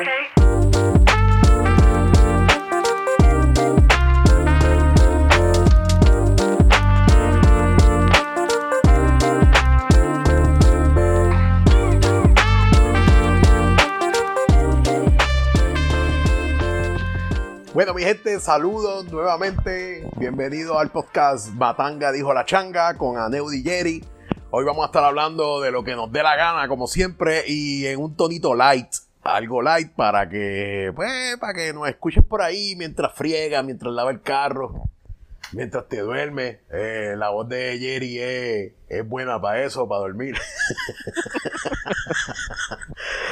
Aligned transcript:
Okay. 0.00 0.29
Bueno, 17.72 17.94
mi 17.94 18.02
gente, 18.02 18.40
saludos 18.40 19.04
nuevamente. 19.12 20.04
Bienvenido 20.16 20.80
al 20.80 20.90
podcast 20.90 21.50
Batanga 21.54 22.10
dijo 22.10 22.34
la 22.34 22.44
changa 22.44 22.94
con 22.98 23.16
Aneu 23.16 23.48
Jerry. 23.48 24.04
Hoy 24.50 24.64
vamos 24.64 24.82
a 24.82 24.86
estar 24.86 25.04
hablando 25.04 25.60
de 25.60 25.70
lo 25.70 25.84
que 25.84 25.94
nos 25.94 26.10
dé 26.10 26.20
la 26.24 26.34
gana, 26.34 26.66
como 26.66 26.88
siempre, 26.88 27.44
y 27.46 27.86
en 27.86 28.00
un 28.00 28.16
tonito 28.16 28.56
light. 28.56 28.88
Algo 29.22 29.62
light 29.62 29.92
para 29.92 30.28
que, 30.28 30.92
pues, 30.96 31.36
para 31.36 31.54
que 31.54 31.72
nos 31.72 31.88
escuches 31.88 32.24
por 32.24 32.42
ahí 32.42 32.74
mientras 32.76 33.12
friega, 33.12 33.62
mientras 33.62 33.92
lava 33.92 34.10
el 34.10 34.20
carro, 34.20 34.88
mientras 35.52 35.86
te 35.86 36.00
duermes. 36.00 36.58
Eh, 36.72 37.14
la 37.16 37.28
voz 37.30 37.48
de 37.48 37.78
Jerry 37.78 38.18
es, 38.18 38.72
es 38.88 39.08
buena 39.08 39.40
para 39.40 39.62
eso, 39.62 39.88
para 39.88 40.00
dormir. 40.00 40.34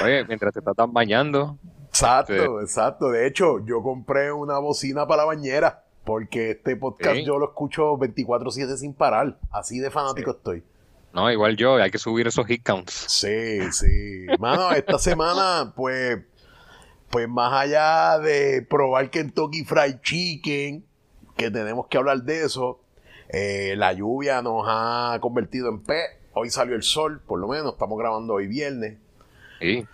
Oye, 0.05 0.25
mientras 0.27 0.53
te 0.55 0.61
estás 0.61 0.93
bañando, 0.93 1.59
Exacto, 2.07 2.61
exacto. 2.61 3.11
De 3.11 3.27
hecho, 3.27 3.65
yo 3.65 3.83
compré 3.83 4.33
una 4.33 4.59
bocina 4.59 5.07
para 5.07 5.23
la 5.23 5.27
bañera 5.27 5.85
porque 6.05 6.53
este 6.53 6.77
podcast 6.77 7.17
Sí. 7.17 7.25
yo 7.25 7.39
lo 7.39 7.47
escucho 7.47 7.97
24/7 7.99 8.77
sin 8.77 8.95
parar. 8.95 9.39
Así 9.51 9.79
de 9.79 9.91
fanático 9.91 10.31
estoy. 10.31 10.63
no, 11.13 11.31
igual 11.33 11.57
yo, 11.57 11.75
hay 11.77 11.91
que 11.91 11.99
subir 11.99 12.27
esos 12.29 12.47
hit 12.47 12.63
counts. 12.63 12.93
Sí, 12.93 13.61
sí. 13.73 14.27
Mano, 14.39 14.71
esta 14.73 14.99
semana, 14.99 15.73
pues, 15.75 16.19
pues 17.11 17.29
más 17.29 17.53
allá 17.53 18.19
de 18.21 18.63
probar 18.63 19.11
Kentucky 19.11 19.65
Fried 19.65 20.01
Chicken, 20.03 20.85
que 21.37 21.51
tenemos 21.51 21.87
que 21.89 21.99
hablar 21.99 22.23
de 22.23 22.45
eso, 22.45 22.81
eh, 23.31 23.75
la 23.77 23.93
lluvia 23.93 24.41
nos 24.43 24.65
ha 24.69 25.19
convertido 25.21 25.69
en 25.69 25.83
pez. 25.83 26.07
Hoy 26.35 26.51
salió 26.51 26.77
el 26.77 26.83
sol, 26.85 27.21
por 27.27 27.41
lo 27.41 27.49
menos, 27.49 27.73
estamos 27.73 27.99
grabando 27.99 28.35
hoy 28.35 28.47
viernes. 28.47 28.99
Sí. 29.61 29.85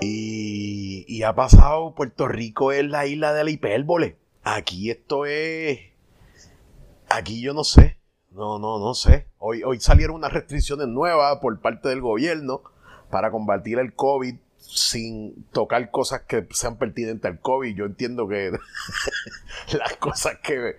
Y, 0.00 1.04
y 1.08 1.22
ha 1.22 1.34
pasado, 1.34 1.94
Puerto 1.94 2.26
Rico 2.28 2.72
es 2.72 2.84
la 2.84 3.06
isla 3.06 3.32
de 3.32 3.44
la 3.44 3.50
hipérbole. 3.50 4.16
Aquí 4.42 4.90
esto 4.90 5.26
es... 5.26 5.78
Aquí 7.08 7.40
yo 7.42 7.54
no 7.54 7.62
sé. 7.64 7.98
No, 8.30 8.58
no, 8.58 8.78
no 8.78 8.94
sé. 8.94 9.28
Hoy, 9.38 9.62
hoy 9.62 9.78
salieron 9.80 10.16
unas 10.16 10.32
restricciones 10.32 10.88
nuevas 10.88 11.38
por 11.40 11.60
parte 11.60 11.88
del 11.88 12.00
gobierno 12.00 12.62
para 13.10 13.30
combatir 13.30 13.78
el 13.78 13.94
COVID 13.94 14.36
sin 14.56 15.44
tocar 15.52 15.90
cosas 15.90 16.22
que 16.22 16.46
sean 16.50 16.78
pertinentes 16.78 17.30
al 17.30 17.40
COVID. 17.40 17.74
Yo 17.76 17.84
entiendo 17.84 18.26
que 18.26 18.52
las 19.78 19.96
cosas 19.98 20.38
que, 20.42 20.76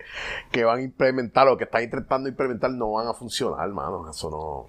que 0.50 0.64
van 0.64 0.80
a 0.80 0.82
implementar 0.82 1.46
o 1.48 1.56
que 1.56 1.64
están 1.64 1.84
intentando 1.84 2.28
implementar 2.28 2.70
no 2.70 2.92
van 2.92 3.06
a 3.06 3.14
funcionar, 3.14 3.66
hermano. 3.68 4.10
Eso 4.10 4.30
no... 4.30 4.66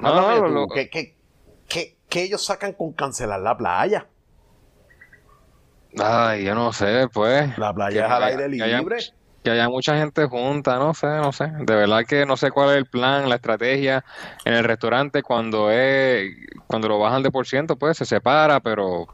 No, 0.00 0.48
no, 0.48 0.66
tú, 0.66 0.74
¿qué, 0.74 0.88
qué, 0.90 1.16
qué- 1.66 1.96
qué 2.12 2.24
ellos 2.24 2.44
sacan 2.44 2.74
con 2.74 2.92
cancelar 2.92 3.40
la 3.40 3.56
playa? 3.56 4.06
Ay, 5.98 6.44
yo 6.44 6.54
no 6.54 6.70
sé, 6.72 7.08
pues. 7.12 7.56
La 7.56 7.72
playa 7.72 8.04
es 8.06 8.12
al 8.12 8.22
aire 8.24 8.44
haya- 8.62 8.78
libre. 8.78 8.98
Que 9.42 9.50
haya 9.50 9.68
mucha 9.68 9.96
gente 9.98 10.26
junta, 10.26 10.78
no 10.78 10.92
sé, 10.94 11.06
no 11.06 11.32
sé. 11.32 11.46
De 11.46 11.74
verdad 11.74 12.04
que 12.06 12.26
no 12.26 12.36
sé 12.36 12.50
cuál 12.50 12.70
es 12.70 12.76
el 12.76 12.86
plan, 12.86 13.28
la 13.28 13.36
estrategia 13.36 14.04
en 14.44 14.52
el 14.54 14.62
restaurante 14.62 15.22
cuando 15.22 15.70
es, 15.70 16.30
cuando 16.68 16.86
lo 16.88 16.98
bajan 16.98 17.22
de 17.24 17.30
por 17.30 17.46
ciento, 17.46 17.76
pues 17.76 17.96
se 17.96 18.04
separa, 18.04 18.60
pero 18.60 19.06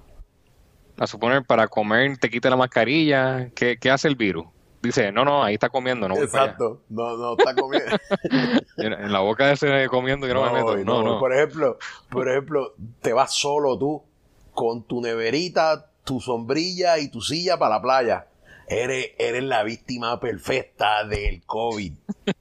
a 0.99 1.07
suponer 1.07 1.45
para 1.45 1.69
comer 1.69 2.19
te 2.19 2.29
quita 2.29 2.51
la 2.51 2.57
mascarilla, 2.57 3.49
¿qué, 3.55 3.79
qué 3.81 3.91
hace 3.91 4.09
el 4.09 4.17
virus? 4.17 4.45
Dice, 4.81 5.11
no, 5.11 5.25
no, 5.25 5.43
ahí 5.43 5.55
está 5.55 5.69
comiendo, 5.69 6.07
no 6.09 6.15
voy 6.15 6.27
para 6.29 6.45
allá. 6.45 6.53
Exacto. 6.53 6.83
No, 6.89 7.17
no 7.17 7.37
está 7.37 7.55
comiendo. 7.55 7.97
En, 8.77 9.11
la 9.13 9.19
boca 9.19 9.47
de 9.47 9.55
ese 9.55 9.89
comiendo 9.89 10.27
yo 10.29 10.35
no, 10.35 10.45
me 10.45 10.53
meto. 10.53 10.79
y 10.79 10.85
No, 10.85 11.03
no. 11.03 11.19
Por 11.19 11.35
ejemplo, 11.35 11.79
por 12.09 12.29
ejemplo, 12.29 12.75
te 13.03 13.13
vas 13.13 13.35
solo 13.35 13.77
tú 13.77 14.03
con 14.55 14.85
tu 14.85 15.01
neverita, 15.01 15.91
tu 16.05 16.21
sombrilla 16.21 16.99
y 16.99 17.09
tu 17.09 17.21
silla 17.21 17.59
para 17.59 17.77
la 17.77 17.83
playa. 17.83 18.27
Eres, 18.69 19.13
eres 19.19 19.43
la 19.43 19.65
víctima 19.65 20.21
perfecta 20.21 21.05
del 21.05 21.43
COVID. 21.45 21.93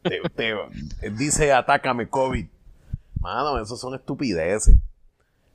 Te- 0.03 0.21
te- 0.35 1.09
dice, 1.11 1.53
atácame 1.53 2.07
COVID. 2.07 2.45
Mano, 3.19 3.59
esos 3.59 3.79
son 3.79 3.95
estupideces. 3.95 4.77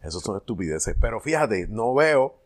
Esos 0.03 0.23
son 0.23 0.37
estupideces. 0.37 0.97
Pero 1.01 1.21
fíjate, 1.21 1.69
no 1.69 1.95
veo 1.95 2.42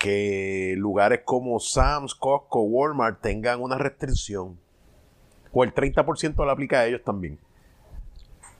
que 0.00 0.74
lugares 0.78 1.20
como 1.24 1.60
Sam's, 1.60 2.14
Costco, 2.14 2.62
Walmart 2.62 3.20
tengan 3.20 3.60
una 3.60 3.76
restricción. 3.76 4.58
O 5.52 5.62
el 5.62 5.74
30% 5.74 6.44
la 6.46 6.52
aplica 6.52 6.80
a 6.80 6.86
ellos 6.86 7.02
también. 7.04 7.38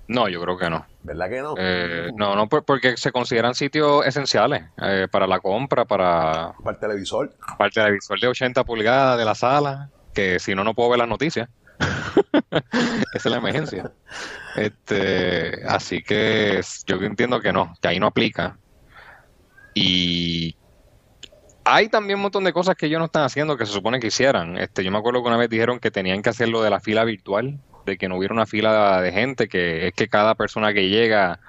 No, 0.07 0.29
yo 0.29 0.41
creo 0.43 0.59
que 0.59 0.69
no. 0.69 0.85
¿Verdad 1.03 1.29
que 1.31 1.41
no? 1.41 1.55
Eh, 1.57 2.11
no, 2.17 2.35
no, 2.35 2.49
por- 2.49 2.65
porque 2.65 2.97
se 2.97 3.11
consideran 3.13 3.55
sitios 3.55 4.05
esenciales 4.05 4.65
eh, 4.83 5.07
para 5.11 5.27
la 5.27 5.41
compra, 5.41 5.85
para, 5.87 6.53
Para 6.63 6.75
el 6.75 6.81
televisor. 6.81 7.33
para 7.57 7.69
el 7.69 7.73
televisor 7.73 8.21
de 8.21 8.27
80 8.29 8.65
pulgadas 8.65 9.17
de 9.17 9.25
la 9.25 9.35
sala, 9.35 9.89
que 10.13 10.39
si 10.41 10.55
no, 10.55 10.63
no 10.65 10.75
puedo 10.75 10.91
ver 10.91 10.99
las 10.99 11.09
noticias. 11.09 11.49
Esa 12.51 13.01
es 13.15 13.25
la 13.27 13.37
emergencia. 13.39 13.93
Este, 14.57 15.65
así 15.67 16.03
que 16.03 16.61
yo 16.87 16.97
entiendo 16.97 17.41
que 17.41 17.53
no, 17.53 17.73
que 17.81 17.89
ahí 17.89 17.99
no 18.01 18.09
aplica. 18.09 18.59
Y 19.75 20.57
hay 21.65 21.89
también 21.89 22.17
un 22.19 22.23
montón 22.23 22.45
de 22.45 22.53
cosas 22.53 22.75
que 22.77 22.87
ellos 22.87 22.99
no 22.99 23.05
están 23.07 23.25
haciendo 23.25 23.57
que 23.57 23.67
se 23.67 23.73
supone 23.73 24.01
que 24.01 24.09
hicieran. 24.09 24.57
Este, 24.59 24.83
yo 24.85 24.91
me 24.91 24.99
acuerdo 24.99 25.23
que 25.23 25.29
una 25.29 25.37
vez 25.37 25.49
dijeron 25.51 25.79
que 25.79 25.91
tenían 25.91 26.23
que 26.23 26.31
hacer 26.31 26.49
lo 26.49 26.63
de 26.63 26.71
la 26.71 26.81
fila 26.81 27.05
virtual, 27.05 27.59
de 27.87 27.97
que 27.97 28.09
no 28.09 28.17
hubiera 28.17 28.35
una 28.35 28.47
fila 28.47 29.01
de 29.01 29.13
gente, 29.13 29.49
que 29.49 29.87
es 29.89 29.95
que 29.95 30.09
cada 30.09 30.35
persona 30.35 30.73
que 30.73 30.89
llega, 30.89 31.41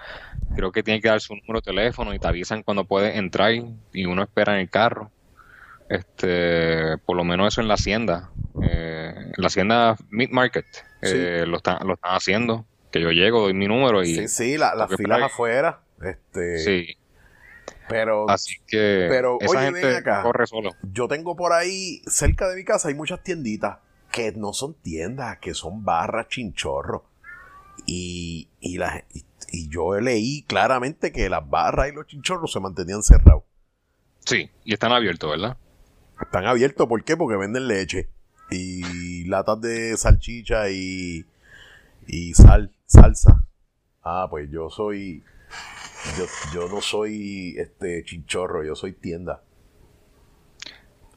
creo 0.56 0.72
que 0.72 0.84
tiene 0.84 1.02
que 1.02 1.08
dar 1.10 1.22
su 1.22 1.36
número 1.36 1.60
de 1.60 1.72
teléfono 1.72 2.14
y 2.14 2.20
te 2.20 2.28
avisan 2.28 2.64
cuando 2.64 2.86
puedes 2.86 3.16
entrar 3.16 3.54
y 3.54 4.06
uno 4.06 4.24
espera 4.24 4.54
en 4.56 4.60
el 4.62 4.70
carro. 4.70 5.12
Este, 5.90 6.98
por 7.06 7.18
lo 7.18 7.24
menos 7.24 7.54
eso 7.54 7.62
en 7.62 7.68
la 7.68 7.74
hacienda. 7.74 8.30
Eh, 8.64 9.14
en 9.16 9.34
la 9.38 9.48
hacienda 9.48 9.98
Meat 10.10 10.32
Market 10.32 10.66
eh, 11.02 11.44
lo, 11.48 11.58
están, 11.58 11.86
lo 11.86 11.96
están 11.96 12.16
haciendo. 12.16 12.66
Que 12.92 13.02
yo 13.02 13.12
llego, 13.12 13.42
doy 13.42 13.54
mi 13.54 13.68
número 13.68 14.04
y 14.04 14.16
Sí, 14.16 14.28
sí, 14.28 14.58
la- 14.58 14.74
las 14.76 14.90
filas 14.96 15.22
afuera. 15.24 15.82
Este, 16.02 16.58
sí. 16.60 16.98
Pero 17.92 18.30
Así 18.30 18.56
que 18.68 19.06
Pero, 19.10 19.38
esa 19.40 19.52
oye, 19.52 19.72
ven 19.72 19.76
gente 19.84 19.96
acá. 19.98 20.22
corre 20.24 20.48
solo. 20.48 20.76
yo 20.92 21.08
tengo 21.08 21.36
por 21.36 21.54
ahí, 21.54 22.02
cerca 22.08 22.48
de 22.50 22.56
mi 22.56 22.64
casa, 22.64 22.88
hay 22.90 22.96
muchas 22.96 23.22
tienditas 23.24 23.78
que 24.12 24.32
no 24.34 24.54
son 24.54 24.74
tiendas, 24.74 25.38
que 25.40 25.54
son 25.54 25.84
barras 25.86 26.28
chinchorros. 26.30 27.04
Y, 27.86 28.50
y, 28.60 28.78
la- 28.78 29.04
y- 29.14 29.24
y 29.52 29.68
yo 29.70 30.00
leí 30.00 30.44
claramente 30.44 31.12
que 31.12 31.30
las 31.30 31.48
barras 31.50 31.90
y 31.90 31.94
los 31.96 32.08
chinchorros 32.08 32.52
se 32.52 32.60
mantenían 32.60 33.04
cerrados. 33.04 33.44
Sí, 34.26 34.50
y 34.66 34.74
están 34.74 34.92
abiertos, 34.92 35.30
¿verdad? 35.32 35.58
Están 36.22 36.46
abiertos, 36.46 36.88
¿por 36.88 37.04
qué? 37.04 37.18
Porque 37.18 37.38
venden 37.38 37.68
leche 37.68 38.08
y 38.52 39.24
latas 39.26 39.60
de 39.62 39.98
salchicha 39.98 40.70
y, 40.70 41.26
y 42.06 42.34
sal, 42.36 42.72
salsa. 42.86 43.46
Ah, 44.04 44.28
pues 44.30 44.50
yo 44.52 44.70
soy, 44.70 45.24
yo, 46.18 46.26
yo 46.54 46.68
no 46.70 46.82
soy 46.82 47.56
este 47.58 48.04
chinchorro, 48.04 48.64
yo 48.64 48.76
soy 48.76 48.94
tienda. 48.94 49.42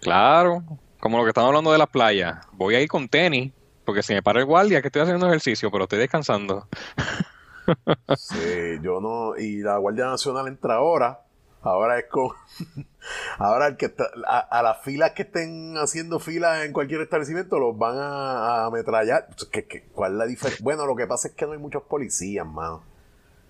Claro, 0.00 0.62
como 1.00 1.18
lo 1.18 1.24
que 1.24 1.30
estamos 1.30 1.48
hablando 1.48 1.72
de 1.72 1.78
las 1.78 1.88
playas. 1.88 2.46
Voy 2.52 2.74
a 2.74 2.80
ir 2.80 2.88
con 2.88 3.08
tenis, 3.08 3.52
porque 3.84 4.02
si 4.02 4.12
me 4.14 4.22
para 4.22 4.40
el 4.40 4.44
guardia, 4.46 4.80
que 4.82 4.88
estoy 4.88 5.02
haciendo 5.02 5.26
ejercicio, 5.26 5.70
pero 5.70 5.84
estoy 5.84 5.98
descansando. 5.98 6.68
Sí, 8.16 8.78
yo 8.82 9.00
no, 9.00 9.36
y 9.38 9.60
la 9.62 9.78
Guardia 9.78 10.04
Nacional 10.04 10.48
entra 10.48 10.74
ahora, 10.74 11.22
ahora 11.62 11.98
es 11.98 12.04
con, 12.10 12.28
ahora 13.38 13.68
el 13.68 13.76
que 13.78 13.86
está, 13.86 14.04
a, 14.26 14.38
a 14.40 14.62
las 14.62 14.82
filas 14.82 15.12
que 15.12 15.22
estén 15.22 15.74
haciendo 15.78 16.18
filas 16.20 16.64
en 16.66 16.72
cualquier 16.74 17.00
establecimiento 17.00 17.58
los 17.58 17.76
van 17.78 17.96
a, 17.96 18.64
a 18.64 18.66
ametrallar. 18.66 19.28
¿Qué- 19.50 19.64
qué- 19.66 19.84
cuál 19.94 20.12
es 20.12 20.18
la 20.18 20.26
diferencia? 20.26 20.62
Bueno, 20.62 20.84
lo 20.84 20.94
que 20.94 21.06
pasa 21.06 21.28
es 21.28 21.34
que 21.34 21.46
no 21.46 21.52
hay 21.52 21.58
muchos 21.58 21.82
policías, 21.84 22.46
mano. 22.46 22.82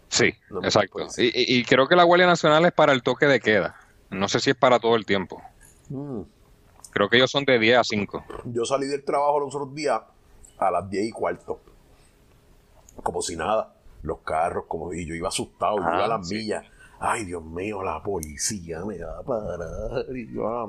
Sí, 0.08 0.32
No 0.50 0.62
exacto. 0.62 1.06
Y, 1.18 1.64
creo 1.64 1.88
que 1.88 1.96
la 1.96 2.04
Guardia 2.04 2.26
Nacional 2.26 2.64
es 2.66 2.72
para 2.72 2.92
el 2.92 3.02
toque 3.02 3.26
de 3.26 3.40
queda. 3.40 3.76
No 4.10 4.28
sé 4.28 4.38
si 4.40 4.50
es 4.50 4.56
para 4.56 4.78
todo 4.78 4.94
el 4.96 5.04
tiempo. 5.06 5.42
Mm. 5.88 6.22
Creo 6.90 7.08
que 7.08 7.16
ellos 7.16 7.30
son 7.30 7.44
de 7.44 7.58
10 7.58 7.78
a 7.78 7.84
5. 7.84 8.24
Yo 8.44 8.64
salí 8.64 8.86
del 8.86 9.04
trabajo 9.04 9.40
los 9.40 9.54
otros 9.54 9.74
días 9.74 10.00
a 10.58 10.70
las 10.70 10.88
10 10.88 11.06
y 11.06 11.10
cuarto. 11.10 11.60
Como 13.02 13.20
si 13.22 13.36
nada. 13.36 13.74
Los 14.02 14.18
carros, 14.20 14.64
como 14.68 14.92
y 14.92 15.06
yo 15.06 15.14
iba 15.14 15.28
asustado, 15.28 15.78
yo 15.78 15.84
Ah, 15.86 15.94
iba 15.96 16.04
a 16.04 16.08
las 16.08 16.28
sí. 16.28 16.34
millas. 16.36 16.64
ay 17.00 17.24
Dios 17.24 17.42
mío, 17.42 17.82
la 17.82 18.02
policía 18.02 18.84
me 18.84 18.98
va 19.02 19.18
a 19.18 19.22
parar 19.22 20.04
y 20.14 20.30
yo 20.32 20.66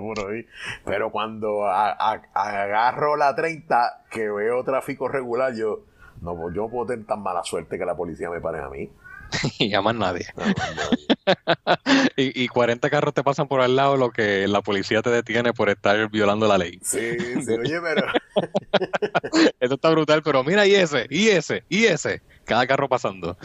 por 0.00 0.18
ahí. 0.32 0.44
Pero 0.84 1.10
cuando 1.12 1.66
agarro 1.66 3.16
la 3.16 3.34
30, 3.34 4.04
que 4.10 4.28
veo 4.30 4.64
tráfico 4.64 5.06
regular, 5.08 5.54
yo 5.54 5.84
no, 6.20 6.52
yo 6.52 6.68
puedo 6.68 6.86
tener 6.86 7.06
tan 7.06 7.22
mala 7.22 7.42
suerte 7.44 7.78
que 7.78 7.84
la 7.84 7.96
policía 7.96 8.30
me 8.30 8.40
pare 8.40 8.60
a 8.60 8.68
mí. 8.68 8.90
y 9.58 9.74
a 9.74 9.82
más 9.82 9.94
nadie. 9.94 10.26
y, 12.16 12.44
y 12.44 12.48
40 12.48 12.88
carros 12.90 13.14
te 13.14 13.22
pasan 13.22 13.48
por 13.48 13.60
al 13.60 13.76
lado 13.76 13.96
lo 13.96 14.10
que 14.10 14.46
la 14.48 14.62
policía 14.62 15.02
te 15.02 15.10
detiene 15.10 15.52
por 15.52 15.68
estar 15.68 16.10
violando 16.10 16.46
la 16.46 16.58
ley. 16.58 16.78
Sí, 16.82 17.16
sí, 17.42 17.52
oye, 17.52 17.80
pero... 17.80 18.06
Eso 19.60 19.74
está 19.74 19.90
brutal, 19.90 20.22
pero 20.22 20.44
mira, 20.44 20.66
y 20.66 20.74
ese, 20.74 21.06
y 21.10 21.28
ese, 21.28 21.64
y 21.68 21.84
ese. 21.84 22.22
Cada 22.44 22.66
carro 22.66 22.88
pasando. 22.88 23.36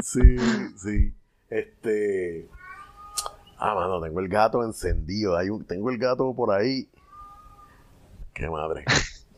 sí, 0.00 0.36
sí. 0.76 1.14
Este... 1.48 2.48
Ah, 3.58 3.74
mano, 3.74 4.00
tengo 4.00 4.18
el 4.18 4.28
gato 4.28 4.64
encendido. 4.64 5.36
Hay 5.36 5.48
un... 5.48 5.64
Tengo 5.64 5.90
el 5.90 5.98
gato 5.98 6.34
por 6.34 6.50
ahí. 6.50 6.88
Qué 8.34 8.48
madre. 8.50 8.84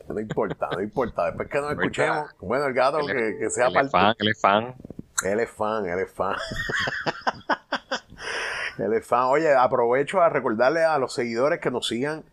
No 0.07 0.19
importa, 0.19 0.69
no 0.71 0.81
importa. 0.81 1.25
Después 1.25 1.49
que 1.49 1.59
nos 1.59 1.71
escuchemos, 1.71 2.29
bueno, 2.39 2.65
el 2.65 2.73
gato 2.73 2.99
que, 3.05 3.37
que, 3.39 3.49
sea 3.49 3.71
parte. 3.71 3.89
Fan, 3.89 4.15
él 4.19 4.27
es 4.29 4.39
fan. 4.39 4.75
Él 5.23 5.39
es 5.39 5.49
fan, 5.49 5.85
él 5.85 5.99
es 5.99 6.11
fan. 6.11 6.35
él 8.77 8.93
es 8.93 9.05
fan. 9.05 9.23
Oye, 9.25 9.53
aprovecho 9.53 10.21
a 10.21 10.29
recordarle 10.29 10.83
a 10.83 10.97
los 10.97 11.13
seguidores 11.13 11.59
que 11.59 11.71
nos 11.71 11.87
sigan 11.87 12.23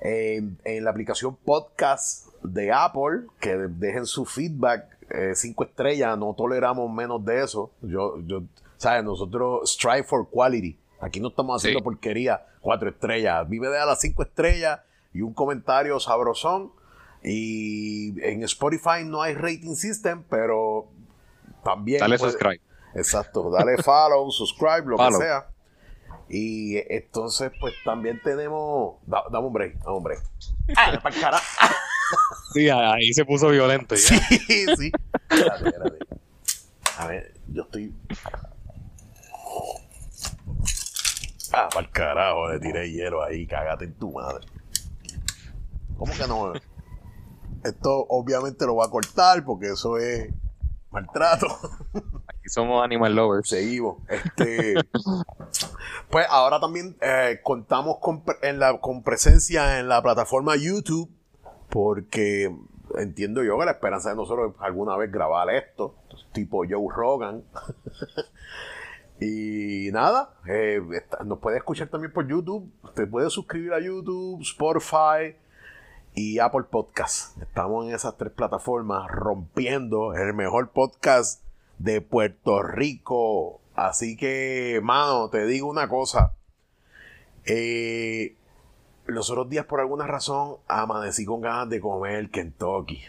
en, 0.00 0.84
la 0.84 0.90
aplicación 0.90 1.36
podcast 1.36 2.28
de 2.42 2.72
Apple, 2.72 3.26
que 3.38 3.56
dejen 3.56 4.06
su 4.06 4.24
feedback, 4.24 4.86
eh, 5.10 5.32
cinco 5.34 5.64
estrellas, 5.64 6.16
no 6.16 6.34
toleramos 6.34 6.90
menos 6.90 7.24
de 7.24 7.42
eso. 7.42 7.70
Yo, 7.82 8.18
yo, 8.20 8.42
¿sabes? 8.76 9.04
Nosotros 9.04 9.70
strive 9.70 10.04
for 10.04 10.28
quality. 10.30 10.78
Aquí 11.00 11.20
no 11.20 11.28
estamos 11.28 11.60
haciendo 11.60 11.82
porquería, 11.82 12.46
cuatro 12.60 12.88
estrellas. 12.88 13.48
Vive 13.48 13.68
de 13.68 13.78
a 13.78 13.86
las 13.86 14.00
cinco 14.00 14.22
estrellas 14.22 14.80
y 15.12 15.22
un 15.22 15.34
comentario 15.34 15.98
sabrosón 15.98 16.72
y 17.22 18.14
en 18.22 18.42
Spotify 18.44 19.04
no 19.04 19.22
hay 19.22 19.34
rating 19.34 19.74
system, 19.74 20.24
pero 20.28 20.88
también. 21.62 22.00
Dale 22.00 22.18
subscribe. 22.18 22.60
Exacto, 22.94 23.50
dale 23.50 23.76
follow, 23.82 24.30
subscribe, 24.30 24.84
lo 24.84 24.96
que 24.96 25.12
sea. 25.12 25.46
Y 26.28 26.76
entonces, 26.92 27.50
pues 27.60 27.74
también 27.84 28.20
tenemos. 28.22 28.96
dame 29.06 29.38
un 29.46 29.52
break, 29.52 29.78
dame 29.78 29.96
un 29.96 30.02
break. 30.04 30.22
Ah, 30.76 30.98
para 31.02 31.14
el 31.14 31.20
cara. 31.20 31.40
Sí, 32.52 32.68
ahí 32.68 33.12
se 33.12 33.24
puso 33.24 33.48
violento. 33.50 33.94
Sí, 33.94 34.18
sí. 34.76 34.90
Espérate, 35.28 35.68
espérate. 35.68 35.98
A 36.98 37.06
ver, 37.06 37.34
yo 37.46 37.62
estoy. 37.62 37.94
Ah, 41.52 41.68
para 41.72 41.86
el 41.86 41.92
carajo, 41.92 42.48
le 42.50 42.58
tiré 42.58 42.90
hielo 42.90 43.22
ahí, 43.22 43.46
cágate 43.46 43.84
en 43.84 43.94
tu 43.94 44.10
madre. 44.10 44.44
¿Cómo 45.96 46.12
que 46.12 46.26
no? 46.26 46.52
Esto 47.64 48.06
obviamente 48.08 48.66
lo 48.66 48.76
va 48.76 48.86
a 48.86 48.90
cortar 48.90 49.44
porque 49.44 49.66
eso 49.66 49.98
es 49.98 50.32
maltrato. 50.90 51.46
Aquí 52.28 52.48
somos 52.48 52.82
animal 52.82 53.14
lovers. 53.14 53.48
Seguimos. 53.48 53.98
Este, 54.08 54.74
pues 56.10 56.26
ahora 56.28 56.60
también 56.60 56.96
eh, 57.00 57.40
contamos 57.42 57.98
con, 57.98 58.22
en 58.42 58.58
la, 58.58 58.80
con 58.80 59.02
presencia 59.02 59.78
en 59.78 59.88
la 59.88 60.02
plataforma 60.02 60.56
YouTube 60.56 61.10
porque 61.68 62.54
entiendo 62.96 63.42
yo 63.42 63.58
que 63.58 63.64
la 63.64 63.72
esperanza 63.72 64.10
de 64.10 64.16
nosotros 64.16 64.52
es 64.54 64.60
alguna 64.60 64.96
vez 64.96 65.10
grabar 65.10 65.48
esto, 65.50 65.94
tipo 66.32 66.64
Joe 66.68 66.86
Rogan. 66.94 67.44
y 69.20 69.90
nada, 69.92 70.34
eh, 70.46 70.82
nos 71.24 71.38
puede 71.38 71.58
escuchar 71.58 71.88
también 71.88 72.12
por 72.12 72.26
YouTube. 72.26 72.70
Usted 72.82 73.08
puede 73.08 73.30
suscribir 73.30 73.72
a 73.72 73.80
YouTube, 73.80 74.42
Spotify 74.42 75.36
y 76.20 76.38
Apple 76.38 76.64
Podcast. 76.64 77.40
Estamos 77.40 77.86
en 77.86 77.94
esas 77.94 78.18
tres 78.18 78.30
plataformas 78.30 79.10
rompiendo 79.10 80.12
el 80.12 80.34
mejor 80.34 80.68
podcast 80.68 81.42
de 81.78 82.02
Puerto 82.02 82.62
Rico. 82.62 83.62
Así 83.74 84.18
que, 84.18 84.80
mano, 84.82 85.30
te 85.30 85.46
digo 85.46 85.66
una 85.66 85.88
cosa. 85.88 86.34
Eh, 87.46 88.36
los 89.06 89.30
otros 89.30 89.48
días, 89.48 89.64
por 89.64 89.80
alguna 89.80 90.06
razón, 90.06 90.56
amanecí 90.68 91.24
con 91.24 91.40
ganas 91.40 91.70
de 91.70 91.80
comer 91.80 92.28
Kentucky. 92.28 93.00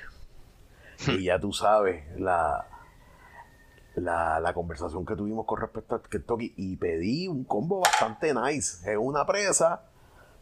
y 1.07 1.25
ya 1.25 1.37
tú 1.37 1.51
sabes 1.51 2.05
la, 2.17 2.65
la, 3.95 4.53
conversación 4.53 5.05
que 5.05 5.17
tuvimos 5.17 5.45
con 5.45 5.59
respecto 5.59 5.95
a 5.95 6.01
Kentucky. 6.01 6.53
Y 6.55 6.77
pedí 6.77 7.27
un 7.27 7.43
combo 7.43 7.81
bastante 7.81 8.33
nice. 8.33 8.89
Es 8.89 8.97
una 8.97 9.25
presa 9.25 9.83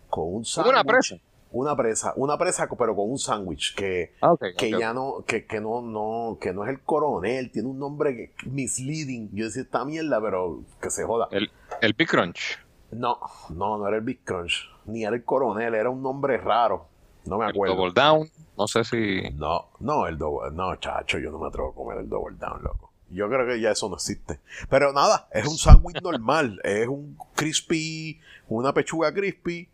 con 0.08 0.36
un 0.36 0.46
sándwich. 0.46 0.74
¿Una 0.74 0.84
presa? 0.84 1.16
Una 1.52 1.76
presa, 1.76 2.14
una 2.16 2.38
presa 2.38 2.68
pero 2.78 2.96
con 2.96 3.10
un 3.10 3.18
sándwich 3.18 3.76
que, 3.76 4.14
ah, 4.22 4.36
que 4.58 4.72
ya 4.72 4.94
no, 4.94 5.24
que, 5.26 5.46
que, 5.46 5.60
no, 5.60 5.82
no, 5.82 6.38
que 6.40 6.54
no 6.54 6.64
es 6.64 6.70
el 6.70 6.82
coronel, 6.82 7.52
tiene 7.52 7.68
un 7.68 7.80
nombre 7.80 8.34
misleading. 8.46 9.30
Yo 9.34 9.46
decía 9.46 9.64
esta 9.64 9.84
mierda, 9.86 10.22
pero 10.22 10.64
que 10.82 10.90
se 10.90 11.04
joda. 11.06 11.28
El, 11.32 11.50
el 11.82 11.94
Big 11.94 12.08
Crunch. 12.08 12.60
No, 12.92 13.20
no, 13.50 13.78
no 13.78 13.88
era 13.88 13.98
el 13.98 14.04
Big 14.04 14.24
Crunch, 14.24 14.70
ni 14.86 15.04
era 15.04 15.16
el 15.16 15.24
coronel, 15.24 15.76
era 15.76 15.90
un 15.90 16.02
nombre 16.02 16.38
raro. 16.38 16.88
No 17.26 17.38
me 17.38 17.46
acuerdo. 17.46 17.76
double 17.76 17.94
Down, 17.94 18.30
no 18.58 18.68
sé 18.68 18.84
si. 18.84 19.22
No, 19.36 19.70
no, 19.80 20.08
el 20.08 20.18
Double, 20.18 20.52
no, 20.52 20.76
chacho, 20.78 21.20
yo 21.20 21.32
no 21.32 21.40
me 21.40 21.48
atrevo 21.48 21.70
a 21.70 21.76
comer 21.76 22.00
el 22.00 22.10
Double 22.10 22.38
Down, 22.38 22.64
loco. 22.64 22.92
Yo 23.12 23.28
creo 23.28 23.48
que 23.48 23.60
ya 23.60 23.72
eso 23.72 23.90
no 23.90 23.96
existe. 23.96 24.40
Pero 24.70 24.94
nada, 24.94 25.28
es 25.32 25.48
un 25.48 25.58
sándwich 25.58 26.02
normal, 26.04 26.60
es 26.64 26.88
un 26.88 27.18
crispy, 27.36 28.20
una 28.48 28.74
pechuga 28.74 29.14
crispy 29.14 29.70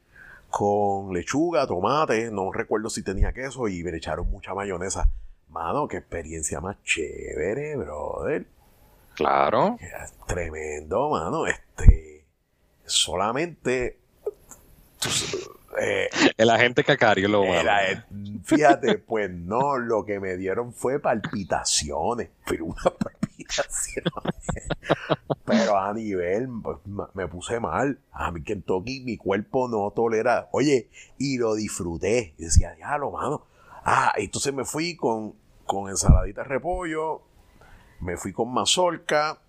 con 0.58 1.14
lechuga, 1.14 1.68
tomate, 1.68 2.32
no 2.32 2.50
recuerdo 2.50 2.90
si 2.90 3.04
tenía 3.04 3.34
queso 3.34 3.68
y 3.68 3.84
me 3.84 3.94
echaron 3.98 4.32
mucha 4.32 4.54
mayonesa. 4.54 5.10
Mano, 5.50 5.86
qué 5.86 5.98
experiencia 5.98 6.62
más 6.62 6.82
chévere, 6.82 7.76
brother. 7.76 8.46
Claro. 9.16 9.78
Tremendo, 10.26 11.10
mano. 11.10 11.46
Este, 11.46 12.24
solamente 12.86 13.98
eh, 15.78 16.10
el 16.38 16.50
agente 16.50 16.86
cacario 16.86 17.28
lo 17.28 17.44
Fíjate, 18.46 19.00
pues 19.00 19.30
no, 19.30 19.78
lo 19.78 20.06
que 20.06 20.22
me 20.22 20.38
dieron 20.38 20.74
fue 20.74 21.02
palpitaciones, 21.02 22.30
pero 22.48 22.64
una 22.64 22.84
palpitación. 22.98 24.06
Nivel, 25.96 26.48
pues, 26.62 26.78
me 27.14 27.28
puse 27.28 27.60
mal. 27.60 28.00
A 28.12 28.32
mí 28.32 28.44
Kentucky, 28.44 29.02
mi 29.02 29.18
cuerpo 29.18 29.68
no 29.68 29.92
tolera. 29.92 30.50
Oye, 30.52 30.90
y 31.18 31.38
lo 31.38 31.56
disfruté. 31.56 32.36
Y 32.38 32.44
decía, 32.44 32.76
lo 32.98 33.12
mano. 33.12 33.44
Ah, 33.84 34.14
entonces 34.18 34.54
me 34.54 34.66
fui 34.66 34.96
con, 34.96 35.36
con 35.66 35.90
ensaladita 35.90 36.42
de 36.42 36.48
repollo, 36.48 37.22
me 38.00 38.18
fui 38.18 38.34
con 38.34 38.52
mazorca, 38.52 39.40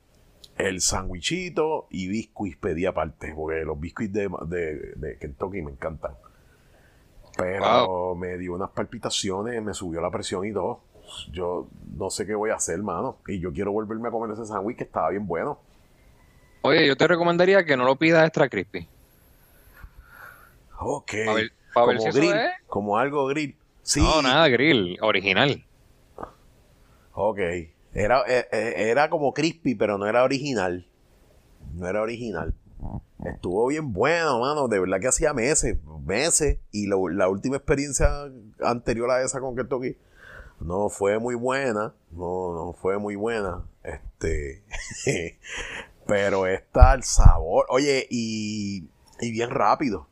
el 0.59 0.81
sandwichito 0.81 1.87
y 1.91 2.09
biscuits 2.09 2.57
pedí 2.57 2.87
aparte, 2.87 3.33
porque 3.35 3.65
los 3.65 3.79
biscuits 3.79 4.13
de, 4.13 4.29
de, 4.97 5.19
Kentucky 5.19 5.63
me 5.63 5.71
encantan. 5.71 6.13
Pero 7.37 8.15
me 8.15 8.39
dio 8.39 8.55
unas 8.55 8.71
palpitaciones, 8.71 9.63
me 9.63 9.75
subió 9.75 10.01
la 10.01 10.11
presión 10.11 10.47
y 10.47 10.53
todo. 10.53 10.81
Yo 11.31 11.69
no 11.97 12.11
sé 12.11 12.27
qué 12.27 12.35
voy 12.35 12.51
a 12.51 12.55
hacer, 12.55 12.83
mano. 12.83 13.19
Y 13.27 13.39
yo 13.41 13.53
quiero 13.53 13.73
volverme 13.73 14.09
a 14.09 14.11
comer 14.11 14.33
ese 14.33 14.47
sándwich 14.47 14.79
que 14.79 14.85
estaba 14.85 15.11
bien 15.11 15.27
bueno. 15.27 15.61
Oye, 16.67 16.87
yo 16.87 16.97
te 16.97 17.07
recomendaría 17.07 17.65
que 17.65 17.77
no 17.77 17.85
lo 17.85 17.97
pidas 17.97 18.25
extra 18.27 18.49
crispy. 18.49 18.89
Ok. 20.79 21.13
como 21.73 22.05
grill, 22.13 22.35
como 22.67 22.99
algo 22.99 23.27
grill. 23.27 23.57
Sí. 23.83 24.01
No, 24.01 24.23
nada, 24.23 24.49
grill, 24.49 24.99
original. 25.01 25.65
Ok. 27.13 27.39
Era, 27.95 28.23
eh, 28.29 28.47
eh, 28.53 28.75
era 28.91 29.09
como 29.09 29.33
crispy, 29.33 29.75
pero 29.75 29.97
no 29.97 30.07
era 30.07 30.23
original. 30.23 30.87
No 31.75 31.89
era 31.89 32.03
original. 32.03 32.55
Estuvo 33.25 33.67
bien 33.69 33.93
bueno, 33.93 34.41
mano. 34.41 34.69
De 34.69 34.79
verdad 34.79 35.01
que 35.01 35.09
hacía 35.09 35.33
meses, 35.33 35.79
meses. 36.05 36.59
Y 36.73 36.87
la 36.89 37.29
última 37.29 37.57
experiencia 37.57 38.09
anterior 38.61 39.11
a 39.11 39.23
esa 39.23 39.41
con 39.41 39.57
Kentucky 39.57 39.97
no 40.61 40.89
fue 40.89 41.19
muy 41.19 41.35
buena. 41.35 41.95
No, 42.11 42.55
no 42.55 42.73
fue 42.75 42.99
muy 42.99 43.17
buena. 43.17 43.65
Este. 43.83 44.63
pero 46.07 46.47
está 46.47 46.95
el 46.95 47.03
sabor. 47.03 47.67
Oye, 47.69 48.07
y, 48.11 48.89
y 49.21 49.31
bien 49.31 49.51
rápido. 49.51 50.09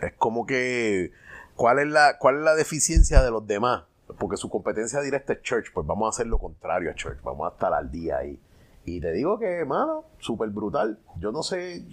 Es 0.00 0.12
como 0.14 0.46
que. 0.46 1.12
¿Cuál 1.56 1.80
es, 1.80 1.88
la, 1.88 2.18
¿Cuál 2.18 2.36
es 2.36 2.42
la 2.42 2.54
deficiencia 2.54 3.22
de 3.22 3.32
los 3.32 3.46
demás? 3.46 3.82
porque 4.16 4.36
su 4.36 4.48
competencia 4.48 5.00
directa 5.00 5.34
es 5.34 5.42
Church, 5.42 5.72
pues 5.72 5.86
vamos 5.86 6.06
a 6.06 6.10
hacer 6.10 6.26
lo 6.26 6.38
contrario 6.38 6.90
a 6.90 6.94
Church, 6.94 7.20
vamos 7.22 7.50
a 7.50 7.54
estar 7.54 7.72
al 7.72 7.90
día 7.90 8.18
ahí. 8.18 8.40
Y 8.84 9.00
te 9.00 9.12
digo 9.12 9.38
que, 9.38 9.64
mano, 9.64 10.04
súper 10.18 10.48
brutal. 10.48 10.98
Yo 11.18 11.30
no 11.30 11.42
sé 11.42 11.84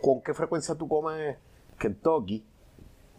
con 0.00 0.22
qué 0.22 0.32
frecuencia 0.32 0.74
tú 0.74 0.88
comes 0.88 1.36
Kentucky. 1.78 2.44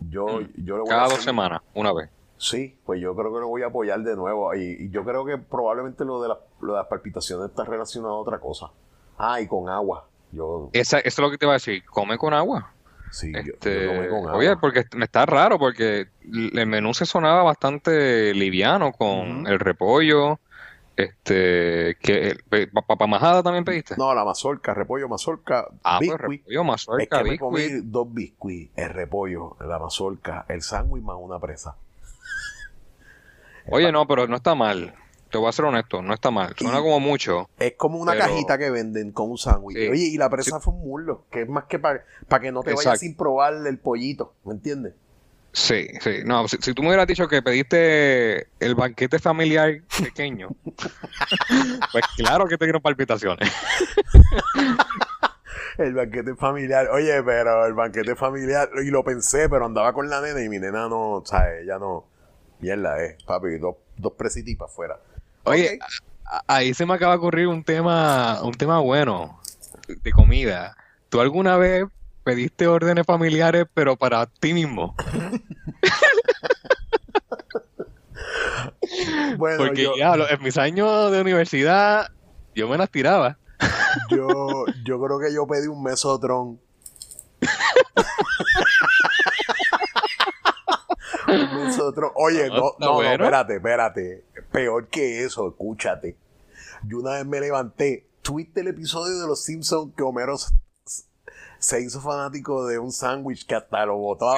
Yo, 0.09 0.25
mm. 0.25 0.65
yo 0.65 0.83
Cada 0.85 1.07
dos 1.07 1.23
semanas, 1.23 1.61
una 1.75 1.93
vez. 1.93 2.09
Sí, 2.37 2.77
pues 2.85 3.01
yo 3.01 3.15
creo 3.15 3.33
que 3.33 3.39
lo 3.39 3.47
voy 3.47 3.63
a 3.63 3.67
apoyar 3.67 4.01
de 4.01 4.15
nuevo. 4.15 4.53
Y, 4.55 4.89
yo 4.89 5.03
creo 5.03 5.25
que 5.25 5.37
probablemente 5.37 6.05
lo 6.05 6.21
de, 6.21 6.29
lo 6.61 6.73
de 6.73 6.79
las 6.79 6.87
palpitaciones 6.87 7.49
está 7.49 7.63
relacionado 7.65 8.15
a 8.15 8.19
otra 8.19 8.39
cosa. 8.39 8.71
Ah, 9.17 9.41
y 9.41 9.47
con 9.47 9.69
agua. 9.69 10.07
Yo, 10.31 10.69
Esa, 10.73 10.99
eso 10.99 11.07
es 11.07 11.19
lo 11.19 11.31
que 11.31 11.37
te 11.37 11.45
iba 11.45 11.53
a 11.53 11.55
decir. 11.55 11.83
Come 11.85 12.17
con 12.17 12.33
agua. 12.33 12.71
sí, 13.11 13.31
yo, 13.33 13.39
yo 13.41 13.53
Este, 13.53 13.85
tomé 13.85 14.07
con 14.09 14.17
agua. 14.19 14.33
oye, 14.35 14.57
porque 14.57 14.85
me 14.95 15.05
está 15.05 15.25
raro, 15.25 15.57
porque 15.57 16.07
el 16.21 16.67
menú 16.67 16.93
se 16.93 17.05
sonaba 17.05 17.43
bastante 17.43 18.33
liviano 18.33 18.91
con 18.91 19.47
el 19.47 19.59
repollo. 19.59 20.39
Este, 20.97 21.95
que 22.01 22.37
papa 22.87 23.05
majada 23.05 23.43
también 23.43 23.63
pediste. 23.63 23.95
No, 23.97 24.15
la 24.15 24.25
mazorca, 24.25 24.73
repollo, 24.73 25.07
mazorca, 25.07 25.67
ah, 25.83 25.99
pues 25.99 26.11
repollo, 26.17 26.61
Es 26.61 26.65
mazorca, 26.65 27.17
que 27.19 27.29
me 27.29 27.37
comí 27.37 27.67
dos 27.83 28.11
biscuits, 28.11 28.71
el 28.75 28.89
repollo, 28.89 29.55
la 29.59 29.77
mazorca, 29.77 30.45
el 30.49 30.63
sándwich 30.63 31.03
más 31.03 31.17
una 31.19 31.37
presa. 31.39 31.75
Oye, 33.69 33.91
no, 33.91 34.07
pero 34.07 34.27
no 34.27 34.37
está 34.37 34.55
mal. 34.55 34.95
Te 35.31 35.37
voy 35.37 35.49
a 35.49 35.51
ser 35.51 35.65
honesto, 35.65 36.01
no 36.01 36.13
está 36.13 36.31
mal. 36.31 36.53
Suena 36.57 36.79
Y- 36.79 36.81
como 36.81 36.99
mucho. 36.99 37.49
Es 37.59 37.73
como 37.77 37.99
una 37.99 38.13
Pero- 38.13 38.25
cajita 38.25 38.57
que 38.57 38.69
venden 38.69 39.11
con 39.11 39.29
un 39.31 39.37
sándwich. 39.37 39.77
Sí. 39.77 39.87
Oye, 39.89 40.03
y 40.05 40.17
la 40.17 40.29
presa 40.29 40.59
fue 40.59 40.73
un 40.73 40.79
muslo, 40.81 41.25
que 41.29 41.41
es 41.41 41.49
más 41.49 41.65
que 41.65 41.79
para 41.79 42.03
que 42.41 42.51
no 42.51 42.61
te 42.63 42.73
vayas 42.73 42.99
sin 42.99 43.15
probar 43.15 43.53
el 43.65 43.77
pollito, 43.79 44.33
¿me 44.45 44.53
entiendes? 44.53 44.93
Sí, 45.53 45.87
sí. 46.01 46.17
No, 46.23 46.47
si, 46.47 46.57
si 46.57 46.73
tú 46.73 46.81
me 46.83 46.89
hubieras 46.89 47.07
dicho 47.07 47.27
que 47.27 47.41
pediste 47.41 48.47
el 48.59 48.75
banquete 48.75 49.17
familiar 49.17 49.81
pequeño, 50.03 50.49
pues 51.91 52.03
claro 52.15 52.45
que 52.45 52.57
te 52.57 52.65
dieron 52.65 52.81
palpitaciones. 52.81 53.51
El 55.77 55.93
banquete 55.93 56.35
familiar. 56.35 56.87
Oye, 56.89 57.21
pero 57.23 57.65
el 57.67 57.73
banquete 57.73 58.15
familiar, 58.15 58.67
y 58.83 58.89
lo 58.89 59.03
pensé, 59.03 59.47
pero 59.47 59.65
andaba 59.67 59.93
con 59.93 60.09
la 60.09 60.21
nena 60.21 60.41
y 60.41 60.49
mi 60.49 60.57
nena 60.57 60.87
no, 60.89 61.21
¿sabes? 61.25 61.63
Ella 61.63 61.77
no. 61.77 62.05
Mierda, 62.59 63.03
eh, 63.03 63.17
papi, 63.27 63.59
dos, 63.59 63.75
dos 63.95 64.13
presitas 64.13 64.55
para 64.57 64.71
afuera. 64.71 64.99
Oye, 65.47 65.79
ahí 66.45 66.73
se 66.73 66.85
me 66.85 66.93
acaba 66.93 67.13
de 67.13 67.19
ocurrir 67.19 67.47
un 67.47 67.63
tema, 67.63 68.41
un 68.43 68.53
tema 68.53 68.79
bueno 68.79 69.39
de 69.87 70.11
comida. 70.11 70.75
¿Tú 71.07 71.21
alguna 71.21 71.55
vez 71.55 71.85
pediste 72.25 72.67
órdenes 72.67 73.05
familiares, 73.05 73.65
pero 73.73 73.95
para 73.95 74.25
ti 74.25 74.53
mismo? 74.53 74.93
bueno, 79.37 79.57
Porque 79.57 79.83
yo, 79.83 79.93
ya, 79.97 80.15
en 80.15 80.43
mis 80.43 80.57
años 80.57 81.13
de 81.13 81.21
universidad, 81.21 82.11
yo 82.53 82.67
me 82.67 82.77
las 82.77 82.89
tiraba. 82.89 83.37
yo, 84.09 84.65
yo 84.83 85.01
creo 85.01 85.17
que 85.17 85.33
yo 85.33 85.47
pedí 85.47 85.67
un 85.67 85.81
mesotron. 85.81 86.59
un 91.27 91.65
mesotron. 91.65 92.11
Oye, 92.15 92.47
no, 92.47 92.75
no, 92.79 93.01
no, 93.01 93.03
espérate, 93.03 93.55
espérate. 93.55 94.23
Peor 94.51 94.87
que 94.87 95.23
eso, 95.23 95.49
escúchate. 95.49 96.15
Yo 96.83 96.99
una 96.99 97.13
vez 97.13 97.25
me 97.25 97.39
levanté. 97.39 98.07
¿Tuviste 98.21 98.61
el 98.61 98.67
episodio 98.67 99.19
de 99.19 99.27
Los 99.27 99.43
Simpsons 99.43 99.93
que 99.95 100.03
Homero 100.03 100.37
se 101.59 101.81
hizo 101.81 102.01
fanático 102.01 102.67
de 102.67 102.77
un 102.77 102.91
sándwich 102.91 103.45
que 103.45 103.55
hasta 103.55 103.85
lo 103.85 103.97
botó? 103.97 104.33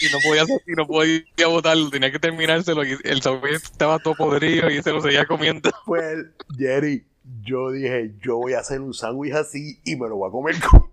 Y 0.00 0.12
no 0.12 0.18
podía, 0.26 0.44
y 0.66 0.72
no 0.72 0.86
podía 0.86 1.46
botarlo, 1.48 1.90
tenía 1.90 2.12
que 2.12 2.18
terminárselo. 2.18 2.84
Y 2.84 2.96
el 3.04 3.22
sándwich 3.22 3.54
estaba 3.54 3.98
todo 3.98 4.14
podrido 4.14 4.70
y 4.70 4.82
se 4.82 4.92
lo 4.92 5.00
seguía 5.00 5.26
comiendo. 5.26 5.70
Pues, 5.84 6.26
Jerry, 6.56 7.06
yo 7.42 7.70
dije, 7.70 8.14
yo 8.20 8.36
voy 8.36 8.54
a 8.54 8.60
hacer 8.60 8.80
un 8.80 8.94
sándwich 8.94 9.34
así 9.34 9.80
y 9.84 9.96
me 9.96 10.08
lo 10.08 10.16
voy 10.16 10.28
a 10.28 10.32
comer 10.32 10.56
con... 10.70 10.90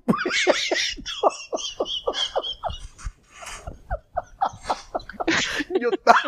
yo 5.82 5.90
estaba... 5.92 6.20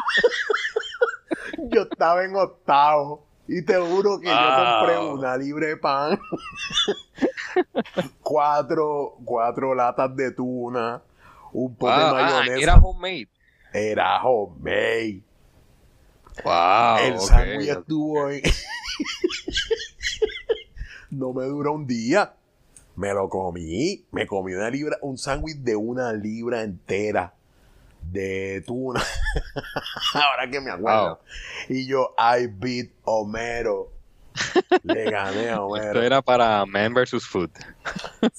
yo 1.70 1.82
estaba 1.84 2.24
en 2.26 2.36
octavo 2.36 3.26
y 3.48 3.62
te 3.64 3.76
juro 3.76 4.20
que 4.20 4.28
yo 4.28 4.34
compré 4.34 4.98
Wow. 4.98 5.14
una 5.20 5.36
libre 5.38 5.68
de 5.68 5.78
pan, 5.78 6.20
cuatro, 8.22 9.18
cuatro 9.26 9.76
latas 9.76 10.16
de 10.16 10.32
tuna, 10.32 11.02
un 11.54 11.76
pote 11.76 11.94
de 11.94 12.00
Ah, 12.02 12.10
ah, 12.10 12.14
mayonesa. 12.40 12.62
era 12.64 12.76
homemade. 12.76 13.30
Era 13.74 14.24
homemade. 14.24 15.24
Wow, 16.46 16.98
El 17.06 17.20
sándwich 17.20 17.70
estuvo 17.70 18.30
en... 18.30 18.42
no 21.12 21.34
me 21.34 21.46
duró 21.46 21.74
un 21.74 21.86
día. 21.86 22.34
Me 22.96 23.14
lo 23.14 23.28
comí. 23.30 24.06
Me 24.12 24.26
comí 24.28 24.54
una 24.54 24.70
libra, 24.70 24.98
un 25.02 25.18
sándwich 25.18 25.58
de 25.58 25.76
una 25.76 26.14
libra 26.14 26.62
entera 26.64 27.34
de 28.12 28.64
tuna. 28.66 29.02
Ahora 30.14 30.50
que 30.50 30.60
me 30.62 30.72
acuerdo. 30.72 31.08
Wow. 31.08 31.18
Y 31.70 31.88
yo, 31.88 32.14
I 32.18 32.48
beat 32.48 32.92
Homero. 33.04 33.92
Le 34.84 35.12
gané 35.12 35.50
a 35.50 35.54
Esto 35.54 35.66
Homero. 35.66 36.02
era 36.02 36.22
para 36.22 36.66
Man 36.66 36.94
vs. 36.94 37.26
Food. 37.28 37.50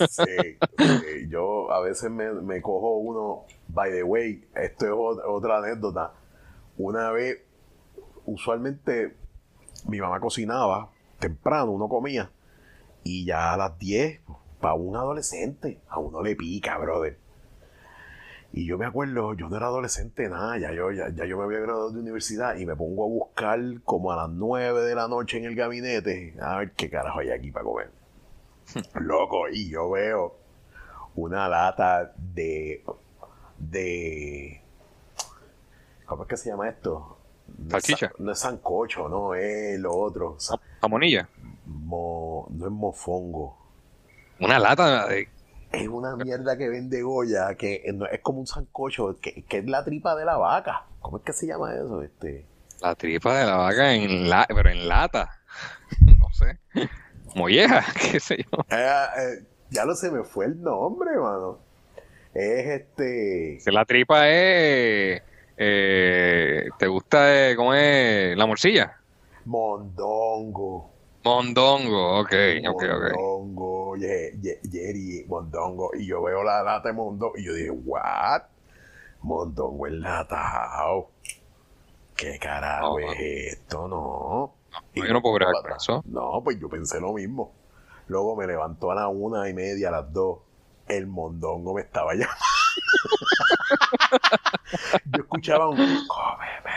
Sí, 0.09 0.59
sí. 0.79 1.29
Yo 1.29 1.71
a 1.73 1.81
veces 1.81 2.11
me, 2.11 2.33
me 2.33 2.61
cojo 2.63 2.97
uno. 2.97 3.45
By 3.69 3.91
the 3.91 4.03
way, 4.03 4.45
esto 4.55 4.87
es 4.87 4.93
ot- 4.93 5.23
otra 5.27 5.59
anécdota. 5.59 6.13
Una 6.77 7.11
vez, 7.11 7.41
usualmente, 8.25 9.17
mi 9.87 10.01
mamá 10.01 10.21
cocinaba 10.21 10.91
temprano, 11.19 11.71
uno 11.73 11.89
comía. 11.89 12.31
Y 13.05 13.25
ya 13.25 13.53
a 13.53 13.57
las 13.57 13.79
10, 13.79 14.21
para 14.61 14.75
un 14.75 14.97
adolescente, 14.97 15.81
a 15.89 15.99
uno 15.99 16.23
le 16.23 16.37
pica, 16.37 16.79
brother. 16.79 17.19
Y 18.55 18.67
yo 18.67 18.77
me 18.77 18.85
acuerdo, 18.85 19.33
yo 19.35 19.49
no 19.49 19.57
era 19.57 19.67
adolescente, 19.67 20.29
nada, 20.29 20.59
ya 20.59 20.73
yo, 20.73 20.91
ya, 20.93 21.09
ya 21.09 21.25
yo 21.25 21.39
me 21.39 21.45
había 21.45 21.61
graduado 21.61 21.91
de 21.91 22.01
universidad 22.01 22.57
y 22.57 22.67
me 22.67 22.77
pongo 22.77 23.05
a 23.05 23.09
buscar 23.09 23.59
como 23.85 24.13
a 24.13 24.17
las 24.17 24.29
9 24.29 24.83
de 24.83 24.95
la 24.95 25.09
noche 25.09 25.39
en 25.39 25.47
el 25.47 25.55
gabinete, 25.55 26.35
a 26.41 26.59
ver 26.59 26.73
qué 26.73 26.91
carajo 26.91 27.21
hay 27.21 27.31
aquí 27.31 27.51
para 27.51 27.65
comer. 27.65 27.91
Loco, 29.01 29.49
y 29.49 29.71
yo 29.71 29.91
veo 29.91 30.37
una 31.15 31.49
lata 31.49 32.13
de. 32.17 32.85
de. 33.59 34.61
¿Cómo 36.07 36.23
es 36.25 36.29
que 36.29 36.37
se 36.37 36.51
llama 36.51 36.69
esto? 36.69 37.17
No 37.59 37.77
es 37.79 37.85
No 38.19 38.33
es 38.33 38.39
sancocho, 38.39 39.09
no, 39.09 39.35
es 39.35 39.79
lo 39.81 39.95
otro. 39.95 40.37
Jamonilla. 40.81 41.29
mo- 41.67 42.49
no 42.51 42.67
es 42.67 42.73
mofongo. 42.73 43.57
Una 44.41 44.59
lata 44.59 45.07
de... 45.09 45.29
Es 45.73 45.89
una 45.89 46.17
mierda 46.17 46.57
que 46.57 46.69
vende 46.69 47.03
Goya, 47.03 47.55
que 47.55 47.83
es 47.85 48.21
como 48.21 48.41
un 48.41 48.47
sancocho, 48.47 49.17
que, 49.21 49.43
que 49.45 49.59
es 49.59 49.65
la 49.65 49.85
tripa 49.85 50.15
de 50.15 50.25
la 50.25 50.37
vaca. 50.37 50.85
¿Cómo 51.01 51.17
es 51.17 51.23
que 51.25 51.33
se 51.33 51.47
llama 51.47 51.75
eso? 51.75 52.03
Este. 52.03 52.47
La 52.81 52.95
tripa 52.95 53.39
de 53.39 53.47
la 53.47 53.57
vaca 53.57 53.95
en 53.95 54.29
la... 54.29 54.47
pero 54.49 54.71
en 54.71 54.89
lata. 54.89 55.31
No 56.19 56.29
sé. 56.33 56.59
Molleja, 57.35 57.85
qué 58.13 58.19
sé 58.19 58.39
yo. 58.39 58.65
Eh, 58.71 59.05
eh, 59.19 59.45
ya 59.71 59.85
no 59.85 59.95
se 59.95 60.11
me 60.11 60.25
fue 60.25 60.47
el 60.47 60.61
nombre, 60.61 61.11
mano. 61.17 61.59
Es 62.35 62.67
este. 62.67 63.59
La 63.71 63.85
tripa 63.85 64.29
es... 64.29 65.23
eh, 65.57 66.69
¿te 66.79 66.87
gusta 66.87 67.55
cómo 67.57 67.75
es 67.75 68.37
la 68.37 68.47
morcilla? 68.47 68.97
Mondongo. 69.45 70.91
Mondongo, 71.25 72.21
ok, 72.21 72.33
ok, 72.69 72.83
ok. 72.83 73.15
Mondongo, 73.15 73.72
Ye- 73.97 74.37
Ye- 74.41 74.61
Jerry, 74.71 75.25
Mondongo. 75.29 75.91
Y 75.95 76.07
yo 76.07 76.23
veo 76.23 76.43
la 76.43 76.63
lata 76.63 76.89
de 76.89 76.95
Mondongo 76.95 77.37
y 77.37 77.45
yo 77.45 77.55
dije, 77.55 77.71
¿what? 77.71 78.43
Mondongo 79.23 79.87
enlatado. 79.87 81.11
¿Qué 82.17 82.39
carajo 82.39 82.99
No, 83.01 83.13
es 83.13 83.19
esto? 83.55 83.89
No. 83.89 84.55
Y 84.95 85.07
yo 85.07 85.13
no 85.13 85.23
puedo 85.23 85.37
atrás. 85.59 85.83
eso. 85.83 86.03
No, 86.07 86.41
pues 86.45 86.59
yo 86.59 86.69
pensé 86.69 87.01
lo 87.01 87.13
mismo. 87.13 87.53
Luego 88.09 88.37
me 88.37 88.47
levantó 88.47 88.91
a 88.91 88.95
las 88.95 89.09
una 89.11 89.49
y 89.49 89.55
media, 89.55 89.89
a 89.89 89.93
las 89.93 90.13
dos. 90.13 90.39
El 90.89 91.07
mondongo 91.07 91.75
me 91.75 91.83
estaba 91.83 92.13
llamando. 92.15 92.37
yo 95.07 95.23
escuchaba 95.23 95.69
un 95.69 95.77
cómeme 95.77 96.73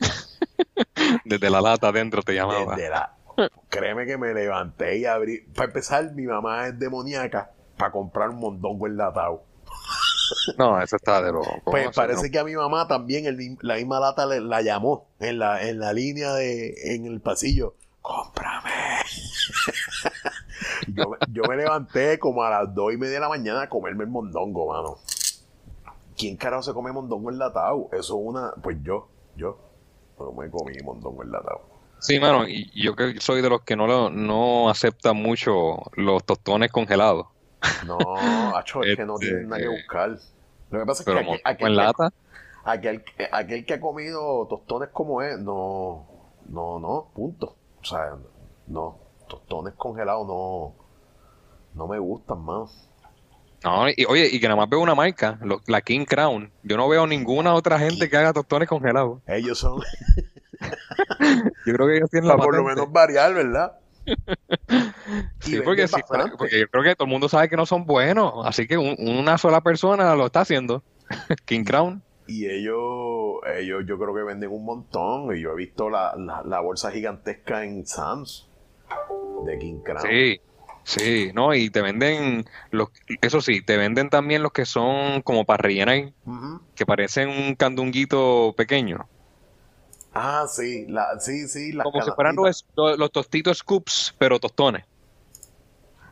Desde 1.24 1.50
la 1.50 1.60
lata 1.60 1.88
adentro 1.88 2.22
te 2.22 2.32
llamaba. 2.34 2.76
desde 2.76 2.90
la. 2.90 3.15
Créeme 3.68 4.06
que 4.06 4.16
me 4.18 4.32
levanté 4.34 4.98
y 4.98 5.04
abrí. 5.06 5.40
Para 5.54 5.66
empezar, 5.66 6.12
mi 6.12 6.24
mamá 6.26 6.68
es 6.68 6.78
demoníaca 6.78 7.50
para 7.76 7.92
comprar 7.92 8.30
un 8.30 8.36
mondongo 8.40 8.86
enlatado. 8.86 9.42
No, 10.58 10.80
eso 10.82 10.96
está 10.96 11.22
de 11.22 11.30
loco. 11.30 11.48
Pues 11.66 11.94
parece 11.94 12.26
no. 12.26 12.32
que 12.32 12.38
a 12.40 12.44
mi 12.44 12.56
mamá 12.56 12.88
también 12.88 13.26
el 13.26 13.56
la 13.60 13.76
misma 13.76 14.00
lata 14.00 14.26
le- 14.26 14.40
la 14.40 14.60
llamó 14.60 15.06
en 15.20 15.38
la, 15.38 15.62
en 15.68 15.78
la 15.78 15.92
línea 15.92 16.32
de 16.32 16.94
en 16.94 17.06
el 17.06 17.20
pasillo. 17.20 17.74
¡Cómprame! 18.02 18.70
yo, 20.88 21.10
me- 21.10 21.18
yo 21.32 21.42
me 21.48 21.56
levanté 21.56 22.18
como 22.18 22.42
a 22.42 22.50
las 22.50 22.74
dos 22.74 22.92
y 22.92 22.96
media 22.96 23.14
de 23.14 23.20
la 23.20 23.28
mañana 23.28 23.62
a 23.62 23.68
comerme 23.68 24.02
el 24.02 24.10
mondongo, 24.10 24.72
mano. 24.72 24.98
¿Quién 26.16 26.36
carajo 26.36 26.62
se 26.64 26.72
come 26.72 26.90
mondongo 26.90 27.30
enlatado? 27.30 27.88
Eso 27.92 27.98
es 28.00 28.10
una. 28.24 28.52
Pues 28.60 28.78
yo, 28.82 29.08
yo. 29.36 29.58
No 30.18 30.32
me 30.32 30.50
comí 30.50 30.74
mondongo 30.82 31.22
enlatado. 31.22 31.60
Sí, 31.98 32.20
mano, 32.20 32.46
y 32.46 32.70
yo 32.80 32.94
que 32.94 33.20
soy 33.20 33.42
de 33.42 33.48
los 33.50 33.62
que 33.62 33.74
no, 33.76 33.86
lo, 33.86 34.10
no 34.10 34.68
acepta 34.70 35.12
mucho 35.12 35.78
los 35.94 36.24
tostones 36.24 36.70
congelados. 36.70 37.26
No, 37.86 37.98
acho, 38.56 38.82
es 38.84 38.96
que 38.96 39.04
no 39.04 39.14
Este, 39.14 39.26
tienen 39.26 39.48
nada 39.48 39.62
que 39.62 39.68
buscar. 39.68 40.10
Lo 40.70 40.80
que 40.80 40.86
pasa 40.86 41.02
es 41.02 41.06
que 41.06 41.12
aquel, 41.18 41.40
aquel 41.44 41.66
en 41.68 41.72
que- 41.72 41.82
lata, 41.82 42.12
aquel, 42.64 43.04
aquel 43.32 43.64
que 43.64 43.74
ha 43.74 43.80
comido 43.80 44.46
tostones 44.48 44.90
como 44.92 45.22
es, 45.22 45.38
no, 45.38 46.06
no, 46.48 46.78
no, 46.78 47.08
punto. 47.14 47.56
O 47.80 47.84
sea, 47.84 48.14
no. 48.66 48.98
tostones 49.28 49.74
congelados 49.74 50.26
no, 50.26 50.74
no 51.74 51.88
me 51.88 51.98
gustan 51.98 52.40
más. 52.44 52.88
No, 53.64 53.88
y, 53.88 54.04
oye, 54.08 54.28
y 54.30 54.38
que 54.38 54.46
nada 54.46 54.60
más 54.60 54.68
veo 54.68 54.80
una 54.80 54.94
marca, 54.94 55.38
lo- 55.42 55.60
la 55.66 55.80
King 55.80 56.04
Crown. 56.04 56.52
Yo 56.62 56.76
no 56.76 56.88
veo 56.88 57.06
ninguna 57.06 57.54
otra 57.54 57.78
gente 57.78 58.08
que 58.08 58.16
haga 58.16 58.32
tostones 58.32 58.68
congelados. 58.68 59.20
Ellos 59.26 59.58
son, 59.58 59.80
Yo 61.66 61.74
creo 61.74 61.86
que 61.88 61.96
ellos 61.96 62.10
tienen 62.10 62.28
la 62.28 62.36
para 62.36 62.46
por 62.46 62.56
lo 62.56 62.64
menos 62.64 62.90
variar, 62.90 63.34
¿verdad? 63.34 63.72
Sí, 65.40 65.60
porque, 65.64 65.86
sí, 65.86 66.00
porque 66.36 66.60
yo 66.60 66.68
creo 66.68 66.82
que 66.82 66.96
todo 66.96 67.06
el 67.06 67.10
mundo 67.10 67.28
sabe 67.28 67.48
que 67.48 67.56
no 67.56 67.66
son 67.66 67.86
buenos. 67.86 68.44
Así 68.44 68.66
que 68.66 68.76
un- 68.76 68.96
una 68.98 69.38
sola 69.38 69.60
persona 69.60 70.14
lo 70.16 70.26
está 70.26 70.40
haciendo. 70.40 70.82
King 71.46 71.64
Crown. 71.64 72.02
Y 72.26 72.46
ellos, 72.46 73.36
ellos 73.56 73.84
yo 73.86 73.98
creo 73.98 74.12
que 74.14 74.22
venden 74.22 74.50
un 74.50 74.64
montón. 74.64 75.36
Y 75.36 75.40
yo 75.42 75.52
he 75.52 75.56
visto 75.56 75.88
la, 75.88 76.14
la, 76.16 76.42
la 76.44 76.60
bolsa 76.60 76.90
gigantesca 76.90 77.64
en 77.64 77.86
Sam's 77.86 78.48
de 79.44 79.58
King 79.58 79.80
Crown. 79.84 80.00
Sí, 80.08 80.40
sí, 80.84 81.30
no, 81.34 81.54
y 81.54 81.70
te 81.70 81.82
venden 81.82 82.44
los, 82.70 82.88
eso 83.20 83.40
sí, 83.40 83.64
te 83.64 83.76
venden 83.76 84.10
también 84.10 84.42
los 84.42 84.52
que 84.52 84.64
son 84.64 85.22
como 85.22 85.44
para 85.44 85.62
rellenar, 85.62 86.12
Ujú. 86.24 86.60
que 86.74 86.86
parecen 86.86 87.28
un 87.28 87.54
candunguito 87.54 88.54
pequeño, 88.56 89.08
Ah, 90.18 90.46
sí, 90.48 90.86
la, 90.88 91.20
sí, 91.20 91.46
sí, 91.46 91.72
las 91.72 91.84
como 91.84 92.00
si 92.00 92.10
fueran 92.12 92.36
los, 92.36 92.64
los, 92.74 93.12
tostitos 93.12 93.58
scoops, 93.58 94.14
pero 94.16 94.40
tostones. 94.40 94.86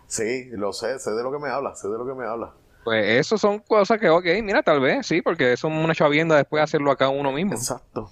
Sí, 0.07 0.51
lo 0.51 0.75
sé, 0.75 0.99
sé 0.99 1.13
de 1.13 1.23
lo 1.23 1.33
que 1.33 1.39
me 1.39 1.49
habla, 1.49 1.75
sé 1.75 1.89
de 1.89 1.97
lo 1.97 2.07
que 2.07 2.13
me 2.13 2.27
habla. 2.27 2.53
Pues 2.85 3.03
eso 3.19 3.39
son 3.39 3.61
cosas 3.61 3.99
que, 3.99 4.11
ok, 4.11 4.27
mira, 4.43 4.63
tal 4.63 4.81
vez, 4.81 5.07
sí, 5.07 5.23
porque 5.23 5.57
son 5.57 5.73
una 5.73 5.95
chavienda 5.95 6.37
después 6.37 6.61
de 6.61 6.65
hacerlo 6.65 6.91
acá 6.91 7.09
uno 7.09 7.33
mismo. 7.33 7.55
Exacto. 7.55 8.11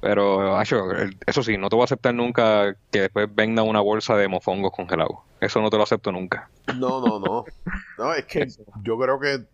Pero, 0.00 0.56
acho, 0.56 0.90
eso 1.24 1.44
sí, 1.44 1.56
no 1.56 1.68
te 1.68 1.76
voy 1.76 1.82
a 1.82 1.84
aceptar 1.84 2.12
nunca 2.12 2.74
que 2.90 3.02
después 3.02 3.32
venda 3.32 3.62
una 3.62 3.80
bolsa 3.80 4.16
de 4.16 4.26
mofongos 4.26 4.72
congelados. 4.72 5.18
Eso 5.40 5.62
no 5.62 5.70
te 5.70 5.76
lo 5.76 5.84
acepto 5.84 6.10
nunca. 6.10 6.50
No, 6.76 7.00
no, 7.00 7.20
no. 7.20 7.44
No, 7.96 8.12
es 8.12 8.24
que 8.24 8.48
yo 8.82 8.98
creo 8.98 9.20
que 9.20 9.44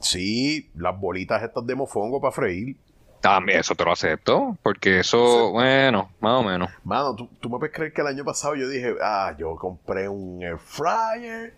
sí, 0.00 0.70
las 0.76 0.98
bolitas 0.98 1.42
estas 1.42 1.66
de 1.66 1.74
mofongo 1.74 2.22
para 2.22 2.32
freír. 2.32 2.78
También 3.26 3.58
eso 3.58 3.74
te 3.74 3.84
lo 3.84 3.90
acepto, 3.90 4.56
porque 4.62 5.00
eso, 5.00 5.50
bueno, 5.50 6.12
más 6.20 6.40
o 6.40 6.44
menos. 6.44 6.70
Mano, 6.84 7.16
¿tú, 7.16 7.28
tú 7.40 7.50
me 7.50 7.58
puedes 7.58 7.74
creer 7.74 7.92
que 7.92 8.00
el 8.00 8.06
año 8.06 8.24
pasado 8.24 8.54
yo 8.54 8.68
dije, 8.68 8.94
ah, 9.02 9.34
yo 9.36 9.56
compré 9.56 10.08
un 10.08 10.40
air 10.44 10.58
fryer, 10.58 11.52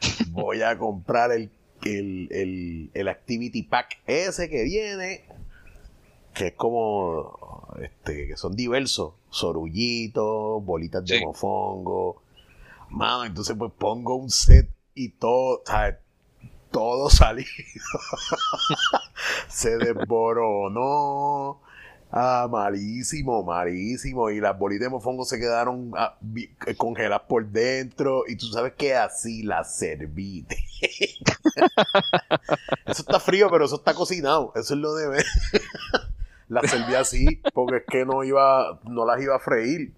voy 0.30 0.62
a 0.62 0.76
comprar 0.76 1.30
el, 1.30 1.48
el, 1.84 2.26
el, 2.32 2.90
el 2.92 3.08
Activity 3.08 3.62
Pack 3.62 4.00
ese 4.04 4.50
que 4.50 4.64
viene, 4.64 5.24
que 6.34 6.48
es 6.48 6.54
como, 6.54 7.68
este, 7.80 8.26
que 8.26 8.36
son 8.36 8.56
diversos, 8.56 9.14
sorullitos, 9.30 10.64
bolitas 10.64 11.04
de 11.04 11.24
mofongo. 11.24 12.20
Mano, 12.90 13.26
entonces 13.26 13.54
pues 13.56 13.70
pongo 13.78 14.16
un 14.16 14.28
set 14.28 14.68
y 14.96 15.10
todo, 15.10 15.62
¿sabes? 15.66 15.98
Todo 16.72 17.10
salido. 17.10 17.48
Se 19.48 19.76
desboronó. 19.76 21.60
Ah, 22.10 22.46
malísimo, 22.50 23.42
malísimo. 23.42 24.30
Y 24.30 24.40
las 24.40 24.58
bolitas 24.58 24.86
de 24.86 24.90
mofongo 24.90 25.24
se 25.24 25.38
quedaron 25.38 25.92
ah, 25.96 26.18
eh, 26.66 26.74
congeladas 26.76 27.26
por 27.28 27.46
dentro. 27.46 28.24
Y 28.26 28.36
tú 28.36 28.46
sabes 28.46 28.74
que 28.74 28.94
así 28.94 29.42
las 29.42 29.78
serví. 29.78 30.46
eso 32.86 33.02
está 33.02 33.20
frío, 33.20 33.48
pero 33.50 33.64
eso 33.64 33.76
está 33.76 33.94
cocinado. 33.94 34.52
Eso 34.56 34.74
es 34.74 34.80
lo 34.80 34.94
de 34.94 35.08
ver. 35.08 35.24
las 36.48 36.70
serví 36.70 36.94
así 36.94 37.40
porque 37.54 37.78
es 37.78 37.84
que 37.88 38.04
no 38.04 38.24
iba, 38.24 38.80
no 38.84 39.06
las 39.06 39.22
iba 39.22 39.36
a 39.36 39.38
freír. 39.38 39.92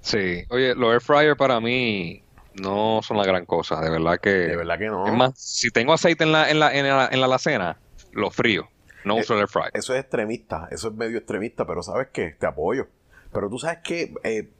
Sí, 0.00 0.44
oye, 0.50 0.74
los 0.74 0.92
air 0.92 1.00
fryer 1.00 1.36
para 1.36 1.60
mí 1.60 2.23
no 2.54 3.00
son 3.02 3.16
la 3.16 3.24
gran 3.24 3.44
cosa, 3.46 3.80
de 3.80 3.90
verdad 3.90 4.18
que... 4.20 4.30
De 4.30 4.56
verdad 4.56 4.78
que 4.78 4.86
no. 4.86 5.06
Es 5.06 5.12
más, 5.12 5.32
si 5.36 5.70
tengo 5.70 5.92
aceite 5.92 6.24
en 6.24 6.32
la, 6.32 6.50
en 6.50 6.58
la, 6.58 6.74
en 6.74 6.86
la, 6.86 7.08
en 7.10 7.20
la 7.20 7.26
alacena, 7.26 7.78
lo 8.12 8.30
frío, 8.30 8.68
no 9.04 9.16
Eh, 9.16 9.20
uso 9.20 9.34
el 9.34 9.40
air 9.40 9.48
fryer. 9.48 9.70
Eso 9.74 9.94
es 9.94 10.00
extremista, 10.00 10.68
eso 10.70 10.88
es 10.88 10.94
medio 10.94 11.18
extremista, 11.18 11.66
pero 11.66 11.82
¿sabes 11.82 12.08
qué? 12.12 12.36
Te 12.38 12.46
apoyo. 12.46 12.86
Pero 13.32 13.50
tú 13.50 13.58
sabes 13.58 13.78
que 13.82 14.14
eh, 14.22 14.50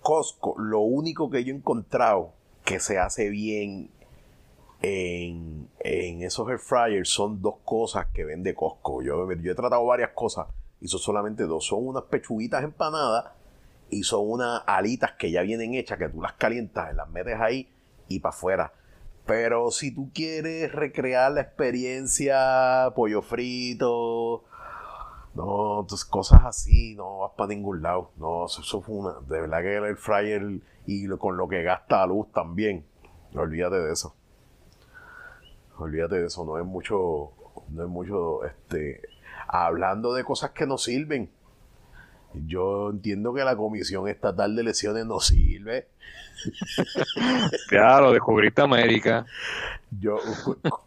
Costco, 0.00 0.54
lo 0.58 0.80
único 0.80 1.28
que 1.30 1.44
yo 1.44 1.52
he 1.52 1.56
encontrado 1.56 2.32
que 2.64 2.80
se 2.80 2.98
hace 2.98 3.28
bien 3.28 3.90
en, 4.80 5.68
en 5.80 6.22
esos 6.22 6.48
air 6.48 6.58
fryers 6.58 7.10
son 7.10 7.42
dos 7.42 7.56
cosas 7.64 8.06
que 8.14 8.24
vende 8.24 8.54
Costco. 8.54 9.02
Yo, 9.02 9.30
yo 9.32 9.52
he 9.52 9.54
tratado 9.54 9.84
varias 9.84 10.10
cosas 10.14 10.46
y 10.80 10.88
son 10.88 11.00
solamente 11.00 11.44
dos. 11.44 11.66
Son 11.66 11.86
unas 11.86 12.04
pechuguitas 12.04 12.62
empanadas 12.62 13.32
y 13.90 14.02
son 14.02 14.30
unas 14.30 14.62
alitas 14.66 15.12
que 15.12 15.30
ya 15.30 15.42
vienen 15.42 15.74
hechas, 15.74 15.98
que 15.98 16.08
tú 16.08 16.20
las 16.20 16.34
calientas, 16.34 16.94
las 16.94 17.08
metes 17.08 17.40
ahí 17.40 17.68
y 18.08 18.20
para 18.20 18.34
afuera. 18.34 18.72
Pero 19.26 19.70
si 19.70 19.94
tú 19.94 20.10
quieres 20.14 20.72
recrear 20.72 21.32
la 21.32 21.42
experiencia, 21.42 22.92
pollo 22.94 23.22
frito, 23.22 24.44
no, 25.38 25.80
entonces 25.80 26.04
cosas 26.04 26.44
así, 26.44 26.94
no 26.96 27.18
vas 27.18 27.32
para 27.36 27.48
ningún 27.48 27.80
lado. 27.80 28.10
No, 28.16 28.46
eso, 28.46 28.60
eso 28.60 28.80
fue 28.80 28.96
una. 28.96 29.20
De 29.28 29.40
verdad 29.40 29.60
que 29.60 29.76
el 29.76 29.96
fryer 29.96 30.60
y 30.86 31.06
con 31.16 31.36
lo 31.36 31.48
que 31.48 31.62
gasta 31.62 32.04
luz 32.06 32.32
también. 32.32 32.84
Olvídate 33.34 33.76
de 33.76 33.92
eso. 33.92 34.16
Olvídate 35.76 36.16
de 36.20 36.26
eso, 36.26 36.44
no 36.44 36.58
es 36.58 36.64
mucho. 36.64 37.30
No 37.68 37.84
es 37.84 37.88
mucho. 37.88 38.44
Este. 38.44 39.00
Hablando 39.46 40.12
de 40.12 40.24
cosas 40.24 40.50
que 40.50 40.66
no 40.66 40.76
sirven. 40.76 41.30
Yo 42.34 42.90
entiendo 42.90 43.32
que 43.34 43.42
la 43.44 43.56
Comisión 43.56 44.06
Estatal 44.08 44.54
de 44.54 44.62
Elecciones 44.62 45.06
no 45.06 45.20
sirve. 45.20 45.88
Claro, 47.68 48.12
descubriste 48.12 48.62
América. 48.62 49.26
Yo, 49.98 50.18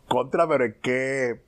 contra, 0.08 0.48
pero 0.48 0.66
es 0.66 0.76
que 0.82 1.42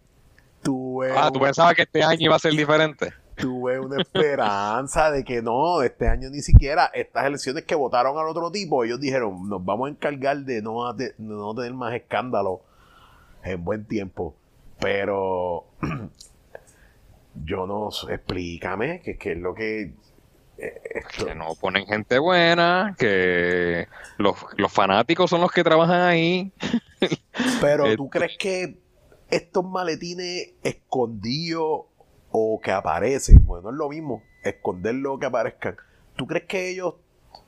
tuve, 0.61 1.11
Ah, 1.15 1.29
¿tú 1.31 1.39
pensabas 1.39 1.75
que 1.75 1.83
este 1.83 2.03
año 2.03 2.25
iba 2.25 2.35
a 2.35 2.39
ser 2.39 2.53
diferente? 2.53 3.13
tuve 3.35 3.79
una 3.79 3.99
esperanza 3.99 5.09
de 5.09 5.23
que 5.23 5.41
no, 5.41 5.81
este 5.81 6.07
año 6.07 6.29
ni 6.29 6.41
siquiera, 6.41 6.91
estas 6.93 7.25
elecciones 7.25 7.63
que 7.65 7.73
votaron 7.73 8.17
al 8.19 8.27
otro 8.27 8.51
tipo, 8.51 8.83
ellos 8.83 8.99
dijeron, 8.99 9.49
nos 9.49 9.63
vamos 9.65 9.87
a 9.87 9.91
encargar 9.91 10.37
de 10.37 10.61
no, 10.61 10.87
ate- 10.87 11.15
no 11.17 11.53
tener 11.55 11.73
más 11.73 11.93
escándalos 11.95 12.59
en 13.43 13.63
buen 13.63 13.85
tiempo. 13.85 14.35
Pero 14.79 15.65
yo 17.43 17.65
no 17.67 17.89
explícame 18.09 19.01
qué 19.01 19.17
qué 19.17 19.31
es 19.33 19.37
lo 19.37 19.53
que... 19.53 19.93
eh, 20.57 20.81
esto- 20.95 21.25
Que 21.25 21.35
no 21.35 21.55
ponen 21.59 21.85
gente 21.85 22.19
buena, 22.19 22.95
que 22.97 23.87
los, 24.17 24.35
los 24.57 24.71
fanáticos 24.71 25.29
son 25.29 25.41
los 25.41 25.51
que 25.51 25.63
trabajan 25.63 26.01
ahí. 26.01 26.51
Pero 27.61 27.87
Eh, 27.87 27.97
tú 27.97 28.09
crees 28.09 28.37
que 28.37 28.77
estos 29.29 29.65
maletines 29.65 30.53
escondidos 30.63 31.85
o 32.31 32.59
que 32.63 32.71
aparecen, 32.71 33.45
bueno, 33.45 33.69
es 33.71 33.75
lo 33.75 33.89
mismo, 33.89 34.23
esconderlo 34.43 35.13
o 35.13 35.19
que 35.19 35.25
aparezcan. 35.25 35.75
¿Tú 36.15 36.27
crees 36.27 36.45
que 36.45 36.69
ellos 36.69 36.95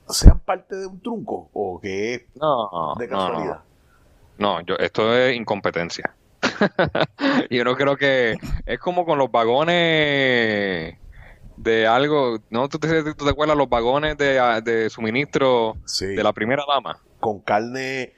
sean 0.10 0.40
parte 0.40 0.76
de 0.76 0.88
un 0.88 1.00
truco 1.00 1.50
o 1.54 1.80
que 1.80 2.14
es 2.16 2.22
No, 2.36 2.96
de 2.98 3.08
no, 3.08 3.16
no. 3.18 3.28
casualidad? 3.28 3.60
No, 4.38 4.62
yo, 4.62 4.76
esto 4.76 5.16
es 5.16 5.36
incompetencia. 5.36 6.14
Yo 7.50 7.64
no 7.64 7.76
creo 7.76 7.98
que 7.98 8.36
es 8.66 8.80
como 8.80 9.06
con 9.06 9.18
los 9.18 9.32
vagones 9.32 10.96
de 11.58 11.88
algo, 11.88 12.40
¿no? 12.50 12.68
¿Tú 12.70 12.80
te, 12.80 13.04
tú 13.14 13.26
te 13.26 13.30
acuerdas 13.30 13.58
los 13.58 13.70
vagones 13.70 14.18
de, 14.18 14.40
ah, 14.40 14.62
de 14.62 14.90
suministro 14.90 15.76
Sí. 15.86 16.08
de 16.08 16.24
la 16.24 16.34
primera 16.34 16.64
dama? 16.68 17.00
Con 17.20 17.40
carne, 17.40 18.14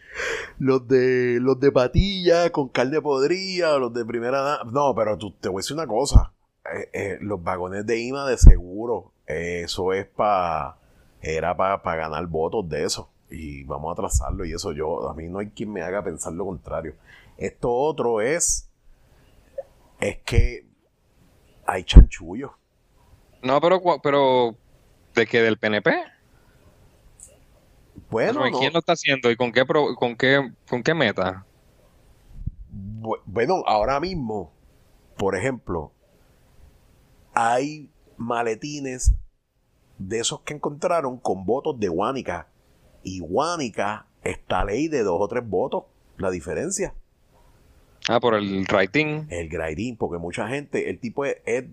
los 0.60 0.88
de 0.88 1.38
los 1.40 1.60
de 1.60 1.72
patilla, 1.72 2.50
con 2.52 2.70
carne 2.70 3.02
podrida, 3.02 3.78
los 3.78 3.94
de 3.94 4.06
primera 4.06 4.42
da- 4.42 4.64
No, 4.72 4.94
pero 4.96 5.18
tú, 5.18 5.32
te 5.32 5.50
voy 5.50 5.60
a 5.60 5.62
decir 5.62 5.76
una 5.76 5.88
cosa. 5.88 6.34
Eh, 6.66 6.90
eh, 6.94 7.18
los 7.22 7.42
vagones 7.42 7.86
de 7.86 8.00
IMA 8.00 8.28
de 8.28 8.38
seguro, 8.38 9.12
eh, 9.28 9.62
eso 9.66 9.94
es 9.94 10.06
para 10.08 10.78
era 11.22 11.56
para 11.56 11.96
ganar 11.96 12.26
votos 12.28 12.68
de 12.70 12.84
eso. 12.84 13.10
Y 13.30 13.64
vamos 13.66 13.92
a 13.92 13.96
trazarlo 13.96 14.46
y 14.46 14.54
eso 14.54 14.72
yo, 14.72 15.10
a 15.10 15.14
mí 15.14 15.28
no 15.28 15.40
hay 15.40 15.48
quien 15.50 15.72
me 15.72 15.82
haga 15.82 16.04
pensar 16.04 16.34
lo 16.34 16.46
contrario. 16.46 16.94
Esto 17.38 17.72
otro 17.74 18.22
es, 18.22 18.70
es 20.00 20.18
que 20.26 20.66
hay 21.66 21.84
chanchullo. 21.84 22.58
No, 23.42 23.60
pero, 23.62 23.82
pero 24.04 24.58
¿de 25.16 25.28
qué? 25.28 25.42
¿Del 25.42 25.58
PNP? 25.60 25.92
Bueno, 28.10 28.46
Pero, 28.46 28.50
no. 28.50 28.60
¿Quién 28.60 28.74
lo 28.74 28.80
está 28.80 28.94
haciendo 28.94 29.32
y 29.32 29.36
con 29.36 29.52
qué, 29.52 29.66
con 29.66 30.16
qué, 30.18 30.52
con 30.70 30.84
qué 30.84 30.94
meta? 30.94 31.48
Bu- 33.02 33.22
Bueno, 33.26 33.64
ahora 33.66 34.00
mismo, 34.00 34.52
por 35.18 35.36
ejemplo, 35.36 35.92
hay 37.34 37.90
maletines 38.18 39.14
de 40.00 40.20
esos 40.20 40.42
que 40.42 40.54
encontraron 40.56 41.20
con 41.20 41.46
votos 41.46 41.80
de 41.80 41.90
Guánica. 41.90 42.50
Y 43.04 43.20
Guánica 43.20 44.08
está 44.24 44.66
ley 44.66 44.88
de 44.90 45.04
dos 45.04 45.18
o 45.22 45.28
tres 45.28 45.48
votos. 45.48 45.86
La 46.18 46.32
diferencia. 46.32 46.96
Ah, 48.10 48.22
por 48.22 48.36
el 48.36 48.66
rating. 48.66 49.26
El 49.30 49.50
Grairín, 49.50 49.98
porque 49.98 50.18
mucha 50.18 50.48
gente, 50.48 50.90
el 50.90 51.00
tipo 51.00 51.26
es 51.26 51.38
Ed 51.46 51.68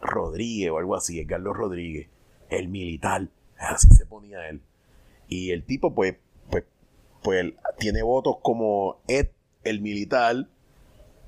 Rodríguez 0.00 0.70
o 0.70 0.78
algo 0.78 0.96
así, 0.96 1.20
Edgardo 1.20 1.52
Rodríguez, 1.52 2.08
el 2.48 2.68
militar. 2.68 3.28
Así 3.58 3.88
se 3.90 4.06
ponía 4.06 4.48
él. 4.48 4.62
Y 5.28 5.50
el 5.50 5.64
tipo, 5.64 5.94
pues, 5.94 6.16
pues, 6.50 6.64
pues 7.22 7.52
tiene 7.78 8.02
votos 8.02 8.36
como 8.42 9.02
Ed, 9.08 9.28
el 9.62 9.80
militar, 9.80 10.48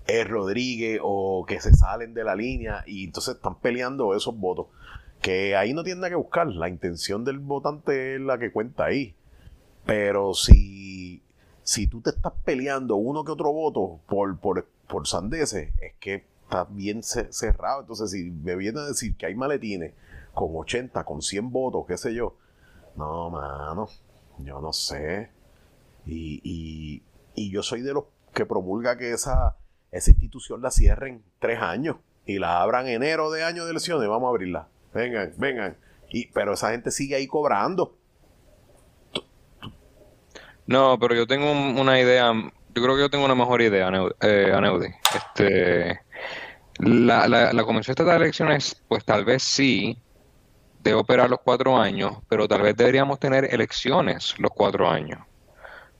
Ed 0.07 0.27
Rodríguez, 0.27 1.01
o 1.03 1.45
que 1.47 1.61
se 1.61 1.73
salen 1.75 2.15
de 2.15 2.25
la 2.25 2.35
línea, 2.35 2.83
y 2.87 3.05
entonces 3.05 3.37
están 3.37 3.61
peleando 3.61 4.15
esos 4.15 4.37
votos. 4.37 4.67
Que 5.21 5.55
ahí 5.55 5.73
no 5.73 5.85
tiene 5.85 6.01
nada 6.01 6.11
que 6.11 6.17
buscar. 6.17 6.47
La 6.49 6.69
intención 6.69 7.25
del 7.25 7.39
votante 7.39 8.17
es 8.17 8.21
la 8.21 8.39
que 8.39 8.53
cuenta 8.53 8.87
ahí. 8.87 9.15
Pero 9.87 10.35
si, 10.35 11.04
si 11.65 11.87
tú 11.87 12.01
te 12.01 12.11
estás 12.11 12.33
peleando 12.45 12.97
uno 12.97 13.25
que 13.25 13.33
otro 13.33 13.53
voto 13.53 14.01
por, 14.07 14.39
por, 14.39 14.69
por 14.87 15.09
sandeces, 15.09 15.73
es 15.81 15.95
que 15.99 16.27
está 16.45 16.65
bien 16.65 17.03
cerrado. 17.03 17.81
Entonces, 17.81 18.11
si 18.11 18.31
me 18.31 18.55
viene 18.55 18.81
a 18.81 18.85
decir 18.85 19.17
que 19.17 19.27
hay 19.27 19.35
maletines 19.35 19.95
con 20.35 20.51
80, 20.55 21.05
con 21.05 21.23
100 21.23 21.51
votos, 21.51 21.85
qué 21.89 21.97
sé 21.97 22.15
yo, 22.15 22.37
no, 22.97 23.31
mano, 23.31 23.89
yo 24.39 24.61
no 24.61 24.73
sé. 24.73 25.31
Y, 26.07 26.41
y, 26.45 27.03
y 27.35 27.51
yo 27.51 27.63
soy 27.63 27.81
de 27.81 27.95
los 27.95 28.05
que 28.33 28.45
promulga 28.45 28.99
que 28.99 29.13
esa, 29.13 29.57
esa 29.91 30.11
institución 30.11 30.61
la 30.61 30.71
cierren 30.71 31.25
tres 31.39 31.61
años 31.61 31.97
y 32.27 32.39
la 32.39 32.61
abran 32.61 32.87
enero 32.89 33.31
de 33.31 33.43
año 33.43 33.65
de 33.65 33.71
elecciones, 33.71 34.09
vamos 34.09 34.27
a 34.27 34.31
abrirla. 34.31 34.69
Vengan, 34.93 35.33
vengan. 35.39 35.77
Y, 36.11 36.27
pero 36.33 36.53
esa 36.53 36.71
gente 36.71 36.91
sigue 36.91 37.17
ahí 37.17 37.27
cobrando. 37.27 37.97
No, 40.67 40.99
pero 40.99 41.15
yo 41.15 41.27
tengo 41.27 41.51
una 41.53 42.01
idea, 42.01 42.33
yo 42.33 42.83
creo 42.83 42.95
que 42.95 43.03
yo 43.03 43.11
tengo 43.11 43.25
una 43.25 43.35
mejor 43.35 43.61
idea, 43.63 43.91
eh, 44.21 44.53
Aneudi. 44.55 44.89
Este, 45.15 46.01
la, 46.79 47.29
la, 47.29 47.53
la 47.53 47.65
Comisión 47.65 47.93
Estatal 47.93 48.19
de 48.19 48.25
Elecciones, 48.25 48.83
pues 48.89 49.05
tal 49.05 49.25
vez 49.25 49.43
sí 49.43 49.99
debe 50.85 50.99
operar 50.99 51.31
los 51.31 51.41
cuatro 51.41 51.79
años, 51.79 52.19
pero 52.29 52.47
tal 52.47 52.63
vez 52.63 52.77
deberíamos 52.77 53.19
tener 53.19 53.53
elecciones 53.53 54.35
los 54.39 54.51
cuatro 54.53 54.89
años. 54.89 55.19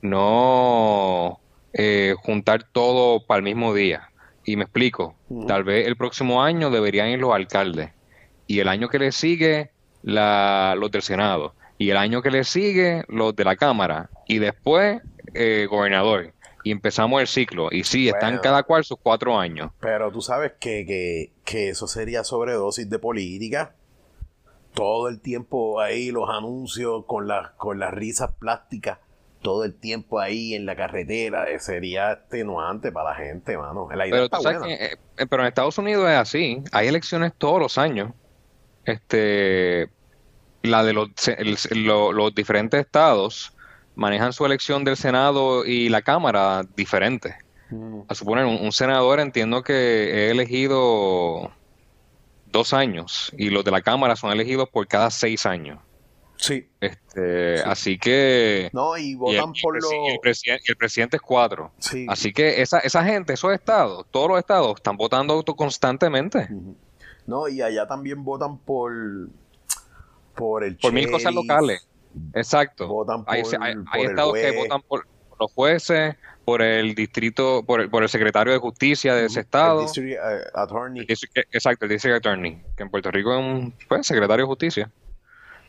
No 0.01 1.39
eh, 1.73 2.15
juntar 2.21 2.63
todo 2.71 3.25
para 3.25 3.39
el 3.39 3.43
mismo 3.43 3.73
día. 3.73 4.09
Y 4.45 4.55
me 4.55 4.63
explico, 4.63 5.15
tal 5.47 5.63
vez 5.63 5.87
el 5.87 5.97
próximo 5.97 6.43
año 6.43 6.69
deberían 6.69 7.09
ir 7.09 7.19
los 7.19 7.33
alcaldes 7.33 7.91
y 8.45 8.59
el 8.59 8.67
año 8.67 8.89
que 8.89 8.99
le 8.99 9.11
sigue 9.11 9.71
la, 10.03 10.75
los 10.77 10.91
del 10.91 11.01
Senado 11.01 11.55
y 11.77 11.89
el 11.89 11.97
año 11.97 12.21
que 12.21 12.31
le 12.31 12.43
sigue 12.43 13.03
los 13.07 13.35
de 13.35 13.43
la 13.43 13.55
Cámara 13.55 14.09
y 14.27 14.39
después 14.39 15.01
eh, 15.33 15.67
gobernador 15.69 16.33
y 16.65 16.71
empezamos 16.71 17.21
el 17.21 17.27
ciclo. 17.27 17.69
Y 17.71 17.83
sí, 17.83 18.09
están 18.09 18.39
cada 18.39 18.63
cual 18.63 18.83
sus 18.83 18.97
cuatro 18.97 19.39
años. 19.39 19.71
Pero 19.79 20.11
tú 20.11 20.21
sabes 20.21 20.53
que, 20.59 21.31
que, 21.45 21.69
eso 21.69 21.87
sería 21.87 22.23
sobredosis 22.23 22.89
de 22.89 22.97
política. 22.97 23.75
Todo 24.73 25.07
el 25.07 25.21
tiempo 25.21 25.79
ahí 25.79 26.09
los 26.09 26.27
anuncios 26.27 27.05
con, 27.05 27.27
las 27.27 27.51
con 27.51 27.77
las 27.77 27.93
risas 27.93 28.31
plásticas. 28.39 28.97
Todo 29.43 29.63
el 29.63 29.75
tiempo 29.75 30.19
ahí 30.19 30.55
en 30.55 30.65
la 30.65 30.75
carretera. 30.75 31.47
Eh, 31.51 31.59
sería 31.59 32.13
extenuante 32.13 32.91
para 32.91 33.11
la 33.11 33.15
gente, 33.15 33.55
mano. 33.59 33.87
pero, 33.87 34.65
eh, 34.65 34.97
pero 35.29 35.43
en 35.43 35.47
Estados 35.47 35.77
Unidos 35.77 36.09
es 36.09 36.17
así. 36.17 36.63
Hay 36.71 36.87
elecciones 36.87 37.33
todos 37.37 37.59
los 37.59 37.77
años. 37.77 38.11
Este, 38.85 39.89
la 40.65 40.83
de 40.83 40.93
los, 40.93 41.09
los 41.71 42.35
diferentes 42.35 42.79
estados 42.79 43.53
manejan 43.95 44.33
su 44.33 44.45
elección 44.45 44.83
del 44.83 44.97
Senado 44.97 45.65
y 45.65 45.89
la 45.89 46.01
Cámara 46.01 46.63
diferente. 46.75 47.35
Mm. 47.69 48.01
A 48.07 48.15
suponer, 48.15 48.45
un, 48.45 48.71
senador 48.71 49.19
entiendo 49.19 49.63
que 49.63 49.73
he 49.73 50.31
elegido 50.31 51.51
dos 52.51 52.73
años 52.73 53.31
y 53.37 53.49
los 53.49 53.63
de 53.63 53.71
la 53.71 53.81
Cámara 53.81 54.15
son 54.15 54.31
elegidos 54.31 54.69
por 54.69 54.87
cada 54.87 55.09
seis 55.09 55.45
años. 55.45 55.79
Sí. 56.37 56.67
Este, 56.81 57.61
Así 57.61 57.97
que... 57.97 58.69
No, 58.73 58.97
y 58.97 59.15
votan 59.15 59.53
por 59.61 59.81
los... 59.81 59.91
El, 59.91 60.19
el, 60.67 60.77
presidente 60.77 61.15
es 61.15 61.21
cuatro. 61.21 61.71
Sí. 61.79 62.05
Así 62.09 62.33
que 62.33 62.61
esa, 62.61 62.79
esa 62.79 63.03
gente, 63.05 63.33
esos 63.33 63.53
estados, 63.53 64.05
todos 64.11 64.27
los 64.29 64.39
estados 64.39 64.75
están 64.75 64.97
votando 64.97 65.33
auto 65.33 65.55
constantemente. 65.55 66.49
No, 67.25 67.47
y 67.47 67.61
allá 67.61 67.87
también 67.87 68.23
votan 68.23 68.57
por... 68.57 68.93
Por 70.35 70.63
el 70.63 70.77
Por 70.77 70.93
mil 70.93 71.09
cosas 71.09 71.33
locales. 71.33 71.87
Exacto. 72.33 73.05
hay, 73.27 73.41
estados 73.41 74.33
que 74.33 74.51
votan 74.57 74.81
por, 74.81 75.07
los 75.39 75.51
jueces, 75.53 76.15
por 76.45 76.61
el 76.61 76.95
distrito, 76.95 77.63
por 77.65 77.81
el, 77.81 77.89
por 77.89 78.03
el 78.03 78.09
secretario 78.09 78.53
de 78.53 78.59
justicia 78.59 79.13
de 79.15 79.25
ese 79.25 79.41
estado. 79.41 79.79
El 79.79 79.85
district 79.85 80.13
eh, 80.13 80.41
attorney. 80.53 81.05
exacto, 81.07 81.85
el 81.85 81.91
district 81.91 82.17
attorney, 82.17 82.63
que 82.75 82.83
en 82.83 82.89
Puerto 82.89 83.11
Rico 83.11 83.33
es 83.33 83.39
un 83.39 83.73
pues, 83.87 84.07
secretario 84.07 84.45
de 84.45 84.47
justicia. 84.47 84.91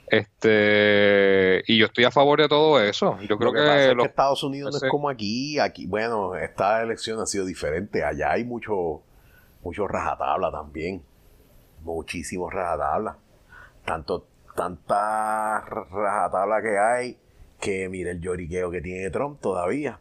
Este, 0.08 1.64
y 1.66 1.78
yo 1.78 1.86
estoy 1.86 2.04
a 2.04 2.12
favor 2.12 2.40
de 2.40 2.48
todo 2.48 2.80
eso. 2.80 3.18
Yo 3.28 3.36
creo 3.38 3.52
que, 3.52 4.04
Estados 4.04 4.44
Unidos 4.44 4.78
no 4.80 4.86
es 4.86 4.90
como 4.90 5.08
aquí. 5.08 5.58
Aquí, 5.58 5.86
bueno, 5.86 6.36
esta 6.36 6.82
elección 6.82 7.20
ha 7.20 7.26
sido 7.26 7.44
diferente. 7.44 8.04
Allá 8.04 8.32
hay 8.32 8.44
mucho, 8.44 9.02
mucho 9.62 9.88
rajatabla 9.88 10.52
también. 10.52 11.02
Muchísimos 11.82 12.52
rajatabla. 12.52 13.16
Tanto 13.84 14.28
tanta 14.56 15.60
rajatabla 15.60 16.62
que 16.62 16.78
hay 16.78 17.18
que 17.60 17.88
mire 17.88 18.12
el 18.12 18.20
lloriqueo 18.20 18.70
que 18.70 18.80
tiene 18.80 19.10
Trump 19.10 19.40
todavía 19.40 20.00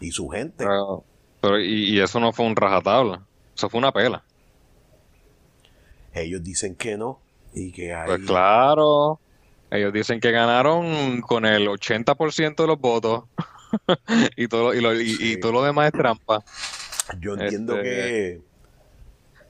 y 0.00 0.10
su 0.10 0.28
gente. 0.28 0.64
Pero, 0.64 1.60
y, 1.60 1.98
eso 2.00 2.20
no 2.20 2.32
fue 2.32 2.46
un 2.46 2.56
rajatabla, 2.56 3.26
eso 3.54 3.68
fue 3.68 3.78
una 3.78 3.92
pela. 3.92 4.22
Ellos 6.12 6.42
dicen 6.42 6.74
que 6.74 6.96
no 6.96 7.20
y 7.54 7.72
que 7.72 7.94
hay... 7.94 8.06
Pues 8.06 8.26
claro, 8.26 9.20
ellos 9.70 9.92
dicen 9.92 10.20
que 10.20 10.30
ganaron 10.30 11.20
con 11.20 11.46
el 11.46 11.68
80% 11.68 12.56
de 12.56 12.66
los 12.66 12.80
votos 12.80 13.24
y, 14.36 14.48
todo, 14.48 14.74
y, 14.74 14.80
lo, 14.80 14.94
y, 14.94 15.38
todo 15.40 15.52
lo 15.52 15.62
demás 15.62 15.86
es 15.86 15.92
trampa. 15.92 16.44
Yo 17.20 17.34
entiendo 17.34 17.76
este, 17.76 17.88
que... 17.88 18.40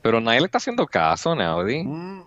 Pero 0.02 0.20
nadie 0.20 0.40
le 0.40 0.46
está 0.46 0.58
haciendo 0.58 0.86
caso, 0.86 1.34
Naudi. 1.34 1.84
Mm, 1.84 2.22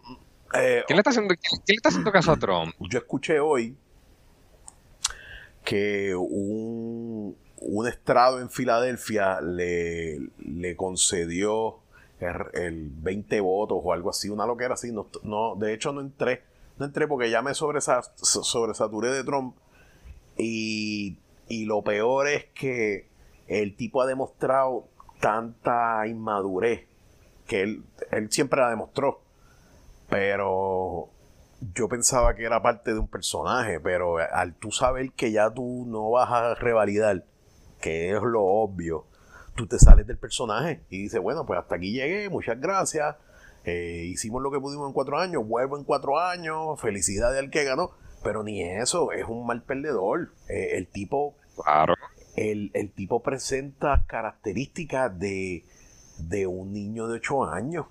eh, 0.54 0.84
¿Quién, 0.86 0.98
le 0.98 1.00
está 1.00 1.10
haciendo, 1.12 1.34
le 1.34 1.76
está 1.76 1.90
haciendo 1.90 2.12
caso 2.12 2.32
a 2.32 2.38
Trump? 2.38 2.74
Yo 2.80 3.00
escuché 3.00 3.40
hoy 3.40 3.76
que 5.64 6.16
un, 6.16 7.36
estrado 7.88 8.40
en 8.40 8.50
Filadelfia 8.50 9.42
le, 9.42 10.20
le 10.40 10.76
concedió 10.76 11.80
el, 12.20 12.90
20 12.90 13.40
votos 13.42 13.80
o 13.82 13.94
algo 13.94 14.10
así, 14.10 14.30
una 14.30 14.46
loquera 14.46 14.74
así. 14.74 14.92
No, 14.92 15.08
no, 15.24 15.56
de 15.56 15.74
hecho, 15.74 15.92
no 15.92 16.02
entré. 16.02 16.44
No 16.78 16.86
entré 16.86 17.08
porque 17.08 17.30
ya 17.30 17.42
me 17.42 17.54
sobresaturé 17.54 19.10
de 19.10 19.24
Trump. 19.24 19.56
Y, 20.38 21.18
y 21.48 21.66
lo 21.66 21.84
peor 21.84 22.28
es 22.28 22.46
que 22.54 23.08
el 23.48 23.76
tipo 23.76 24.02
ha 24.02 24.08
demostrado 24.08 24.88
tanta 25.20 26.08
inmadurez 26.08 26.88
que 27.48 27.62
él, 27.62 27.84
él 28.12 28.32
siempre 28.32 28.62
la 28.62 28.70
demostró 28.70 29.21
pero 30.12 31.10
yo 31.74 31.88
pensaba 31.88 32.36
que 32.36 32.43
era 32.43 32.62
parte 32.62 32.93
de 32.93 33.00
un 33.00 33.08
personaje, 33.08 33.80
pero 33.80 34.17
al 34.17 34.54
tú 34.56 34.71
saber 34.71 35.13
que 35.13 35.32
ya 35.32 35.50
tú 35.50 35.86
no 35.88 36.12
vas 36.12 36.30
a 36.30 36.54
revalidar, 36.54 37.24
que 37.80 38.12
es 38.12 38.21
lo 38.21 38.43
obvio, 38.43 39.08
tú 39.56 39.67
te 39.67 39.80
sales 39.80 40.06
del 40.06 40.17
personaje 40.17 40.82
y 40.89 41.04
dices, 41.04 41.21
bueno, 41.21 41.45
pues 41.45 41.60
hasta 41.60 41.76
aquí 41.76 41.93
llegué, 41.93 42.30
muchas 42.30 42.60
gracias, 42.60 43.15
eh, 43.63 44.04
hicimos 44.10 44.41
lo 44.41 44.52
que 44.52 44.60
pudimos 44.60 44.86
en 44.88 44.93
cuatro 44.93 45.17
años, 45.17 45.47
vuelvo 45.47 45.78
en 45.78 45.86
cuatro 45.86 46.19
años, 46.19 46.80
felicidades 46.82 47.39
al 47.39 47.50
que 47.50 47.63
ganó, 47.63 47.91
pero 48.21 48.43
ni 48.43 48.62
eso, 48.62 49.13
es 49.13 49.26
un 49.30 49.47
mal 49.47 49.63
perdedor. 49.63 50.34
Eh, 50.50 50.78
el 50.78 50.88
tipo... 50.88 51.38
Claro. 51.63 51.95
El, 52.36 52.71
el 52.74 52.91
tipo 52.91 53.21
presenta 53.24 54.06
características 54.08 55.17
de, 55.17 55.65
de 56.17 56.47
un 56.47 56.74
niño 56.74 57.08
de 57.08 57.15
ocho 57.15 57.45
años. 57.45 57.88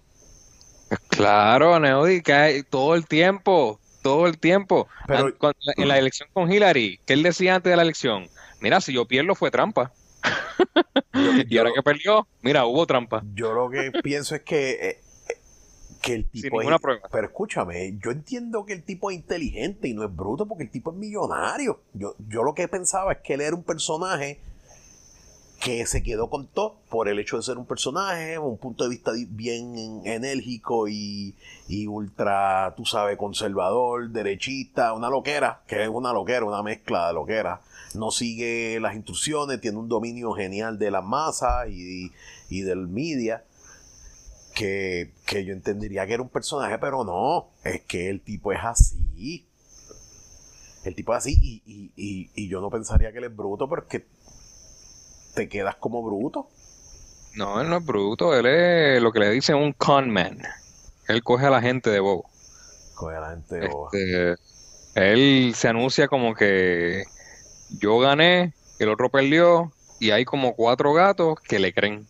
Claro, 1.09 1.79
Neody, 1.79 2.23
que 2.23 2.65
todo 2.69 2.95
el 2.95 3.07
tiempo, 3.07 3.79
todo 4.03 4.27
el 4.27 4.39
tiempo. 4.39 4.89
Pero, 5.07 5.33
en 5.77 5.89
la 5.89 5.99
elección 5.99 6.29
con 6.33 6.53
Hillary, 6.53 7.01
¿qué 7.07 7.13
él 7.13 7.23
decía 7.23 7.57
antes 7.57 7.71
de 7.71 7.77
la 7.77 7.83
elección? 7.83 8.29
Mira, 8.61 8.81
si 8.81 8.93
yo 8.93 9.07
pierdo 9.07 9.35
fue 9.35 9.51
trampa. 9.51 9.93
y 11.49 11.59
ahora 11.59 11.71
que 11.75 11.83
perdió, 11.83 12.27
mira, 12.43 12.67
hubo 12.67 12.87
trampa. 12.87 13.23
Yo 13.35 13.53
lo 13.53 13.71
que 13.71 13.91
pienso 14.03 14.35
es 14.35 14.43
que, 14.43 14.71
eh, 14.73 15.01
eh, 15.29 15.35
que 16.03 16.15
el 16.15 16.29
tipo 16.29 16.61
es, 16.61 16.81
prueba. 16.81 17.09
Pero 17.11 17.27
escúchame, 17.27 17.97
yo 17.99 18.11
entiendo 18.11 18.67
que 18.67 18.75
el 18.75 18.83
tipo 18.83 19.11
es 19.11 19.17
inteligente 19.17 19.89
y 19.89 19.95
no 19.95 20.05
es 20.05 20.15
bruto 20.15 20.47
porque 20.47 20.65
el 20.65 20.71
tipo 20.71 20.91
es 20.91 20.97
millonario. 20.97 21.81
Yo, 21.95 22.17
yo 22.29 22.43
lo 22.43 22.55
que 22.55 22.69
pensaba 22.69 23.13
es 23.13 23.19
que 23.19 23.35
él 23.35 23.41
era 23.41 23.57
un 23.57 23.65
personaje 23.65 24.41
que 25.61 25.85
se 25.85 26.03
quedó 26.03 26.31
con 26.31 26.47
todo 26.47 26.81
por 26.89 27.07
el 27.09 27.19
hecho 27.19 27.37
de 27.37 27.43
ser 27.43 27.59
un 27.59 27.67
personaje, 27.67 28.39
un 28.39 28.57
punto 28.57 28.85
de 28.85 28.91
vista 28.91 29.13
bien 29.29 30.01
enérgico 30.07 30.89
y, 30.89 31.37
ultra, 31.87 32.73
tú 32.77 32.87
sabes, 32.87 33.19
conservador, 33.19 34.09
derechista, 34.09 34.95
una 34.95 35.11
loquera, 35.11 35.63
que 35.67 35.83
es 35.83 35.89
una 35.89 36.15
loquera, 36.15 36.47
una 36.47 36.63
mezcla 36.63 37.09
de 37.09 37.13
loquera. 37.13 37.61
No 37.95 38.11
sigue 38.11 38.79
las 38.81 38.95
instrucciones, 38.95 39.61
tiene 39.61 39.77
un 39.77 39.89
dominio 39.89 40.33
genial 40.33 40.79
de 40.79 40.91
las 40.91 41.05
masas 41.05 41.69
y, 41.69 42.11
y 42.49 42.63
del 42.63 42.89
media. 42.89 43.45
Que, 44.55 45.13
que 45.27 45.45
yo 45.45 45.53
entendería 45.53 46.07
que 46.07 46.15
era 46.15 46.23
un 46.23 46.29
personaje, 46.29 46.79
pero 46.79 47.05
no, 47.05 47.51
es 47.65 47.83
que 47.83 48.09
el 48.09 48.21
tipo 48.21 48.53
es 48.53 48.61
así. 48.63 49.47
El 50.85 50.95
tipo 50.95 51.13
es 51.13 51.19
así 51.19 51.37
y, 51.41 51.63
y, 51.67 51.93
y, 51.97 52.31
y 52.35 52.49
yo 52.49 52.61
no 52.61 52.71
pensaría 52.71 53.13
que 53.13 53.19
él 53.19 53.25
es 53.25 53.37
bruto, 53.37 53.69
pero 53.69 53.83
es 53.83 53.89
que 53.89 54.07
te 55.35 55.49
quedas 55.49 55.77
como 55.77 56.03
bruto. 56.03 56.49
No, 57.35 57.61
él 57.61 57.69
no 57.69 57.79
es 57.79 57.85
bruto, 57.85 58.35
él 58.35 58.47
es 58.47 59.03
lo 59.03 59.13
que 59.13 59.21
le 59.21 59.31
dicen 59.31 59.57
un 59.57 59.73
con 59.73 60.11
man. 60.11 60.39
Él 61.09 61.23
coge 61.23 61.47
a 61.47 61.51
la 61.51 61.61
gente 61.61 61.91
de 61.91 62.01
bobo. 62.01 62.29
Coge 62.95 63.17
a 63.17 63.21
la 63.21 63.31
gente 63.31 63.57
de 63.57 63.69
bobo. 63.69 63.91
Este, 63.93 64.37
él 64.95 65.53
se 65.55 65.69
anuncia 65.69 66.09
como 66.09 66.35
que 66.35 67.05
yo 67.79 67.99
gané, 67.99 68.53
el 68.79 68.89
otro 68.89 69.11
perdió, 69.11 69.73
y 70.01 70.11
hay 70.11 70.25
como 70.25 70.55
cuatro 70.55 70.93
gatos 70.93 71.39
que 71.41 71.59
le 71.59 71.73
creen. 71.73 72.07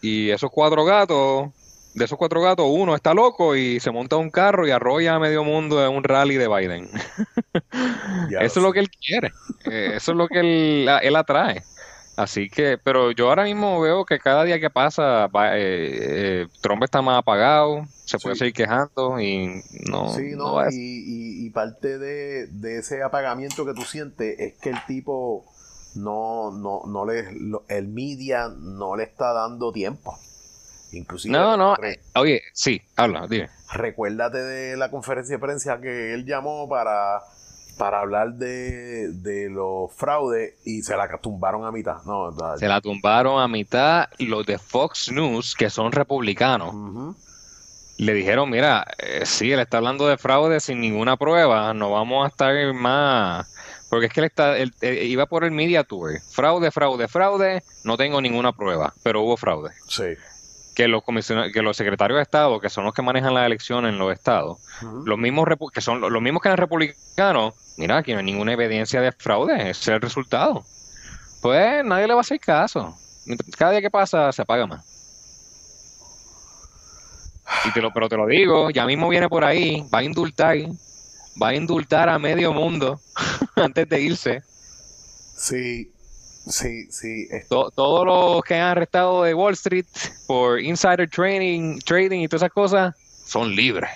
Y 0.00 0.30
esos 0.30 0.50
cuatro 0.50 0.84
gatos, 0.84 1.50
de 1.94 2.04
esos 2.04 2.16
cuatro 2.16 2.40
gatos, 2.40 2.66
uno 2.68 2.94
está 2.94 3.14
loco 3.14 3.56
y 3.56 3.80
se 3.80 3.90
monta 3.90 4.16
un 4.16 4.30
carro 4.30 4.66
y 4.66 4.70
arrolla 4.70 5.16
a 5.16 5.18
medio 5.18 5.42
mundo 5.42 5.84
en 5.84 5.92
un 5.92 6.04
rally 6.04 6.36
de 6.36 6.48
Biden. 6.48 6.88
eso 8.40 8.60
es 8.60 8.64
lo 8.64 8.72
que 8.72 8.80
él 8.80 8.90
quiere. 8.90 9.32
Eh, 9.64 9.92
eso 9.96 10.12
es 10.12 10.16
lo 10.16 10.28
que 10.28 10.40
él, 10.40 10.88
él 11.02 11.16
atrae. 11.16 11.62
Así 12.20 12.50
que, 12.50 12.76
pero 12.76 13.12
yo 13.12 13.30
ahora 13.30 13.44
mismo 13.44 13.80
veo 13.80 14.04
que 14.04 14.18
cada 14.18 14.44
día 14.44 14.60
que 14.60 14.68
pasa, 14.68 15.24
eh, 15.24 15.30
eh, 15.54 16.46
Trump 16.60 16.82
está 16.82 17.00
más 17.00 17.20
apagado, 17.20 17.86
se 18.04 18.18
puede 18.18 18.36
seguir 18.36 18.52
quejando 18.52 19.18
y 19.18 19.62
no. 19.88 20.12
Sí, 20.12 20.32
no, 20.36 20.58
y, 20.70 21.48
parte 21.48 21.98
de, 21.98 22.78
ese 22.78 23.02
apagamiento 23.02 23.64
que 23.64 23.72
tú 23.72 23.82
sientes 23.82 24.38
es 24.38 24.54
que 24.58 24.68
el 24.68 24.84
tipo 24.86 25.46
no, 25.94 26.52
no, 26.52 26.82
no 26.86 27.06
le, 27.06 27.26
el 27.68 27.88
media 27.88 28.48
no 28.48 28.96
le 28.96 29.04
está 29.04 29.32
dando 29.32 29.72
tiempo. 29.72 30.14
Inclusive. 30.92 31.32
No, 31.32 31.56
no, 31.56 31.74
oye, 32.16 32.42
sí, 32.52 32.82
habla, 32.96 33.26
dime. 33.28 33.48
Recuérdate 33.72 34.38
de 34.38 34.76
la 34.76 34.90
conferencia 34.90 35.36
de 35.36 35.40
prensa 35.40 35.80
que 35.80 36.12
él 36.12 36.26
llamó 36.26 36.68
para 36.68 37.22
para 37.80 38.00
hablar 38.00 38.34
de, 38.34 39.10
de 39.10 39.48
los 39.48 39.90
fraudes 39.94 40.52
y 40.66 40.82
se 40.82 40.94
la 40.98 41.08
tumbaron 41.16 41.64
a 41.64 41.72
mitad. 41.72 42.02
No, 42.04 42.30
se 42.58 42.68
la 42.68 42.82
tumbaron 42.82 43.40
a 43.40 43.48
mitad 43.48 44.06
los 44.18 44.44
de 44.44 44.58
Fox 44.58 45.10
News, 45.10 45.54
que 45.54 45.70
son 45.70 45.90
republicanos. 45.90 46.74
Le 47.96 48.12
dijeron, 48.12 48.50
mira, 48.50 48.86
eh, 48.98 49.22
sí, 49.24 49.50
él 49.50 49.60
está 49.60 49.78
hablando 49.78 50.06
de 50.06 50.18
fraude 50.18 50.60
sin 50.60 50.78
ninguna 50.78 51.16
prueba, 51.16 51.72
no 51.72 51.90
vamos 51.90 52.26
a 52.26 52.28
estar 52.28 52.74
más... 52.74 53.50
Porque 53.88 54.06
es 54.06 54.12
que 54.12 54.20
él, 54.20 54.26
está, 54.26 54.58
él, 54.58 54.72
iba 54.82 55.24
por 55.24 55.44
el 55.44 55.50
media 55.50 55.82
tour. 55.82 56.20
Fraude, 56.30 56.70
fraude, 56.70 57.08
fraude, 57.08 57.62
no 57.82 57.96
tengo 57.96 58.20
ninguna 58.20 58.52
prueba, 58.52 58.92
pero 59.02 59.22
hubo 59.22 59.38
fraude. 59.38 59.70
Sí 59.88 60.16
que 60.74 60.88
los 60.88 61.02
que 61.52 61.62
los 61.62 61.76
secretarios 61.76 62.18
de 62.18 62.22
Estado, 62.22 62.60
que 62.60 62.70
son 62.70 62.84
los 62.84 62.94
que 62.94 63.02
manejan 63.02 63.34
las 63.34 63.46
elecciones 63.46 63.92
en 63.92 63.98
los 63.98 64.12
estados, 64.12 64.58
los 65.04 65.18
mismos 65.18 65.46
que 65.72 65.80
son 65.80 66.00
los 66.00 66.22
mismos 66.22 66.42
que 66.42 66.48
eran 66.48 66.58
republicanos, 66.58 67.54
mira, 67.76 67.98
aquí 67.98 68.12
no 68.12 68.18
hay 68.18 68.24
ninguna 68.24 68.52
evidencia 68.52 69.00
de 69.00 69.12
fraude, 69.12 69.54
ese 69.54 69.70
es 69.70 69.88
el 69.88 70.00
resultado. 70.00 70.64
Pues 71.42 71.84
nadie 71.84 72.06
le 72.06 72.14
va 72.14 72.20
a 72.20 72.22
hacer 72.22 72.38
caso. 72.38 72.94
Cada 73.56 73.72
día 73.72 73.80
que 73.80 73.90
pasa 73.90 74.32
se 74.32 74.42
apaga 74.42 74.66
más. 74.66 74.90
Y 77.64 77.72
te 77.72 77.80
lo, 77.80 77.92
pero 77.92 78.08
te 78.08 78.16
lo 78.16 78.26
digo, 78.26 78.70
ya 78.70 78.86
mismo 78.86 79.08
viene 79.08 79.28
por 79.28 79.44
ahí, 79.44 79.84
va 79.92 79.98
a 79.98 80.02
indultar, 80.04 80.56
va 81.40 81.48
a 81.48 81.54
indultar 81.54 82.08
a 82.08 82.18
medio 82.18 82.52
mundo 82.52 83.00
antes 83.56 83.88
de 83.88 84.00
irse. 84.00 84.42
Sí, 85.36 85.92
Sí, 86.46 86.90
sí. 86.90 87.28
todos 87.48 88.06
los 88.06 88.42
que 88.42 88.54
han 88.54 88.68
arrestado 88.68 89.22
de 89.24 89.34
Wall 89.34 89.52
Street 89.54 89.86
por 90.26 90.60
insider 90.60 91.08
trading, 91.08 91.78
trading 91.80 92.20
y 92.20 92.28
todas 92.28 92.42
esas 92.42 92.52
cosas 92.52 92.94
son 93.26 93.54
libres. 93.54 93.90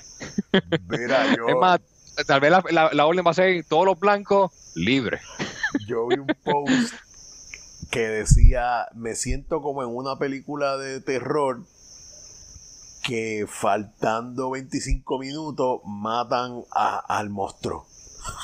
Mira, 0.88 1.34
yo... 1.36 1.48
Es 1.48 1.56
más, 1.56 1.80
tal 2.26 2.40
vez 2.40 2.52
la, 2.70 3.06
orden 3.06 3.24
va 3.26 3.30
a 3.30 3.34
ser 3.34 3.64
todos 3.68 3.86
los 3.86 3.98
blancos 3.98 4.52
libres. 4.74 5.20
Yo 5.86 6.06
vi 6.06 6.18
un 6.18 6.26
post 6.44 6.94
que 7.90 8.06
decía, 8.08 8.86
me 8.94 9.14
siento 9.14 9.60
como 9.62 9.82
en 9.82 9.88
una 9.88 10.18
película 10.18 10.76
de 10.76 11.00
terror 11.00 11.62
que 13.02 13.46
faltando 13.48 14.50
25 14.50 15.18
minutos 15.18 15.80
matan 15.84 16.62
al 16.70 17.30
monstruo. 17.30 17.86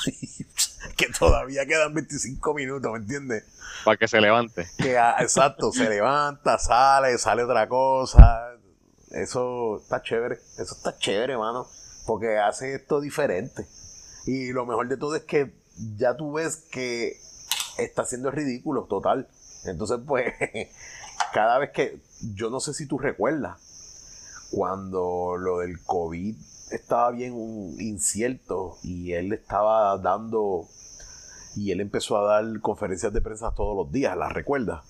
que 0.97 1.07
todavía 1.07 1.65
quedan 1.65 1.93
25 1.93 2.53
minutos, 2.53 2.91
¿me 2.91 2.99
entiendes? 2.99 3.45
Para 3.83 3.97
que 3.97 4.07
se 4.07 4.21
levante. 4.21 4.67
Que, 4.77 4.97
ah, 4.97 5.17
exacto, 5.19 5.71
se 5.71 5.89
levanta, 5.89 6.57
sale, 6.57 7.17
sale 7.17 7.43
otra 7.43 7.67
cosa. 7.67 8.55
Eso 9.09 9.81
está 9.81 10.01
chévere, 10.01 10.35
eso 10.57 10.75
está 10.75 10.97
chévere, 10.97 11.33
hermano, 11.33 11.67
porque 12.05 12.37
hace 12.37 12.75
esto 12.75 13.01
diferente. 13.01 13.67
Y 14.25 14.51
lo 14.51 14.65
mejor 14.65 14.87
de 14.87 14.97
todo 14.97 15.15
es 15.15 15.23
que 15.23 15.53
ya 15.97 16.15
tú 16.15 16.33
ves 16.33 16.67
que 16.71 17.19
está 17.77 18.03
haciendo 18.03 18.31
ridículo, 18.31 18.83
total. 18.83 19.27
Entonces, 19.65 19.99
pues, 20.05 20.33
cada 21.33 21.57
vez 21.57 21.71
que, 21.71 21.99
yo 22.35 22.49
no 22.49 22.59
sé 22.59 22.73
si 22.73 22.85
tú 22.85 22.97
recuerdas, 22.97 23.59
cuando 24.51 25.35
lo 25.37 25.59
del 25.59 25.81
COVID 25.83 26.35
estaba 26.71 27.11
bien 27.11 27.33
incierto 27.79 28.77
y 28.83 29.13
él 29.13 29.33
estaba 29.33 29.97
dando 29.97 30.67
y 31.55 31.71
él 31.71 31.81
empezó 31.81 32.17
a 32.17 32.41
dar 32.41 32.61
conferencias 32.61 33.11
de 33.13 33.21
prensa 33.21 33.51
todos 33.51 33.75
los 33.75 33.91
días, 33.91 34.15
¿las 34.15 34.31
recuerdas? 34.31 34.83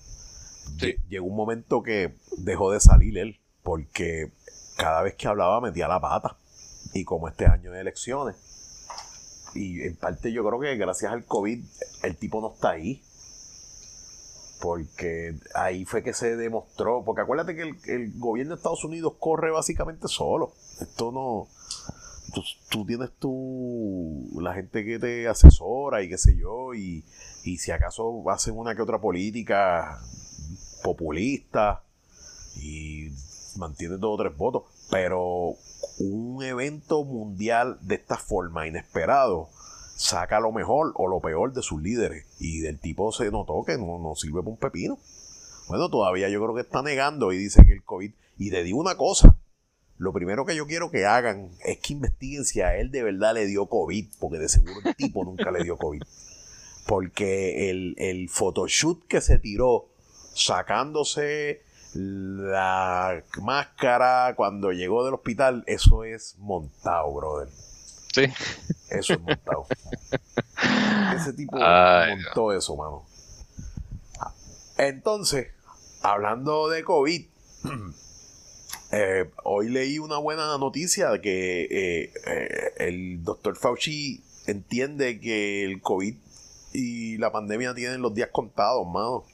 Llegó 1.08 1.26
un 1.26 1.36
momento 1.36 1.82
que 1.82 2.16
dejó 2.38 2.70
de 2.70 2.80
salir 2.80 3.18
él, 3.18 3.40
porque 3.62 4.32
cada 4.76 5.02
vez 5.02 5.14
que 5.14 5.28
hablaba 5.28 5.60
metía 5.60 5.88
la 5.88 6.00
pata. 6.00 6.36
Y 6.94 7.04
como 7.04 7.26
este 7.28 7.46
año 7.46 7.72
de 7.72 7.80
elecciones, 7.80 8.36
y 9.54 9.82
en 9.82 9.96
parte 9.96 10.32
yo 10.32 10.46
creo 10.46 10.60
que 10.60 10.76
gracias 10.76 11.12
al 11.12 11.24
COVID 11.24 11.64
el 12.02 12.16
tipo 12.16 12.40
no 12.40 12.54
está 12.54 12.70
ahí. 12.70 13.02
Porque 14.60 15.34
ahí 15.54 15.84
fue 15.84 16.04
que 16.04 16.12
se 16.12 16.36
demostró, 16.36 17.02
porque 17.04 17.22
acuérdate 17.22 17.56
que 17.56 17.62
el, 17.62 17.76
el 17.86 18.12
gobierno 18.18 18.54
de 18.54 18.58
Estados 18.58 18.84
Unidos 18.84 19.14
corre 19.18 19.50
básicamente 19.50 20.06
solo. 20.06 20.52
Esto 20.80 21.10
no, 21.10 21.48
tú, 22.32 22.86
tienes 22.86 23.10
tú 23.18 24.28
la 24.40 24.54
gente 24.54 24.84
que 24.84 24.98
te 24.98 25.28
asesora 25.28 26.02
y 26.02 26.08
qué 26.08 26.18
sé 26.18 26.36
yo, 26.36 26.74
y, 26.74 27.04
si 27.58 27.70
acaso 27.70 28.22
hacen 28.30 28.56
una 28.56 28.74
que 28.74 28.82
otra 28.82 29.00
política 29.00 30.00
populista 30.82 31.82
y 32.56 33.10
mantiene 33.56 33.96
dos 33.96 34.18
o 34.18 34.22
tres 34.22 34.36
votos, 34.36 34.64
pero 34.90 35.56
un 35.98 36.42
evento 36.42 37.04
mundial 37.04 37.78
de 37.82 37.96
esta 37.96 38.16
forma, 38.16 38.66
inesperado, 38.66 39.48
saca 39.96 40.40
lo 40.40 40.52
mejor 40.52 40.92
o 40.96 41.08
lo 41.08 41.20
peor 41.20 41.52
de 41.52 41.62
sus 41.62 41.80
líderes. 41.80 42.26
Y 42.38 42.60
del 42.60 42.78
tipo 42.78 43.12
se 43.12 43.30
notó 43.30 43.64
que 43.64 43.76
no, 43.76 43.98
no 43.98 44.14
sirve 44.14 44.40
para 44.40 44.50
un 44.50 44.56
pepino. 44.56 44.98
Bueno, 45.68 45.88
todavía 45.88 46.28
yo 46.28 46.42
creo 46.42 46.54
que 46.54 46.62
está 46.62 46.82
negando 46.82 47.32
y 47.32 47.38
dice 47.38 47.64
que 47.64 47.72
el 47.72 47.84
COVID. 47.84 48.12
Y 48.38 48.50
te 48.50 48.62
digo 48.62 48.80
una 48.80 48.96
cosa, 48.96 49.36
lo 50.02 50.12
primero 50.12 50.44
que 50.44 50.56
yo 50.56 50.66
quiero 50.66 50.90
que 50.90 51.06
hagan 51.06 51.52
es 51.64 51.78
que 51.78 51.92
investiguen 51.92 52.44
si 52.44 52.60
a 52.60 52.76
él 52.76 52.90
de 52.90 53.04
verdad 53.04 53.34
le 53.34 53.46
dio 53.46 53.66
COVID, 53.66 54.04
porque 54.18 54.38
de 54.38 54.48
seguro 54.48 54.80
el 54.84 54.96
tipo 54.96 55.22
nunca 55.22 55.52
le 55.52 55.62
dio 55.62 55.76
COVID. 55.76 56.02
Porque 56.86 57.70
el, 57.70 57.94
el 57.98 58.28
photoshoot 58.28 59.06
que 59.06 59.20
se 59.20 59.38
tiró 59.38 59.86
sacándose 60.34 61.62
la 61.94 63.22
máscara 63.40 64.34
cuando 64.34 64.72
llegó 64.72 65.04
del 65.04 65.14
hospital, 65.14 65.62
eso 65.68 66.02
es 66.02 66.34
montado, 66.38 67.14
brother. 67.14 67.48
Sí. 68.12 68.24
Eso 68.90 69.12
es 69.12 69.20
montado. 69.20 69.66
Ese 71.14 71.32
tipo 71.32 71.56
montó 71.56 72.52
eso, 72.52 72.74
mano. 72.74 73.06
Entonces, 74.78 75.46
hablando 76.02 76.68
de 76.68 76.82
COVID, 76.82 77.24
Eh, 78.92 79.30
hoy 79.44 79.70
leí 79.70 79.98
una 79.98 80.18
buena 80.18 80.58
noticia 80.58 81.08
de 81.08 81.20
que 81.22 81.62
eh, 81.62 82.12
eh, 82.26 82.72
el 82.76 83.24
doctor 83.24 83.56
Fauci 83.56 84.22
entiende 84.46 85.18
que 85.18 85.64
el 85.64 85.80
COVID 85.80 86.14
y 86.74 87.16
la 87.16 87.32
pandemia 87.32 87.74
tienen 87.74 88.02
los 88.02 88.14
días 88.14 88.28
contados, 88.30 88.86
mano. 88.86 89.24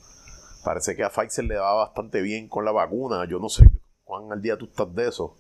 Parece 0.64 0.94
que 0.94 1.02
a 1.02 1.10
Pfizer 1.10 1.44
le 1.44 1.56
va 1.56 1.74
bastante 1.74 2.22
bien 2.22 2.48
con 2.48 2.64
la 2.64 2.70
vacuna. 2.70 3.26
Yo 3.28 3.40
no 3.40 3.48
sé 3.48 3.64
cuán 4.04 4.30
al 4.30 4.40
día 4.40 4.56
tú 4.56 4.66
estás 4.66 4.94
de 4.94 5.08
eso. 5.08 5.36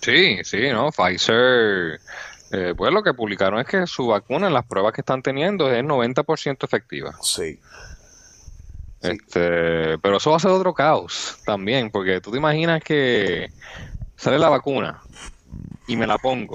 Sí, 0.00 0.38
sí, 0.44 0.70
¿no? 0.70 0.90
Pfizer, 0.90 2.00
pues 2.74 2.92
lo 2.92 3.02
que 3.02 3.12
publicaron 3.12 3.60
es 3.60 3.66
que 3.66 3.86
su 3.86 4.06
vacuna 4.06 4.46
en 4.46 4.54
las 4.54 4.66
pruebas 4.66 4.94
que 4.94 5.02
están 5.02 5.22
teniendo 5.22 5.70
es 5.70 5.84
90% 5.84 6.64
efectiva. 6.64 7.18
Sí. 7.20 7.60
Este, 9.00 9.98
pero 9.98 10.16
eso 10.16 10.30
va 10.30 10.36
a 10.36 10.40
ser 10.40 10.50
otro 10.50 10.74
caos 10.74 11.38
también, 11.44 11.90
porque 11.90 12.20
tú 12.20 12.30
te 12.32 12.38
imaginas 12.38 12.82
que 12.82 13.52
sale 14.16 14.38
la 14.38 14.48
vacuna 14.48 15.00
y 15.86 15.96
me 15.96 16.06
la 16.06 16.18
pongo. 16.18 16.54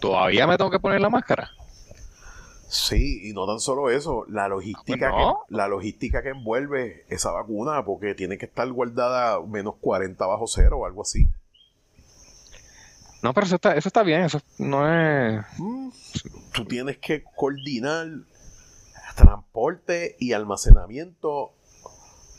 ¿Todavía 0.00 0.46
me 0.46 0.56
tengo 0.56 0.70
que 0.70 0.80
poner 0.80 1.00
la 1.00 1.10
máscara? 1.10 1.50
Sí, 2.68 3.28
y 3.28 3.32
no 3.32 3.46
tan 3.46 3.60
solo 3.60 3.90
eso, 3.90 4.26
la 4.28 4.46
logística, 4.46 5.08
ah, 5.08 5.12
pues 5.12 5.34
que, 5.48 5.54
la 5.56 5.68
logística 5.68 6.22
que 6.22 6.30
envuelve 6.30 7.06
esa 7.08 7.30
vacuna, 7.30 7.84
porque 7.84 8.14
tiene 8.14 8.36
que 8.36 8.44
estar 8.44 8.70
guardada 8.70 9.40
menos 9.40 9.76
40 9.80 10.26
bajo 10.26 10.46
cero 10.46 10.80
o 10.80 10.86
algo 10.86 11.02
así. 11.02 11.26
No, 13.22 13.32
pero 13.32 13.46
eso 13.46 13.56
está, 13.56 13.74
eso 13.74 13.88
está 13.88 14.02
bien, 14.02 14.22
eso 14.22 14.40
no 14.58 14.86
es... 14.86 15.44
Mm, 15.56 15.88
tú 16.52 16.64
tienes 16.66 16.98
que 16.98 17.24
coordinar 17.34 18.06
transporte 19.18 20.16
y 20.18 20.32
almacenamiento 20.32 21.52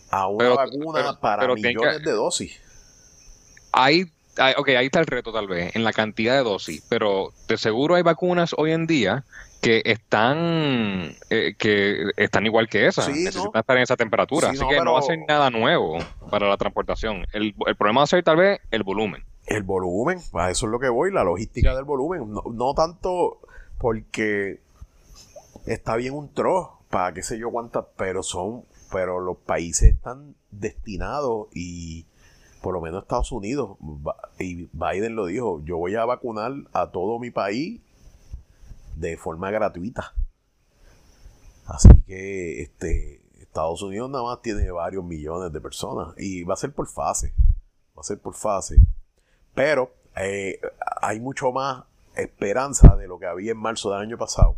a 0.10 0.28
una 0.28 0.50
vacuna 0.50 1.20
para 1.20 1.54
millones 1.54 2.04
de 2.04 2.12
dosis. 2.12 2.60
Hay, 3.72 4.12
ok, 4.58 4.70
ahí 4.70 4.86
está 4.86 5.00
el 5.00 5.06
reto 5.06 5.32
tal 5.32 5.48
vez, 5.48 5.76
en 5.76 5.84
la 5.84 5.94
cantidad 5.94 6.36
de 6.36 6.44
dosis, 6.44 6.84
pero 6.90 7.32
de 7.48 7.58
seguro 7.58 7.96
hay 7.96 8.02
vacunas 8.02 8.56
hoy 8.58 8.72
en 8.72 8.88
día 8.88 9.26
que 9.62 9.82
están 9.86 11.16
eh, 11.30 11.54
que 11.58 12.12
están 12.16 12.46
igual 12.46 12.70
que 12.70 12.88
esa, 12.88 13.08
necesitan 13.10 13.60
estar 13.60 13.76
en 13.76 13.84
esa 13.84 13.98
temperatura, 13.98 14.50
así 14.50 14.66
que 14.68 14.80
no 14.82 14.98
hacen 14.98 15.26
nada 15.28 15.50
nuevo 15.50 16.00
para 16.32 16.48
la 16.48 16.58
transportación. 16.58 17.26
El, 17.34 17.54
el 17.68 17.76
problema 17.76 18.00
va 18.00 18.04
a 18.06 18.08
ser 18.08 18.24
tal 18.24 18.38
vez 18.38 18.62
el 18.72 18.84
volumen. 18.84 19.24
El 19.46 19.64
volumen, 19.64 20.20
a 20.34 20.50
eso 20.50 20.68
es 20.68 20.72
lo 20.72 20.80
que 20.80 20.90
voy, 20.90 21.12
la 21.12 21.24
logística 21.24 21.76
del 21.76 21.84
volumen. 21.84 22.32
No, 22.52 22.74
tanto 22.74 23.40
porque 23.80 24.60
está 25.74 25.96
bien 25.96 26.16
un 26.16 26.34
trozo 26.34 26.80
para 26.90 27.14
qué 27.14 27.22
sé 27.22 27.38
yo 27.38 27.52
cuántas, 27.52 27.86
pero 27.96 28.24
son, 28.24 28.66
pero 28.92 29.20
los 29.20 29.38
países 29.38 29.94
están 29.94 30.36
destinados 30.50 31.48
y 31.54 32.08
por 32.62 32.74
lo 32.74 32.82
menos 32.82 33.04
Estados 33.04 33.32
Unidos, 33.32 33.78
y 34.40 34.68
Biden 34.74 35.16
lo 35.16 35.28
dijo, 35.28 35.62
yo 35.64 35.78
voy 35.78 35.96
a 35.96 36.04
vacunar 36.06 36.52
a 36.74 36.92
todo 36.92 37.20
mi 37.20 37.32
país 37.32 37.80
de 38.96 39.16
forma 39.16 39.50
gratuita. 39.52 40.14
Así 41.68 41.90
que 42.06 42.62
este 42.62 43.22
Estados 43.40 43.82
Unidos 43.82 44.10
nada 44.10 44.24
más 44.24 44.42
tiene 44.42 44.70
varios 44.72 45.04
millones 45.04 45.54
de 45.54 45.62
personas 45.62 46.14
y 46.18 46.44
va 46.44 46.56
a 46.56 46.58
ser 46.58 46.74
por 46.74 46.88
fase. 46.88 47.34
Va 47.96 48.02
a 48.02 48.04
ser 48.04 48.20
por 48.20 48.34
fase. 48.34 48.78
Pero 49.54 49.94
eh, 50.16 50.60
hay 51.02 51.20
mucho 51.20 51.52
más 51.52 51.84
esperanza 52.16 52.96
de 52.96 53.08
lo 53.08 53.20
que 53.20 53.28
había 53.28 53.52
en 53.52 53.58
marzo 53.58 53.92
del 53.92 54.02
año 54.02 54.18
pasado. 54.18 54.58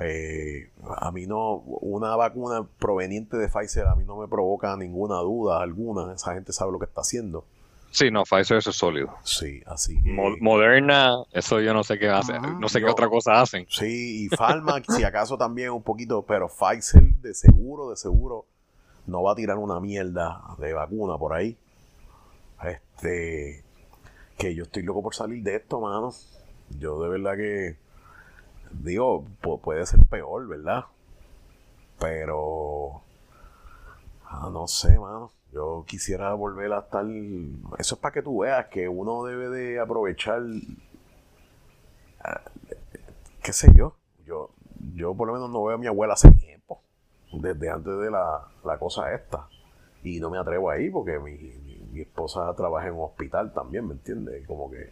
Eh, 0.00 0.70
a 0.96 1.12
mí 1.12 1.26
no, 1.26 1.56
una 1.56 2.16
vacuna 2.16 2.66
proveniente 2.78 3.36
de 3.36 3.48
Pfizer 3.48 3.86
a 3.86 3.94
mí 3.94 4.04
no 4.04 4.16
me 4.16 4.26
provoca 4.26 4.76
ninguna 4.76 5.16
duda 5.16 5.62
alguna. 5.62 6.14
Esa 6.14 6.34
gente 6.34 6.52
sabe 6.52 6.72
lo 6.72 6.78
que 6.78 6.86
está 6.86 7.02
haciendo. 7.02 7.44
Sí, 7.90 8.10
no, 8.10 8.22
Pfizer 8.24 8.56
eso 8.56 8.70
es 8.70 8.76
sólido. 8.76 9.14
Sí, 9.22 9.62
así 9.66 10.00
que. 10.02 10.16
Moderna, 10.40 11.24
eso 11.30 11.60
yo 11.60 11.74
no 11.74 11.84
sé 11.84 11.98
qué 11.98 12.08
hace, 12.08 12.32
no 12.40 12.68
sé 12.70 12.80
qué 12.80 12.86
otra 12.86 13.08
cosa 13.08 13.40
hacen. 13.42 13.66
Sí, 13.68 14.24
y 14.24 14.28
Pharma, 14.30 14.82
si 14.88 15.04
acaso 15.04 15.36
también 15.36 15.70
un 15.70 15.82
poquito, 15.82 16.22
pero 16.22 16.48
Pfizer 16.48 17.02
de 17.20 17.34
seguro, 17.34 17.90
de 17.90 17.96
seguro, 17.96 18.46
no 19.06 19.22
va 19.22 19.32
a 19.32 19.34
tirar 19.34 19.58
una 19.58 19.78
mierda 19.78 20.40
de 20.58 20.72
vacuna 20.72 21.18
por 21.18 21.34
ahí. 21.34 21.58
Este, 22.64 23.62
que 24.38 24.54
yo 24.54 24.62
estoy 24.62 24.84
loco 24.84 25.02
por 25.02 25.14
salir 25.14 25.42
de 25.42 25.56
esto, 25.56 25.78
mano. 25.80 26.14
Yo 26.78 27.02
de 27.02 27.08
verdad 27.10 27.36
que, 27.36 27.76
digo, 28.72 29.24
puede 29.62 29.86
ser 29.86 30.00
peor, 30.06 30.46
¿verdad? 30.48 30.84
Pero, 31.98 33.02
ah, 34.24 34.50
no 34.52 34.66
sé, 34.66 34.98
mano. 34.98 35.30
Yo 35.52 35.84
quisiera 35.86 36.32
volver 36.34 36.72
a 36.72 36.80
estar. 36.80 37.04
Eso 37.78 37.94
es 37.94 38.00
para 38.00 38.12
que 38.12 38.22
tú 38.22 38.40
veas 38.40 38.66
que 38.68 38.88
uno 38.88 39.24
debe 39.24 39.50
de 39.50 39.78
aprovechar. 39.80 40.42
Ah, 42.20 42.40
¿Qué 43.42 43.52
sé 43.52 43.72
yo? 43.74 43.96
Yo, 44.24 44.50
yo 44.94 45.14
por 45.14 45.28
lo 45.28 45.34
menos 45.34 45.50
no 45.50 45.64
veo 45.64 45.76
a 45.76 45.78
mi 45.78 45.86
abuela 45.86 46.14
hace 46.14 46.30
tiempo. 46.30 46.80
Desde 47.32 47.70
antes 47.70 47.98
de 47.98 48.10
la, 48.10 48.48
la 48.64 48.78
cosa 48.78 49.12
esta. 49.14 49.48
Y 50.02 50.20
no 50.20 50.30
me 50.30 50.38
atrevo 50.38 50.70
ahí 50.70 50.90
porque 50.90 51.18
mi, 51.18 51.34
mi 51.92 52.00
esposa 52.00 52.52
trabaja 52.56 52.88
en 52.88 52.94
un 52.94 53.04
hospital 53.04 53.52
también, 53.52 53.86
¿me 53.86 53.94
entiendes? 53.94 54.46
Como 54.46 54.70
que 54.70 54.90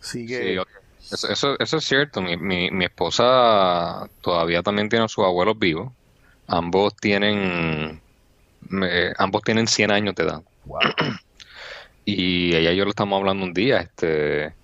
sigue... 0.00 0.58
Sí, 0.58 0.70
eso, 1.00 1.56
eso, 1.58 1.76
es 1.76 1.84
cierto. 1.84 2.20
Mi, 2.20 2.36
mi, 2.36 2.70
mi, 2.70 2.84
esposa 2.84 4.08
todavía 4.20 4.62
también 4.62 4.88
tiene 4.88 5.04
a 5.04 5.08
sus 5.08 5.24
abuelos 5.24 5.58
vivos. 5.58 5.92
Ambos 6.46 6.96
tienen 6.96 8.00
ambos 9.16 9.42
tienen 9.42 9.66
100 9.66 9.90
años 9.90 10.14
de 10.14 10.24
edad. 10.24 10.42
Y 12.04 12.56
ella 12.56 12.72
y 12.72 12.76
yo 12.76 12.84
lo 12.84 12.90
estamos 12.90 13.18
hablando 13.18 13.44
un 13.44 13.52
día. 13.52 13.80
Este, 13.80 14.54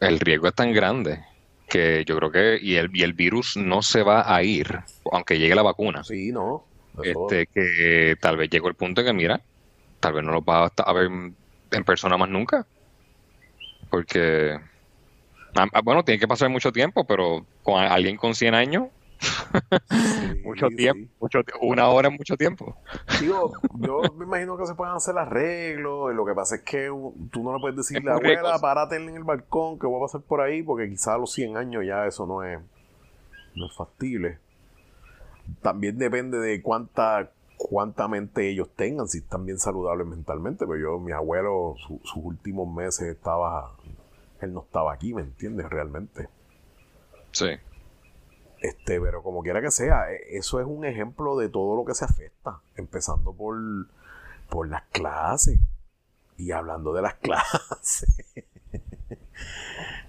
el 0.00 0.18
riesgo 0.18 0.48
es 0.48 0.54
tan 0.54 0.72
grande 0.72 1.24
que 1.68 2.04
yo 2.04 2.16
creo 2.16 2.32
que 2.32 2.58
y 2.60 2.74
el, 2.74 2.90
y 2.92 3.04
el 3.04 3.12
virus 3.12 3.56
no 3.56 3.80
se 3.80 4.02
va 4.02 4.34
a 4.34 4.42
ir 4.42 4.80
aunque 5.12 5.38
llegue 5.38 5.54
la 5.54 5.62
vacuna. 5.62 6.02
Sí, 6.02 6.32
no. 6.32 6.64
Este, 7.00 7.46
que 7.46 8.16
tal 8.20 8.36
vez 8.36 8.50
llegó 8.50 8.66
el 8.66 8.74
punto 8.74 9.04
que, 9.04 9.12
mira, 9.12 9.40
tal 10.00 10.14
vez 10.14 10.24
no 10.24 10.32
lo 10.32 10.42
va 10.42 10.66
a 10.76 10.92
ver 10.92 11.08
en 11.70 11.84
persona 11.84 12.16
más 12.16 12.28
nunca. 12.28 12.66
Porque, 13.88 14.58
bueno, 15.84 16.04
tiene 16.04 16.18
que 16.18 16.28
pasar 16.28 16.48
mucho 16.48 16.72
tiempo, 16.72 17.04
pero 17.04 17.44
con 17.62 17.82
alguien 17.82 18.16
con 18.16 18.34
100 18.34 18.54
años, 18.54 18.88
mucho 20.44 20.68
tiempo, 20.68 21.12
mucho, 21.20 21.40
una 21.60 21.88
hora 21.88 22.08
es 22.08 22.14
mucho 22.16 22.36
tiempo. 22.36 22.76
Digo, 23.20 23.52
yo 23.78 24.02
me 24.16 24.24
imagino 24.24 24.56
que 24.56 24.66
se 24.66 24.74
pueden 24.74 24.94
hacer 24.94 25.18
arreglos. 25.18 26.14
Lo 26.14 26.24
que 26.24 26.34
pasa 26.34 26.56
es 26.56 26.62
que 26.62 26.86
tú 27.30 27.42
no 27.42 27.54
le 27.54 27.60
puedes 27.60 27.76
decir 27.76 28.02
la 28.04 28.14
abuela, 28.14 28.58
párate 28.60 28.96
en 28.96 29.08
el 29.10 29.24
balcón 29.24 29.78
que 29.78 29.86
voy 29.86 29.98
a 29.98 30.06
pasar 30.06 30.20
por 30.20 30.40
ahí, 30.40 30.62
porque 30.62 30.88
quizás 30.88 31.08
a 31.08 31.18
los 31.18 31.32
100 31.32 31.56
años 31.56 31.84
ya 31.86 32.06
eso 32.06 32.26
no 32.26 32.44
es, 32.44 32.60
no 33.54 33.66
es 33.66 33.74
factible 33.74 34.38
también 35.62 35.98
depende 35.98 36.38
de 36.38 36.62
cuánta 36.62 37.30
cuánta 37.56 38.06
mente 38.06 38.48
ellos 38.48 38.68
tengan, 38.76 39.08
si 39.08 39.18
están 39.18 39.44
bien 39.44 39.58
saludables 39.58 40.06
mentalmente. 40.06 40.66
Pero 40.66 40.78
yo, 40.78 40.98
mi 41.00 41.12
abuelo, 41.12 41.74
sus 41.78 42.16
últimos 42.16 42.72
meses 42.72 43.08
estaba, 43.08 43.72
él 44.40 44.52
no 44.52 44.62
estaba 44.62 44.92
aquí, 44.92 45.14
¿me 45.14 45.22
entiendes? 45.22 45.68
Realmente. 45.68 46.28
Sí. 47.32 47.50
Este, 48.60 49.00
pero 49.00 49.22
como 49.22 49.42
quiera 49.42 49.60
que 49.60 49.70
sea, 49.70 50.12
e, 50.12 50.36
eso 50.36 50.60
es 50.60 50.66
un 50.66 50.84
ejemplo 50.84 51.36
de 51.36 51.48
todo 51.48 51.76
lo 51.76 51.84
que 51.84 51.94
se 51.94 52.04
afecta, 52.04 52.60
empezando 52.76 53.32
por, 53.32 53.56
por 54.48 54.68
las 54.68 54.82
clases. 54.90 55.60
Y 56.36 56.52
hablando 56.52 56.92
de 56.92 57.02
las 57.02 57.14
clases, 57.22 58.24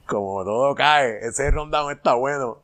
como 0.05 0.43
todo 0.43 0.75
cae, 0.75 1.19
ese 1.25 1.49
rundown 1.51 1.91
está 1.91 2.13
bueno 2.15 2.63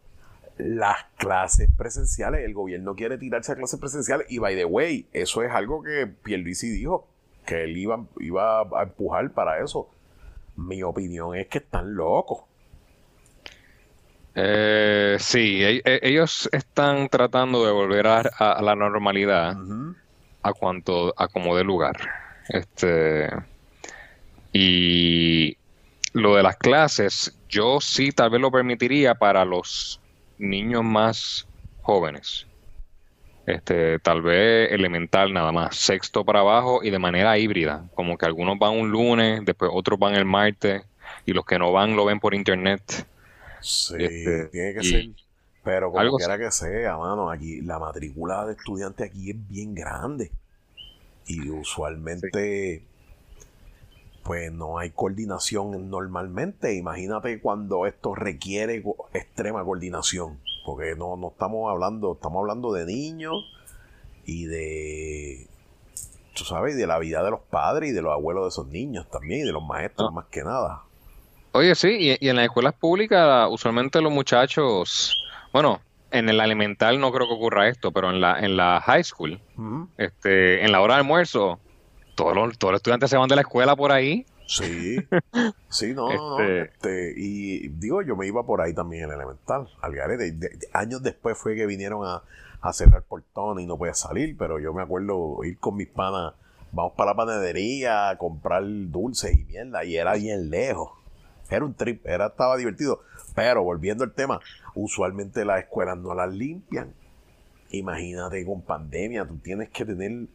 las 0.57 1.03
clases 1.17 1.69
presenciales. 1.75 2.43
El 2.45 2.53
gobierno 2.53 2.95
quiere 2.95 3.17
tirarse 3.17 3.51
a 3.51 3.55
clases 3.55 3.79
presenciales. 3.79 4.27
Y 4.29 4.39
by 4.39 4.55
the 4.55 4.65
way, 4.65 5.07
eso 5.13 5.43
es 5.43 5.51
algo 5.51 5.83
que 5.83 6.07
Pierluisi 6.07 6.69
dijo, 6.69 7.07
que 7.45 7.63
él 7.63 7.77
iba, 7.77 8.03
iba 8.19 8.61
a 8.61 8.83
empujar 8.83 9.31
para 9.31 9.63
eso. 9.63 9.89
Mi 10.57 10.83
opinión 10.83 11.35
es 11.35 11.47
que 11.47 11.59
están 11.59 11.95
locos. 11.95 12.43
Eh, 14.35 15.15
sí, 15.19 15.63
e, 15.63 15.81
e, 15.85 15.99
ellos 16.03 16.49
están 16.51 17.07
tratando 17.07 17.65
de 17.65 17.71
volver 17.71 18.07
a, 18.07 18.61
la 18.61 18.75
normalidad 18.75 19.55
a 20.43 20.53
cuanto 20.53 21.13
a 21.17 21.27
como 21.27 21.55
de 21.55 21.63
lugar. 21.63 21.95
Este 22.49 23.29
y 24.51 25.57
lo 26.13 26.35
de 26.35 26.43
las 26.43 26.55
clases, 26.57 27.37
yo 27.49 27.81
sí 27.81 28.11
tal 28.11 28.29
vez 28.29 28.41
lo 28.41 28.51
permitiría 28.51 29.15
para 29.15 29.43
los 29.43 29.99
niños 30.37 30.83
más 30.83 31.47
jóvenes. 31.81 32.47
Este, 33.45 33.99
tal 33.99 34.21
vez 34.23 34.71
elemental 34.71 35.31
nada 35.31 35.51
más, 35.51 35.75
sexto 35.75 36.25
para 36.25 36.39
abajo 36.39 36.83
y 36.83 36.89
de 36.89 36.97
manera 36.97 37.37
híbrida, 37.37 37.87
como 37.93 38.17
que 38.17 38.25
algunos 38.25 38.57
van 38.57 38.73
un 38.73 38.89
lunes, 38.89 39.41
después 39.45 39.69
otros 39.73 39.99
van 39.99 40.15
el 40.15 40.25
martes 40.25 40.83
y 41.25 41.33
los 41.33 41.45
que 41.45 41.59
no 41.59 41.71
van 41.71 41.95
lo 41.95 42.05
ven 42.05 42.19
por 42.19 42.33
internet. 42.33 43.07
Sí, 43.61 43.95
este, 43.99 44.45
tiene 44.47 44.73
que 44.73 44.83
ser. 44.83 45.05
Pero 45.63 45.91
como 45.91 46.17
quiera 46.17 46.37
que 46.37 46.51
sea, 46.51 46.97
mano, 46.97 47.29
aquí 47.29 47.61
la 47.61 47.79
matrícula 47.79 48.45
de 48.45 48.53
estudiantes 48.53 49.09
aquí 49.09 49.31
es 49.31 49.49
bien 49.49 49.73
grande. 49.73 50.31
Y 51.27 51.49
usualmente 51.49 52.83
pues 54.25 54.51
no 54.51 54.79
hay 54.79 54.89
coordinación 54.89 55.89
normalmente. 55.91 56.73
Imagínate 56.73 57.39
cuando 57.39 57.85
esto 57.85 58.15
requiere 58.15 58.83
extrema 59.13 59.63
coordinación, 59.63 60.39
porque 60.65 60.95
no, 60.95 61.15
no 61.15 61.29
estamos 61.29 61.69
hablando, 61.71 62.13
estamos 62.13 62.39
hablando 62.41 62.73
de 62.73 62.85
niños 62.85 63.35
y 64.25 64.45
de, 64.45 65.47
tú 66.35 66.43
sabes, 66.43 66.75
de 66.75 66.87
la 66.87 66.99
vida 66.99 67.23
de 67.23 67.31
los 67.31 67.41
padres 67.41 67.91
y 67.91 67.93
de 67.93 68.01
los 68.01 68.11
abuelos 68.11 68.43
de 68.43 68.49
esos 68.49 68.67
niños 68.67 69.09
también 69.09 69.41
y 69.41 69.43
de 69.43 69.53
los 69.53 69.63
maestros 69.63 70.09
ah. 70.09 70.13
más 70.13 70.25
que 70.25 70.43
nada. 70.43 70.83
Oye, 71.51 71.73
sí, 71.75 72.17
y, 72.19 72.27
en 72.27 72.35
las 72.35 72.45
escuelas 72.45 72.73
públicas 72.73 73.47
usualmente 73.49 74.01
los 74.01 74.11
muchachos, 74.11 75.17
bueno, 75.53 75.79
en 76.11 76.27
el 76.27 76.39
elemental 76.41 76.99
no 76.99 77.11
creo 77.11 77.27
que 77.27 77.33
ocurra 77.33 77.69
esto, 77.69 77.91
pero 77.91 78.09
en 78.09 78.19
la, 78.19 78.39
en 78.39 78.57
la 78.57 78.81
high 78.81 79.03
school, 79.03 79.39
este, 79.97 80.65
en 80.65 80.71
la 80.73 80.81
hora 80.81 80.95
de 80.95 81.01
almuerzo, 81.01 81.59
todos 82.15 82.35
los, 82.35 82.57
todos 82.57 82.73
los 82.73 82.79
estudiantes 82.79 83.09
se 83.09 83.17
van 83.17 83.29
de 83.29 83.35
la 83.35 83.41
escuela 83.41 83.75
por 83.75 83.91
ahí. 83.91 84.25
Sí, 84.47 84.97
sí, 85.69 85.93
no, 85.93 86.39
este... 86.39 86.61
este 86.61 87.13
y 87.17 87.67
digo, 87.69 88.01
yo 88.01 88.15
me 88.15 88.27
iba 88.27 88.45
por 88.45 88.61
ahí 88.61 88.73
también 88.73 89.05
en 89.05 89.09
el 89.11 89.15
elemental, 89.15 89.67
al 89.81 89.95
garete. 89.95 90.37
años 90.73 91.01
después 91.01 91.37
fue 91.37 91.55
que 91.55 91.65
vinieron 91.65 92.05
a, 92.05 92.23
a 92.61 92.73
cerrar 92.73 93.03
portones 93.03 93.63
y 93.63 93.67
no 93.67 93.77
podía 93.77 93.93
salir, 93.93 94.37
pero 94.37 94.59
yo 94.59 94.73
me 94.73 94.83
acuerdo 94.83 95.43
ir 95.43 95.57
con 95.59 95.75
mis 95.75 95.87
panas 95.87 96.33
vamos 96.75 96.93
para 96.93 97.11
la 97.11 97.15
panadería 97.15 98.09
a 98.09 98.17
comprar 98.17 98.63
dulces 98.65 99.33
y 99.33 99.45
mierda, 99.45 99.85
y 99.85 99.95
era 99.95 100.15
bien 100.15 100.49
lejos. 100.49 100.91
Era 101.49 101.63
un 101.63 101.73
trip, 101.73 102.05
era, 102.05 102.27
estaba 102.27 102.57
divertido. 102.57 103.01
Pero 103.33 103.63
volviendo 103.63 104.03
al 104.03 104.13
tema, 104.13 104.39
usualmente 104.73 105.45
las 105.45 105.59
escuelas 105.59 105.97
no 105.97 106.13
las 106.13 106.33
limpian. 106.33 106.93
Imagínate 107.69 108.45
con 108.45 108.61
pandemia, 108.61 109.25
tú 109.25 109.37
tienes 109.37 109.69
que 109.69 109.85
tener 109.85 110.27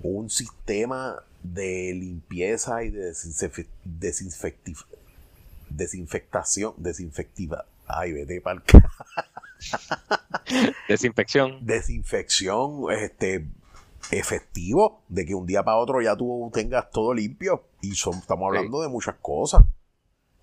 un 0.00 0.28
sistema 0.28 1.16
de 1.52 1.92
limpieza 1.94 2.84
y 2.84 2.90
de 2.90 3.12
desinfectación, 5.70 6.74
desinfectiva. 6.76 7.66
Ay, 7.86 8.12
vete 8.12 8.40
para 8.40 8.62
Desinfección. 10.88 11.64
Desinfección, 11.64 12.92
este, 12.92 13.46
efectivo, 14.10 15.02
de 15.08 15.26
que 15.26 15.34
un 15.34 15.46
día 15.46 15.62
para 15.62 15.78
otro 15.78 16.00
ya 16.00 16.16
tú 16.16 16.50
tengas 16.52 16.90
todo 16.90 17.14
limpio. 17.14 17.64
Y 17.80 17.94
son, 17.94 18.14
estamos 18.14 18.48
hablando 18.48 18.82
de 18.82 18.88
muchas 18.88 19.16
cosas. 19.20 19.64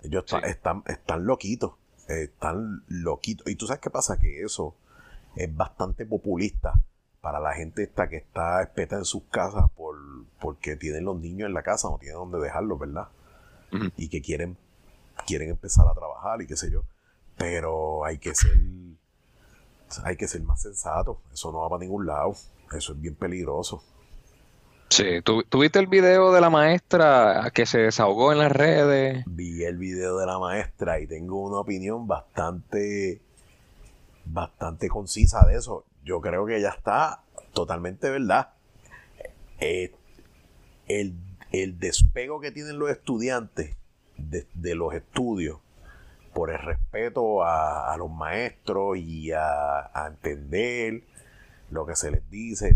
Ellos 0.03 0.25
están, 0.43 0.83
están 0.87 1.25
loquitos. 1.25 1.73
Están 2.07 2.83
loquitos. 2.87 3.47
Y 3.47 3.55
tú 3.55 3.67
sabes 3.67 3.81
qué 3.81 3.89
pasa, 3.89 4.17
que 4.17 4.43
eso 4.43 4.75
es 5.35 5.53
bastante 5.55 6.05
populista 6.05 6.73
para 7.21 7.39
la 7.39 7.53
gente 7.53 7.83
esta 7.83 8.09
que 8.09 8.17
está 8.17 8.61
espeta 8.61 8.97
en 8.97 9.05
sus 9.05 9.23
casas 9.31 9.71
porque 10.43 10.75
tienen 10.75 11.05
los 11.05 11.19
niños 11.19 11.47
en 11.47 11.53
la 11.53 11.63
casa, 11.63 11.89
no 11.89 11.97
tienen 11.97 12.19
dónde 12.19 12.37
dejarlos, 12.39 12.77
¿verdad? 12.77 13.07
Y 13.97 14.09
que 14.09 14.21
quieren, 14.21 14.55
quieren 15.25 15.49
empezar 15.49 15.87
a 15.87 15.93
trabajar 15.95 16.41
y 16.41 16.47
qué 16.47 16.55
sé 16.55 16.69
yo. 16.69 16.83
Pero 17.37 18.05
hay 18.05 18.19
que 18.19 18.35
ser 18.35 18.59
hay 20.03 20.15
que 20.17 20.27
ser 20.27 20.41
más 20.41 20.61
sensato. 20.61 21.21
Eso 21.33 21.51
no 21.51 21.59
va 21.59 21.69
para 21.69 21.79
ningún 21.79 22.05
lado. 22.05 22.35
Eso 22.71 22.93
es 22.93 23.01
bien 23.01 23.15
peligroso. 23.15 23.83
Sí, 24.89 25.21
¿tuviste 25.23 25.79
el 25.79 25.87
video 25.87 26.31
de 26.31 26.41
la 26.41 26.51
maestra 26.51 27.49
que 27.51 27.65
se 27.65 27.79
desahogó 27.79 28.31
en 28.31 28.37
las 28.37 28.51
redes? 28.51 29.23
Vi 29.25 29.63
el 29.63 29.77
video 29.77 30.17
de 30.17 30.27
la 30.27 30.37
maestra 30.37 30.99
y 30.99 31.07
tengo 31.07 31.41
una 31.41 31.59
opinión 31.59 32.05
bastante, 32.05 33.21
bastante 34.25 34.87
concisa 34.89 35.47
de 35.47 35.55
eso 35.55 35.85
yo 36.03 36.21
creo 36.21 36.45
que 36.45 36.61
ya 36.61 36.69
está 36.69 37.21
totalmente 37.53 38.09
verdad. 38.09 38.49
Eh, 39.59 39.93
el, 40.87 41.15
despego 41.79 42.39
que 42.39 42.51
tienen 42.51 42.79
los 42.79 42.89
estudiantes 42.89 43.75
de, 44.17 44.75
los 44.75 44.93
estudios 44.93 45.59
por 46.33 46.49
el 46.49 46.59
respeto 46.59 47.43
a, 47.43 47.95
los 47.97 48.09
maestros 48.09 48.97
y 48.97 49.31
a, 49.31 49.91
entender 50.07 51.03
lo 51.69 51.85
que 51.85 51.95
se 51.95 52.11
les 52.11 52.29
dice. 52.29 52.75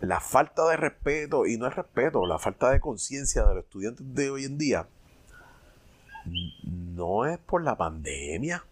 la 0.00 0.20
falta 0.20 0.68
de 0.68 0.76
respeto, 0.76 1.46
y 1.46 1.56
no 1.56 1.66
es 1.66 1.74
respeto, 1.74 2.26
la 2.26 2.38
falta 2.38 2.70
de 2.70 2.80
conciencia 2.80 3.44
de 3.44 3.54
los 3.54 3.64
estudiantes 3.64 4.14
de 4.14 4.30
hoy 4.30 4.44
en 4.44 4.58
día, 4.58 4.88
no 6.64 7.26
es 7.26 7.38
por 7.38 7.62
la 7.62 7.76
pandemia, 7.76 8.64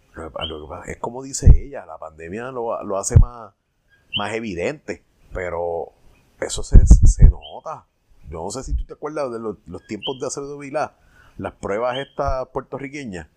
es 0.87 0.97
como 0.99 1.23
dice 1.23 1.49
ella, 1.55 1.87
la 1.87 1.99
pandemia 1.99 2.51
lo, 2.51 2.97
hace 2.97 3.19
más, 3.19 3.55
más 4.17 4.35
evidente, 4.35 5.03
pero 5.33 5.93
eso 6.41 6.63
se, 6.63 6.79
nota. 7.29 7.85
Yo 8.31 8.45
no 8.45 8.51
sé 8.51 8.63
si 8.63 8.75
tú 8.75 8.85
te 8.85 8.95
acuerdas 8.95 9.33
de 9.33 9.39
los, 9.39 9.87
tiempos 9.87 10.21
de 10.21 10.27
Acevedo 10.27 10.59
Vilá, 10.59 10.95
las 11.37 11.55
pruebas 11.55 11.99
estas 11.99 12.49
puertorriqueñas, 12.49 13.29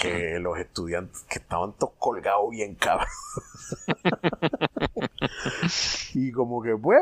que 0.00 0.38
los 0.38 0.58
estudiantes 0.58 1.22
que 1.28 1.38
estaban 1.38 1.72
todos 1.74 1.92
colgados 1.98 2.50
bien 2.50 2.74
cabrón. 2.74 3.06
y 6.14 6.32
como 6.32 6.62
que, 6.62 6.76
pues, 6.76 7.00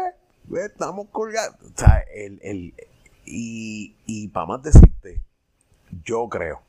pues 0.49 0.67
estamos 0.67 1.09
colgados. 1.11 1.57
O 1.63 1.79
sea, 1.79 2.05
el, 2.15 2.75
y, 3.25 3.95
y 4.07 4.29
para 4.29 4.47
más 4.47 4.63
decirte, 4.63 5.21
yo 6.05 6.29
creo 6.29 6.61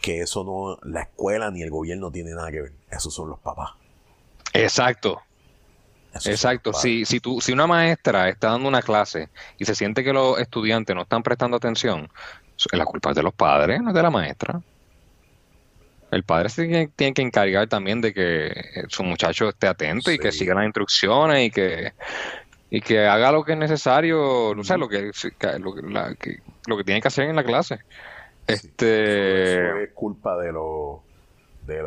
que 0.00 0.20
eso 0.20 0.44
no, 0.44 0.78
la 0.88 1.00
escuela 1.00 1.50
ni 1.50 1.62
el 1.62 1.70
gobierno 1.70 2.10
tiene 2.10 2.32
nada 2.32 2.50
que 2.50 2.60
ver. 2.60 2.72
Esos 2.90 3.14
son 3.14 3.30
los 3.30 3.40
papás. 3.40 3.70
Exacto. 4.52 5.20
Exacto. 6.24 6.72
Si, 6.72 7.04
si, 7.04 7.20
tú, 7.20 7.40
si 7.40 7.52
una 7.52 7.66
maestra 7.66 8.28
está 8.28 8.50
dando 8.50 8.68
una 8.68 8.82
clase 8.82 9.28
y 9.58 9.64
se 9.64 9.74
siente 9.74 10.04
que 10.04 10.12
los 10.12 10.38
estudiantes 10.38 10.94
no 10.94 11.02
están 11.02 11.22
prestando 11.22 11.56
atención, 11.56 12.08
la 12.72 12.84
culpa 12.84 13.10
es 13.10 13.16
de 13.16 13.22
los 13.22 13.34
padres, 13.34 13.80
no 13.80 13.90
es 13.90 13.94
de 13.94 14.02
la 14.02 14.10
maestra. 14.10 14.60
El 16.10 16.22
padre 16.22 16.48
tiene, 16.48 16.88
tiene 16.94 17.12
que 17.12 17.22
encargar 17.22 17.66
también 17.66 18.00
de 18.00 18.14
que 18.14 18.84
su 18.88 19.02
muchacho 19.02 19.48
esté 19.48 19.66
atento 19.66 20.12
y 20.12 20.18
que 20.18 20.30
siga 20.30 20.54
las 20.54 20.64
instrucciones 20.64 21.48
y 21.48 21.50
que, 21.50 21.92
y 22.70 22.80
que 22.80 23.06
haga 23.06 23.32
lo 23.32 23.44
que 23.44 23.52
es 23.52 23.58
necesario, 23.58 24.54
no 24.54 24.62
sé, 24.62 24.78
lo 24.78 24.88
que, 24.88 25.10
lo, 25.58 25.74
que, 26.16 26.40
lo 26.66 26.76
que 26.76 26.84
tiene 26.84 27.00
que 27.00 27.08
hacer 27.08 27.28
en 27.28 27.36
la 27.36 27.42
clase. 27.42 27.80
Este... 28.46 29.54
Eso, 29.54 29.78
es 29.78 29.90
culpa 29.92 30.36
de 30.38 30.52
los... 30.52 31.00
De 31.66 31.82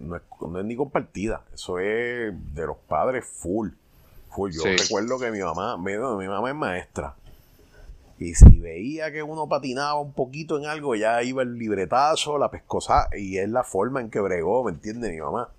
no, 0.00 0.16
es, 0.58 0.64
ni 0.64 0.76
compartida, 0.76 1.44
eso 1.52 1.78
es 1.78 2.32
de 2.54 2.66
los 2.66 2.76
padres 2.88 3.24
full. 3.24 3.70
full. 4.30 4.50
Yo 4.52 4.64
recuerdo 4.64 5.18
que 5.18 5.30
mi 5.30 5.40
mamá, 5.40 5.76
mi, 5.76 5.92
mi 5.96 6.28
mamá 6.28 6.50
es 6.50 6.56
maestra. 6.56 7.14
Y 8.18 8.34
si 8.34 8.60
veía 8.60 9.10
que 9.10 9.22
uno 9.22 9.48
patinaba 9.48 10.00
un 10.00 10.12
poquito 10.12 10.56
en 10.56 10.66
algo, 10.66 10.94
ya 10.94 11.22
iba 11.22 11.42
el 11.42 11.58
libretazo, 11.58 12.38
la 12.38 12.50
pescosa, 12.50 13.08
y 13.16 13.38
es 13.38 13.48
la 13.48 13.64
forma 13.64 14.00
en 14.00 14.10
que 14.10 14.20
bregó, 14.20 14.62
¿me 14.62 14.70
entiende 14.70 15.10
mi 15.10 15.20
mamá? 15.20 15.50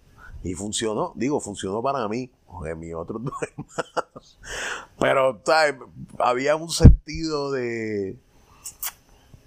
Y 0.43 0.53
funcionó, 0.53 1.11
digo, 1.15 1.39
funcionó 1.41 1.81
para 1.81 2.07
mí, 2.07 2.31
de 2.63 2.75
mis 2.75 2.93
otros 2.93 3.21
dos 3.25 3.33
hermanos. 3.41 4.39
Pero, 4.99 5.41
¿sabes? 5.45 5.75
Había 6.19 6.55
un 6.55 6.69
sentido 6.69 7.51
de, 7.51 8.17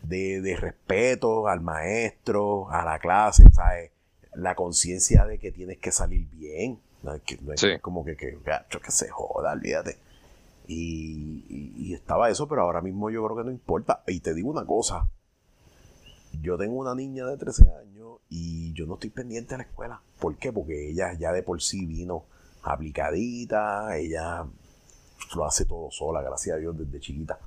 de, 0.02 0.56
respeto 0.58 1.48
al 1.48 1.60
maestro, 1.60 2.70
a 2.70 2.84
la 2.84 2.98
clase, 2.98 3.50
¿sabes? 3.52 3.92
La 4.36 4.54
conciencia 4.54 5.24
de 5.24 5.38
que 5.38 5.52
tienes 5.52 5.78
que 5.78 5.92
salir 5.92 6.28
bien. 6.30 6.80
No 7.02 7.14
es, 7.14 7.22
que, 7.22 7.80
como 7.80 8.04
que, 8.04 8.16
que, 8.16 8.38
que 8.38 8.90
se 8.90 9.08
joda, 9.08 9.52
olvídate. 9.52 9.98
Y, 10.66 11.94
estaba 11.94 12.28
eso, 12.30 12.48
pero 12.48 12.62
ahora 12.62 12.80
mismo 12.80 13.10
yo 13.10 13.24
creo 13.24 13.36
que 13.36 13.44
no 13.44 13.50
importa. 13.50 14.02
Y 14.06 14.20
te 14.20 14.34
digo 14.34 14.50
una 14.50 14.66
cosa. 14.66 15.08
Yo 16.42 16.58
tengo 16.58 16.74
una 16.76 16.94
niña 16.94 17.26
de 17.26 17.36
13 17.36 17.70
años 17.80 18.18
y 18.28 18.72
yo 18.74 18.86
no 18.86 18.94
estoy 18.94 19.10
pendiente 19.10 19.54
de 19.54 19.58
la 19.58 19.64
escuela. 19.64 20.02
¿Por 20.18 20.36
qué? 20.36 20.52
Porque 20.52 20.90
ella 20.90 21.14
ya 21.14 21.32
de 21.32 21.42
por 21.42 21.62
sí 21.62 21.86
vino 21.86 22.24
aplicadita, 22.62 23.96
ella 23.96 24.44
lo 25.34 25.44
hace 25.44 25.64
todo 25.64 25.90
sola, 25.90 26.20
gracias 26.22 26.56
a 26.56 26.58
Dios, 26.58 26.76
desde 26.76 27.00
chiquita. 27.00 27.38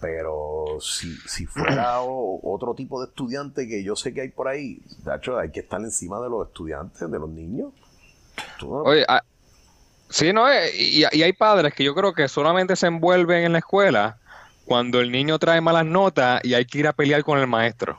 Pero 0.00 0.78
si, 0.80 1.14
si 1.26 1.46
fuera 1.46 2.00
otro 2.02 2.74
tipo 2.74 3.00
de 3.00 3.08
estudiante 3.08 3.66
que 3.68 3.82
yo 3.82 3.96
sé 3.96 4.14
que 4.14 4.22
hay 4.22 4.28
por 4.28 4.48
ahí, 4.48 4.80
de 5.04 5.14
hecho, 5.14 5.38
hay 5.38 5.50
que 5.50 5.60
estar 5.60 5.80
encima 5.80 6.20
de 6.20 6.28
los 6.28 6.46
estudiantes, 6.46 7.10
de 7.10 7.18
los 7.18 7.28
niños. 7.28 7.72
Oye, 8.62 9.04
ah, 9.08 9.22
sí, 10.08 10.32
no, 10.32 10.48
eh, 10.48 10.70
y, 10.74 11.04
y, 11.12 11.22
hay 11.22 11.32
padres 11.32 11.74
que 11.74 11.84
yo 11.84 11.94
creo 11.94 12.12
que 12.12 12.28
solamente 12.28 12.76
se 12.76 12.86
envuelven 12.86 13.44
en 13.44 13.52
la 13.52 13.58
escuela 13.58 14.18
cuando 14.68 15.00
el 15.00 15.10
niño 15.10 15.38
trae 15.38 15.60
malas 15.60 15.86
notas 15.86 16.44
y 16.44 16.52
hay 16.52 16.66
que 16.66 16.78
ir 16.78 16.86
a 16.86 16.92
pelear 16.92 17.24
con 17.24 17.38
el 17.38 17.46
maestro. 17.46 17.98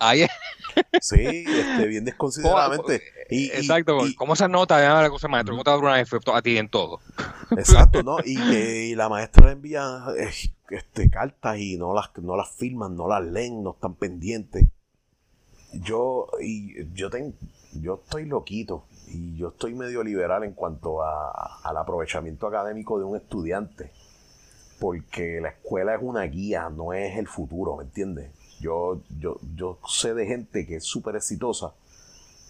Ahí 0.00 0.26
Sí, 1.00 1.44
este, 1.46 1.86
bien 1.86 2.04
desconsideradamente. 2.04 3.02
Y, 3.30 3.46
exacto, 3.46 4.00
¿cómo 4.18 4.34
esa 4.34 4.48
nota 4.48 4.76
de 4.76 4.86
la 4.86 5.08
cosa 5.08 5.28
maestro? 5.28 5.54
¿Cómo 5.54 5.64
te 5.64 5.70
va 5.70 5.94
a 5.94 6.00
efecto 6.00 6.34
a 6.34 6.42
ti 6.42 6.58
en 6.58 6.68
todo? 6.68 7.00
Exacto, 7.52 8.02
¿no? 8.02 8.18
Y 8.22 8.36
que 8.50 8.92
la 8.94 9.08
maestra 9.08 9.50
envía 9.50 10.04
eh, 10.18 10.30
este, 10.68 11.08
cartas 11.08 11.58
y 11.58 11.78
no 11.78 11.94
las, 11.94 12.10
no 12.18 12.36
las 12.36 12.50
firman, 12.50 12.94
no 12.94 13.08
las 13.08 13.24
leen, 13.24 13.62
no 13.62 13.70
están 13.70 13.94
pendientes. 13.94 14.66
Yo, 15.72 16.28
y 16.38 16.86
yo, 16.92 17.08
tengo, 17.08 17.32
yo 17.72 18.02
estoy 18.04 18.26
loquito 18.26 18.84
y 19.08 19.38
yo 19.38 19.48
estoy 19.48 19.74
medio 19.74 20.04
liberal 20.04 20.44
en 20.44 20.52
cuanto 20.52 21.02
a, 21.02 21.60
al 21.64 21.76
aprovechamiento 21.78 22.46
académico 22.46 22.98
de 22.98 23.06
un 23.06 23.16
estudiante. 23.16 23.90
Porque 24.80 25.40
la 25.40 25.50
escuela 25.50 25.94
es 25.94 26.00
una 26.02 26.22
guía, 26.24 26.68
no 26.70 26.92
es 26.92 27.16
el 27.16 27.26
futuro, 27.26 27.76
¿me 27.76 27.84
entiendes? 27.84 28.30
Yo, 28.60 29.00
yo, 29.18 29.38
yo 29.54 29.78
sé 29.88 30.14
de 30.14 30.26
gente 30.26 30.66
que 30.66 30.76
es 30.76 30.84
súper 30.84 31.16
exitosa, 31.16 31.72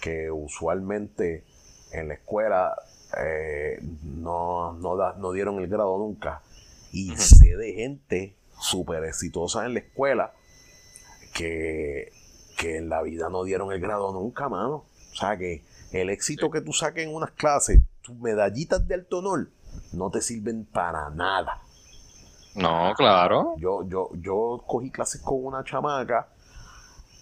que 0.01 0.31
usualmente 0.31 1.45
en 1.93 2.09
la 2.09 2.15
escuela 2.15 2.75
eh, 3.19 3.79
no, 4.03 4.73
no 4.73 5.33
dieron 5.33 5.61
el 5.61 5.69
grado 5.69 5.99
nunca 5.99 6.43
y 6.95 7.17
sé 7.17 7.57
de 7.57 7.73
gente 7.73 8.37
súper 8.61 9.05
exitosa 9.05 9.67
en 9.67 9.75
la 9.75 9.81
escuela 9.81 10.33
que, 11.35 12.13
en 12.63 12.89
la 12.89 13.03
vida 13.03 13.29
no 13.29 13.45
dieron 13.45 13.73
el 13.73 13.81
grado 13.81 14.13
nunca, 14.13 14.49
mano. 14.49 14.87
O 15.13 15.17
sea 15.17 15.37
que 15.37 15.65
el 15.93 16.09
éxito 16.09 16.51
que 16.51 16.63
tú 16.63 16.73
saques 16.73 17.05
en 17.05 17.15
unas 17.15 17.33
clases, 17.33 17.81
tus 18.01 18.17
medallitas 18.17 18.87
de 18.89 18.95
alto 18.95 19.19
honor, 19.19 19.51
no 19.93 20.11
te 20.11 20.23
sirven 20.23 20.65
para 20.65 21.11
nada. 21.11 21.61
No, 22.55 22.93
claro. 22.97 23.55
Yo, 23.59 23.87
yo, 23.89 24.11
yo 24.15 24.63
cogí 24.67 24.91
clases 24.91 25.21
con 25.21 25.45
una 25.45 25.65
chamaca 25.65 26.29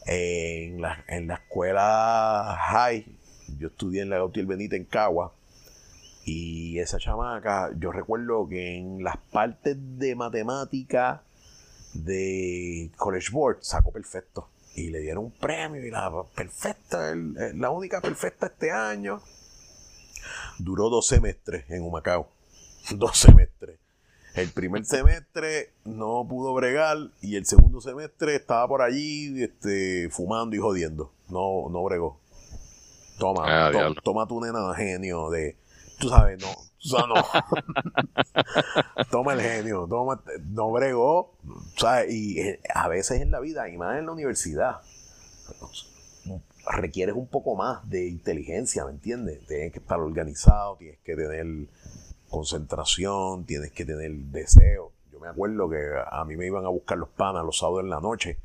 en 0.07 0.81
la, 0.81 1.05
en 1.09 1.27
la 1.27 1.35
escuela 1.35 2.57
high. 2.59 3.07
Yo 3.59 3.69
estudié 3.69 4.03
en 4.03 4.11
la 4.11 4.17
Gautier 4.19 4.47
Benita 4.47 4.77
en 4.77 4.85
Cagua. 4.85 5.33
Y 6.25 6.79
esa 6.79 6.99
chamaca, 6.99 7.71
yo 7.77 7.91
recuerdo 7.91 8.49
que 8.49 8.77
en 8.77 9.03
las 9.03 9.17
partes 9.17 9.77
de 9.99 10.15
matemática 10.15 11.23
de 11.95 12.91
College 12.97 13.29
Board 13.33 13.59
sacó 13.63 13.91
perfecto. 13.91 14.49
Y 14.75 14.91
le 14.91 15.01
dieron 15.01 15.25
un 15.25 15.33
premio 15.33 15.85
y 15.85 15.91
la 15.91 16.11
perfecta, 16.35 17.15
la 17.15 17.71
única 17.71 18.01
perfecta 18.01 18.47
este 18.47 18.71
año. 18.71 19.21
Duró 20.59 20.89
dos 20.89 21.09
semestres 21.09 21.69
en 21.69 21.83
Humacao. 21.83 22.29
Dos 22.91 23.19
semestres. 23.19 23.82
El 24.35 24.51
primer 24.51 24.85
semestre 24.85 25.73
no 25.85 26.27
pudo 26.29 26.55
bregar 26.55 26.97
y 27.21 27.37
el 27.37 27.45
segundo 27.45 27.81
semestre 27.81 28.37
estaba 28.37 28.67
por 28.67 28.81
allí 28.81 29.43
este, 29.43 30.09
fumando 30.11 30.57
y 30.57 30.59
jodiendo. 30.59 31.13
No, 31.29 31.69
no 31.71 31.85
bregó. 31.85 32.19
Toma, 33.19 33.45
ah, 33.47 33.95
toma 34.03 34.27
tu 34.27 34.41
nena 34.41 34.75
genio 34.75 35.31
de, 35.31 35.57
tú 35.99 36.09
sabes, 36.09 36.41
no, 36.41 37.07
no. 37.07 37.15
toma 39.11 39.35
el 39.35 39.41
genio, 39.41 39.87
toma, 39.89 40.21
no 40.47 40.73
bregó, 40.73 41.35
¿sabes? 41.77 42.13
Y 42.13 42.41
eh, 42.41 42.61
a 42.75 42.89
veces 42.89 43.21
en 43.21 43.31
la 43.31 43.39
vida, 43.39 43.69
y 43.69 43.77
más 43.77 43.99
en 43.99 44.07
la 44.07 44.13
universidad, 44.13 44.81
requieres 46.71 47.15
un 47.15 47.27
poco 47.29 47.55
más 47.55 47.89
de 47.89 48.09
inteligencia, 48.09 48.85
¿me 48.85 48.93
entiendes? 48.93 49.47
Tienes 49.47 49.73
que 49.73 49.79
estar 49.79 50.01
organizado, 50.01 50.77
tienes 50.77 50.99
que 51.01 51.15
tener 51.15 51.69
concentración, 52.33 53.45
tienes 53.45 53.71
que 53.71 53.85
tener 53.85 54.11
deseo. 54.11 54.91
Yo 55.13 55.21
me 55.21 55.29
acuerdo 55.29 55.69
que 55.69 55.79
a 56.11 56.25
mí 56.25 56.37
me 56.37 56.47
iban 56.47 56.65
a 56.65 56.71
buscar 56.71 56.99
los 56.99 57.11
panas 57.11 57.45
los 57.45 57.59
sábados 57.59 57.85
en 57.85 57.91
la 57.91 58.01
noche 58.01 58.39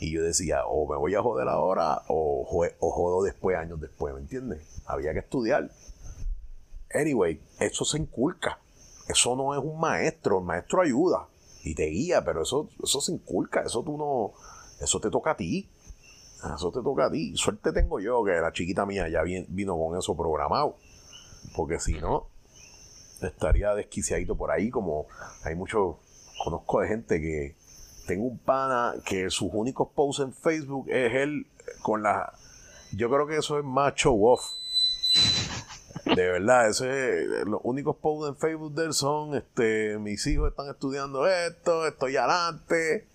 y 0.00 0.12
yo 0.12 0.22
decía, 0.22 0.66
o 0.66 0.86
me 0.86 0.98
voy 0.98 1.14
a 1.14 1.22
joder 1.22 1.48
ahora 1.48 2.02
o, 2.08 2.46
o 2.80 2.90
jodo 2.90 3.22
después, 3.22 3.56
años 3.56 3.80
después, 3.80 4.12
¿me 4.14 4.20
entiendes? 4.20 4.60
Había 4.86 5.12
que 5.12 5.20
estudiar. 5.20 5.70
Anyway, 6.92 7.40
eso 7.60 7.84
se 7.84 7.98
inculca. 7.98 8.58
Eso 9.08 9.34
no 9.36 9.54
es 9.54 9.60
un 9.64 9.80
maestro, 9.80 10.40
el 10.40 10.44
maestro 10.44 10.82
ayuda 10.82 11.28
y 11.64 11.74
te 11.74 11.86
guía, 11.86 12.24
pero 12.24 12.42
eso, 12.42 12.68
eso 12.82 13.00
se 13.00 13.12
inculca, 13.12 13.62
eso 13.62 13.82
tú 13.82 13.96
no, 13.96 14.32
eso 14.82 15.00
te 15.00 15.10
toca 15.10 15.30
a 15.30 15.36
ti. 15.36 15.68
Eso 16.54 16.70
te 16.70 16.82
toca 16.82 17.06
a 17.06 17.10
ti. 17.10 17.36
Suerte 17.36 17.72
tengo 17.72 17.98
yo 17.98 18.22
que 18.22 18.32
la 18.32 18.52
chiquita 18.52 18.86
mía 18.86 19.08
ya 19.08 19.22
vino 19.22 19.76
con 19.76 19.98
eso 19.98 20.16
programado. 20.16 20.76
Porque 21.56 21.80
si 21.80 21.94
no, 21.94 22.28
estaría 23.22 23.74
desquiciadito 23.74 24.36
por 24.36 24.50
ahí, 24.50 24.70
como 24.70 25.06
hay 25.44 25.54
muchos, 25.54 25.96
conozco 26.42 26.80
de 26.80 26.88
gente 26.88 27.20
que 27.20 27.56
tengo 28.06 28.24
un 28.24 28.38
pana 28.38 28.94
que 29.04 29.30
sus 29.30 29.50
únicos 29.52 29.88
posts 29.94 30.22
en 30.22 30.32
Facebook 30.32 30.88
es 30.88 31.14
él 31.14 31.46
con 31.82 32.02
la, 32.02 32.32
yo 32.92 33.10
creo 33.10 33.26
que 33.26 33.36
eso 33.36 33.58
es 33.58 33.64
más 33.64 33.94
show 33.94 34.26
off. 34.26 34.52
De 36.04 36.26
verdad, 36.26 36.68
ese, 36.68 37.44
los 37.44 37.60
únicos 37.64 37.96
posts 37.96 38.30
en 38.30 38.36
Facebook 38.36 38.74
de 38.74 38.86
él 38.86 38.94
son, 38.94 39.34
este, 39.34 39.98
mis 39.98 40.26
hijos 40.26 40.50
están 40.50 40.70
estudiando 40.70 41.26
esto, 41.26 41.86
estoy 41.86 42.16
adelante, 42.16 43.06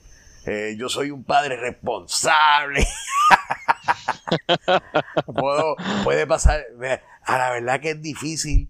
eh, 0.45 0.75
yo 0.77 0.89
soy 0.89 1.09
un 1.09 1.23
padre 1.23 1.57
responsable. 1.57 2.85
puede 6.03 6.27
pasar, 6.27 6.61
a 7.23 7.37
la 7.37 7.49
verdad 7.51 7.79
que 7.79 7.91
es 7.91 8.01
difícil 8.01 8.69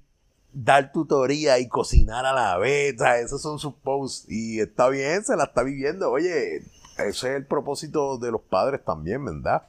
dar 0.54 0.92
tutoría 0.92 1.60
y 1.60 1.68
cocinar 1.68 2.26
a 2.26 2.34
la 2.34 2.58
vez. 2.58 2.96
esos 3.22 3.42
son 3.42 3.60
sus 3.60 3.74
posts. 3.74 4.26
Y 4.30 4.60
está 4.60 4.90
bien, 4.90 5.24
se 5.24 5.36
la 5.36 5.46
está 5.46 5.64
viviendo. 5.64 6.12
Oye, 6.12 6.58
ese 6.98 7.08
es 7.08 7.24
el 7.24 7.46
propósito 7.46 8.18
de 8.18 8.32
los 8.32 8.42
padres 8.42 8.84
también, 8.86 9.26
¿verdad? 9.26 9.64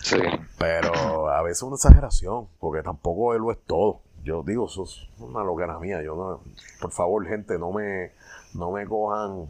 Sí. 0.00 0.16
Pero 0.58 1.30
a 1.30 1.42
veces 1.42 1.62
una 1.62 1.76
exageración, 1.76 2.48
porque 2.58 2.82
tampoco 2.82 3.34
él 3.34 3.42
lo 3.42 3.52
es 3.52 3.58
todo. 3.66 4.00
Yo 4.24 4.42
digo, 4.42 4.66
eso 4.66 4.84
es 4.84 5.08
una 5.18 5.42
locura 5.42 5.78
mía. 5.78 6.02
Yo 6.02 6.14
no, 6.14 6.40
por 6.80 6.92
favor, 6.92 7.26
gente, 7.26 7.58
no 7.58 7.72
me, 7.72 8.12
no 8.54 8.70
me 8.72 8.86
cojan 8.86 9.48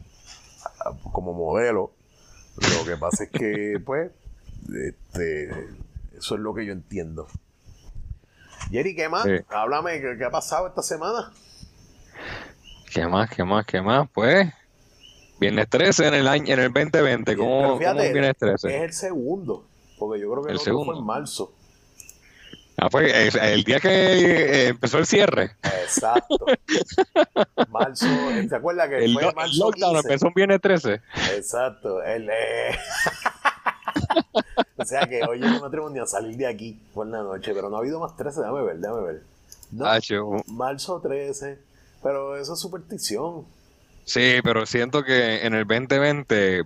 como 1.11 1.33
modelo. 1.33 1.91
Lo 2.55 2.85
que 2.85 2.97
pasa 2.97 3.25
es 3.25 3.29
que, 3.29 3.79
pues, 3.85 4.11
este, 4.73 5.49
eso 6.17 6.35
es 6.35 6.41
lo 6.41 6.53
que 6.53 6.65
yo 6.65 6.73
entiendo. 6.73 7.27
Jerry, 8.71 8.95
¿qué 8.95 9.09
más? 9.09 9.25
Háblame, 9.49 10.01
¿qué, 10.01 10.25
ha 10.25 10.29
pasado 10.29 10.67
esta 10.67 10.81
semana? 10.81 11.31
¿Qué 12.91 13.07
más, 13.07 13.29
qué 13.29 13.43
más, 13.43 13.65
qué 13.65 13.81
más? 13.81 14.07
Pues, 14.13 14.51
viernes 15.39 15.69
13 15.69 16.07
en 16.07 16.13
el 16.13 16.27
año, 16.27 16.53
en 16.53 16.59
el 16.59 16.73
2020. 16.73 17.35
¿Cómo, 17.37 17.77
fíjate, 17.77 17.97
¿cómo 17.99 18.13
viernes 18.13 18.37
13? 18.37 18.75
Es 18.75 18.83
el 18.83 18.93
segundo, 18.93 19.65
porque 19.97 20.21
yo 20.21 20.31
creo 20.31 20.43
que 20.43 20.51
el, 20.51 20.59
segundo 20.59 20.93
fue 20.93 20.99
en 20.99 21.05
marzo. 21.05 21.53
Ah, 22.77 22.89
fue 22.89 23.27
el 23.27 23.63
día 23.63 23.79
que 23.79 23.89
eh, 23.89 24.67
empezó 24.69 24.97
el 24.97 25.05
cierre. 25.05 25.55
Exacto. 25.63 26.45
marzo, 27.69 28.07
¿se 28.49 28.55
acuerda 28.55 28.89
que 28.89 29.05
el 29.05 29.13
fue 29.13 29.31
marzo 29.33 29.65
lockdown 29.65 29.97
empezó 29.97 30.27
un 30.27 30.33
viernes 30.33 30.59
13? 30.59 31.01
Exacto. 31.35 32.01
El, 32.03 32.29
eh... 32.29 32.77
o 34.77 34.85
sea 34.85 35.07
que 35.07 35.23
hoy 35.23 35.39
no 35.39 35.65
atrevo 35.65 35.89
ni 35.89 35.99
a 35.99 36.05
salir 36.05 36.37
de 36.37 36.47
aquí 36.47 36.79
por 36.93 37.07
la 37.07 37.23
noche, 37.23 37.53
pero 37.53 37.69
no 37.69 37.77
ha 37.77 37.79
habido 37.79 37.99
más 37.99 38.15
13, 38.15 38.41
déjame 38.41 38.63
ver, 38.63 38.77
déjame 38.77 39.01
ver. 39.01 39.23
No, 39.71 39.85
ah, 39.85 39.99
marzo 40.47 40.99
13, 40.99 41.57
pero 42.01 42.37
eso 42.37 42.53
es 42.53 42.59
superstición. 42.59 43.45
Sí, 44.05 44.39
pero 44.43 44.65
siento 44.65 45.03
que 45.03 45.45
en 45.45 45.53
el 45.53 45.65
2020, 45.65 46.63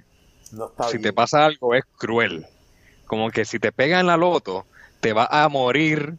si 0.90 1.00
te 1.00 1.14
pasa 1.14 1.46
algo, 1.46 1.76
es 1.76 1.84
cruel. 1.98 2.48
Como 3.06 3.30
que 3.30 3.46
si 3.46 3.60
te 3.60 3.72
pega 3.72 4.00
en 4.00 4.08
la 4.08 4.18
loto, 4.18 4.66
te 5.00 5.14
va 5.14 5.28
a 5.30 5.48
morir 5.48 6.16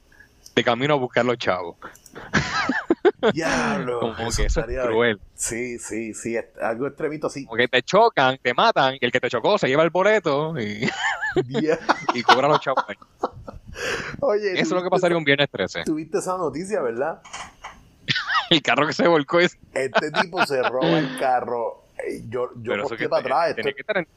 de 0.55 0.65
camino 0.65 0.95
a 0.95 0.97
buscar 0.97 1.25
los 1.25 1.39
chavos. 1.39 1.77
Diablo. 3.33 4.01
Como 4.01 4.31
que 4.31 4.45
eso 4.45 4.61
es 4.61 4.87
cruel. 4.87 5.21
Sí, 5.35 5.79
sí, 5.79 6.15
sí, 6.15 6.37
algo 6.61 6.87
extremito 6.87 7.27
así. 7.27 7.45
Como 7.45 7.57
que 7.57 7.69
te 7.69 7.83
chocan, 7.83 8.39
te 8.43 8.55
matan, 8.55 8.95
y 8.95 8.99
el 9.05 9.13
que 9.13 9.21
te 9.21 9.29
chocó 9.29 9.59
se 9.59 9.69
lleva 9.69 9.83
el 9.83 9.91
boleto 9.91 10.59
y, 10.59 10.89
y 12.15 12.23
cobra 12.23 12.49
los 12.49 12.61
chavos. 12.61 12.85
Oye, 14.21 14.53
eso 14.53 14.63
es 14.63 14.71
lo 14.71 14.83
que 14.83 14.91
pasaría 14.91 15.17
un 15.17 15.25
viernes 15.25 15.49
13. 15.51 15.85
Tuviste 15.85 16.19
esa 16.19 16.37
noticia, 16.37 16.81
¿verdad? 16.81 17.21
el 18.51 18.63
carro 18.63 18.87
que 18.87 18.93
se 18.93 19.07
volcó 19.07 19.41
es... 19.41 19.59
Este 19.75 20.11
tipo 20.11 20.45
se 20.47 20.63
roba 20.63 20.99
el 20.99 21.19
carro. 21.19 21.85
Yo, 22.29 22.51
yo 22.63 22.75
para 23.09 23.21
atrás. 23.21 23.51
Esto, 23.51 23.63
que 23.63 23.81
estar 23.81 23.99
en... 23.99 24.09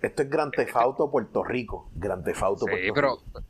Esto 0.00 0.22
es 0.22 0.30
Gran 0.30 0.50
Tefauto 0.50 1.10
Puerto 1.10 1.42
Rico. 1.42 1.90
Gran 1.94 2.22
Tefauto 2.22 2.66
sí, 2.66 2.70
Puerto 2.70 2.94
pero, 2.94 3.16
Rico. 3.16 3.48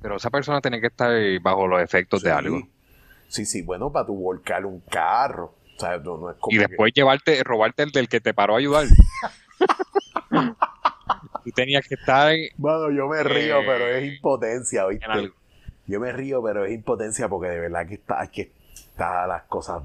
Pero 0.00 0.16
esa 0.16 0.30
persona 0.30 0.60
tiene 0.60 0.80
que 0.80 0.88
estar 0.88 1.10
bajo 1.40 1.66
los 1.66 1.80
efectos 1.80 2.22
de 2.22 2.30
algo. 2.30 2.60
Sí, 3.28 3.44
sí, 3.44 3.62
bueno, 3.62 3.90
para 3.90 4.06
tu 4.06 4.14
volcar 4.14 4.64
un 4.66 4.80
carro. 4.80 5.54
O 5.76 5.80
sea, 5.80 5.98
no, 5.98 6.30
es 6.30 6.36
como 6.38 6.54
y 6.54 6.58
después 6.58 6.92
llevarte, 6.94 7.42
robarte 7.42 7.82
el 7.82 7.90
del 7.90 8.08
que 8.08 8.20
te 8.20 8.32
paró 8.32 8.54
a 8.54 8.58
ayudar. 8.58 8.86
Tú 11.44 11.50
tenías 11.50 11.86
que 11.86 11.96
estar. 11.96 12.34
Bueno, 12.56 12.90
yo 12.90 13.08
me 13.08 13.22
río, 13.22 13.58
eh, 13.60 13.64
pero 13.66 13.86
es 13.88 14.14
impotencia, 14.14 14.86
¿oíste? 14.86 15.32
Yo 15.86 16.00
me 16.00 16.12
río, 16.12 16.42
pero 16.42 16.64
es 16.64 16.72
impotencia 16.72 17.28
porque 17.28 17.48
de 17.48 17.60
verdad 17.60 17.86
que 17.86 17.94
está, 17.94 18.26
que 18.28 18.52
está 18.74 19.26
las 19.26 19.42
cosas. 19.44 19.82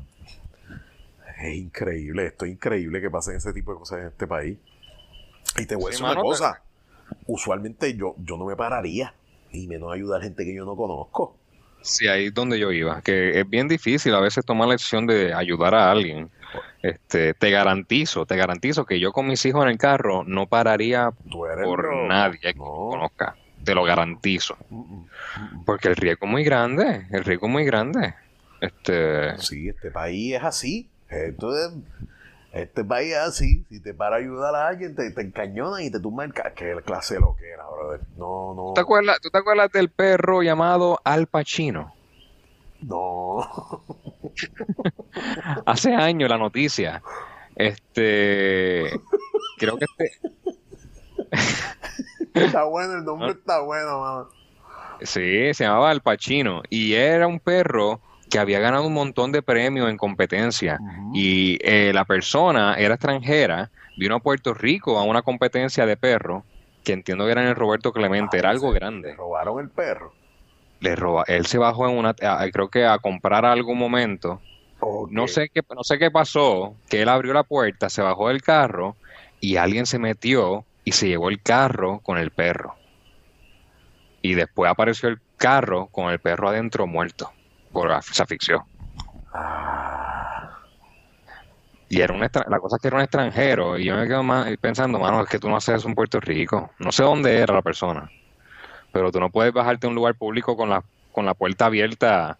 Es 1.42 1.56
increíble, 1.56 2.28
esto 2.28 2.46
es 2.46 2.52
increíble 2.52 3.02
que 3.02 3.10
pasen 3.10 3.36
ese 3.36 3.52
tipo 3.54 3.74
de 3.74 3.80
cosas 3.80 4.00
en 4.00 4.08
este 4.08 4.28
país. 4.28 4.58
Y 5.58 5.66
te 5.66 5.76
voy 5.76 5.88
a 5.88 5.90
decir 5.90 6.06
una 6.06 6.16
cosa. 6.16 6.62
Usualmente 7.28 7.96
yo, 7.96 8.16
yo 8.18 8.38
no 8.38 8.46
me 8.46 8.56
pararía, 8.56 9.14
y 9.52 9.68
menos 9.68 9.92
ayudar 9.94 10.22
gente 10.22 10.46
que 10.46 10.54
yo 10.54 10.66
no 10.66 10.76
conozco. 10.76 11.36
Sí, 11.82 12.08
ahí 12.08 12.26
es 12.26 12.34
donde 12.34 12.60
yo 12.60 12.72
iba, 12.72 13.02
que 13.02 13.40
es 13.40 13.50
bien 13.50 13.68
difícil 13.68 14.14
a 14.14 14.20
veces 14.20 14.46
tomar 14.46 14.68
la 14.68 14.74
decisión 14.74 15.08
de 15.08 15.34
ayudar 15.34 15.76
a 15.76 15.92
alguien. 15.92 16.30
Este, 16.82 17.34
te 17.34 17.52
garantizo, 17.52 18.26
te 18.26 18.36
garantizo 18.36 18.86
que 18.86 19.00
yo 19.00 19.12
con 19.12 19.28
mis 19.28 19.46
hijos 19.46 19.64
en 19.64 19.70
el 19.70 19.78
carro 19.78 20.24
no 20.26 20.48
pararía 20.48 21.12
por 21.30 22.08
nadie 22.08 22.40
que 22.40 22.54
conozca. 22.54 23.36
Te 23.64 23.76
lo 23.76 23.84
garantizo. 23.84 24.58
Mm, 24.70 24.78
mm, 24.78 24.96
mm, 24.96 25.66
Porque 25.66 25.90
el 25.90 25.96
riesgo 25.96 26.26
es 26.26 26.32
muy 26.32 26.44
grande, 26.44 27.06
el 27.12 27.24
riesgo 27.26 27.48
es 27.48 27.52
muy 27.52 27.66
grande. 27.66 28.14
Este... 28.62 29.38
Sí, 29.38 29.68
este 29.68 29.92
país 29.92 30.36
es 30.36 30.44
así. 30.44 30.90
Entonces, 31.10 31.74
este 32.52 32.84
país 32.84 33.12
es 33.12 33.18
así. 33.18 33.66
Si 33.70 33.82
te 33.82 33.94
para 33.94 34.18
ayudar 34.18 34.56
a 34.56 34.68
alguien, 34.68 34.96
te, 34.96 35.12
te 35.12 35.22
encañonan 35.22 35.84
y 35.84 35.92
te 35.92 36.00
tumban 36.00 36.34
el 36.36 36.54
Que 36.54 36.82
clase 36.84 37.16
de 37.16 37.20
lo 37.20 37.36
que 37.36 37.50
era, 37.50 37.66
brother. 37.68 38.02
No, 38.18 38.54
no. 38.56 38.64
¿Tú 38.70 38.74
te, 38.76 38.82
acuerdas, 38.82 39.20
¿Tú 39.22 39.30
te 39.30 39.38
acuerdas 39.38 39.72
del 39.72 39.90
perro 39.90 40.42
llamado 40.42 41.00
Al 41.04 41.28
Pacino? 41.28 41.94
No. 42.82 43.84
Hace 45.66 45.94
años 45.94 46.30
la 46.30 46.38
noticia. 46.38 47.04
Este. 47.56 48.90
Creo 49.58 49.78
que 49.78 49.86
este. 49.86 50.12
está 52.34 52.64
bueno, 52.64 52.94
el 52.94 53.06
nombre 53.06 53.32
está 53.40 53.62
bueno, 53.62 54.00
mano. 54.00 54.30
Sí, 55.02 55.54
se 55.54 55.64
llamaba 55.66 55.92
Al 55.92 56.02
Pacino. 56.02 56.64
Y 56.70 56.94
era 56.94 57.28
un 57.28 57.40
perro 57.40 58.02
que 58.30 58.40
había 58.40 58.60
ganado 58.60 58.86
un 58.86 58.94
montón 58.94 59.32
de 59.32 59.42
premios 59.42 59.90
en 59.90 59.98
competencia 59.98 60.80
y 61.14 61.58
eh, 61.62 61.92
la 61.94 62.06
persona 62.06 62.76
era 62.76 62.96
extranjera, 62.96 63.72
vino 63.98 64.16
a 64.16 64.20
Puerto 64.20 64.54
Rico 64.54 64.98
a 64.98 65.04
una 65.04 65.22
competencia 65.22 65.86
de 65.86 65.98
perro, 65.98 66.44
que 66.84 66.94
entiendo 66.94 67.26
que 67.26 67.32
era 67.32 67.42
en 67.42 67.50
el 67.50 67.56
Roberto 67.56 67.92
Clemente, 67.92 68.38
era 68.38 68.50
algo 68.50 68.72
grande. 68.72 69.16
robaron 69.16 69.60
el 69.60 69.70
perro. 69.70 70.14
le 70.80 70.96
roba, 70.96 71.24
él 71.28 71.46
se 71.46 71.58
bajó 71.58 71.90
en 71.90 71.98
una, 71.98 72.14
creo 72.14 72.70
que 72.70 72.86
a 72.86 73.00
comprar 73.00 73.46
algún 73.46 73.78
momento. 73.78 74.42
No 75.10 75.28
sé 75.28 75.50
qué, 75.54 75.62
no 75.76 75.84
sé 75.84 76.00
qué 76.00 76.10
pasó, 76.10 76.76
que 76.90 77.02
él 77.02 77.10
abrió 77.10 77.34
la 77.34 77.44
puerta, 77.44 77.90
se 77.90 78.02
bajó 78.02 78.30
del 78.30 78.42
carro 78.42 78.96
y 79.42 79.58
alguien 79.58 79.86
se 79.86 80.00
metió 80.00 80.66
y 80.84 80.94
se 80.94 81.08
llevó 81.08 81.30
el 81.30 81.42
carro 81.42 82.00
con 82.00 82.18
el 82.18 82.32
perro. 82.32 82.76
Y 84.22 84.36
después 84.36 84.72
apareció 84.72 85.10
el 85.10 85.20
carro 85.38 85.88
con 85.88 86.12
el 86.12 86.20
perro 86.20 86.50
adentro 86.50 86.88
muerto, 86.88 87.32
se 88.02 88.24
asfixió. 88.24 88.66
Ah. 89.34 90.60
Y 91.90 92.02
era 92.02 92.14
un 92.14 92.20
la 92.20 92.60
cosa 92.60 92.76
es 92.76 92.82
que 92.82 92.88
era 92.88 92.98
un 92.98 93.04
extranjero. 93.04 93.78
Y 93.78 93.86
yo 93.86 93.96
me 93.96 94.08
quedo 94.08 94.22
más 94.22 94.48
pensando, 94.58 95.00
mano, 95.00 95.24
es 95.24 95.30
que 95.30 95.40
tú 95.40 95.50
no 95.50 95.58
haces 95.58 95.78
eso 95.78 95.88
en 95.88 95.96
Puerto 95.96 96.20
Rico. 96.20 96.70
No 96.78 96.92
sé 96.92 97.04
dónde 97.04 97.40
era 97.40 97.54
la 97.54 97.64
persona. 97.64 98.10
Pero 98.92 99.12
tú 99.12 99.20
no 99.20 99.32
puedes 99.32 99.54
bajarte 99.54 99.88
a 99.88 99.90
un 99.90 99.96
lugar 99.96 100.16
público 100.16 100.56
con 100.56 100.70
la, 100.70 100.84
con 101.12 101.26
la 101.26 101.34
puerta 101.34 101.66
abierta 101.66 102.38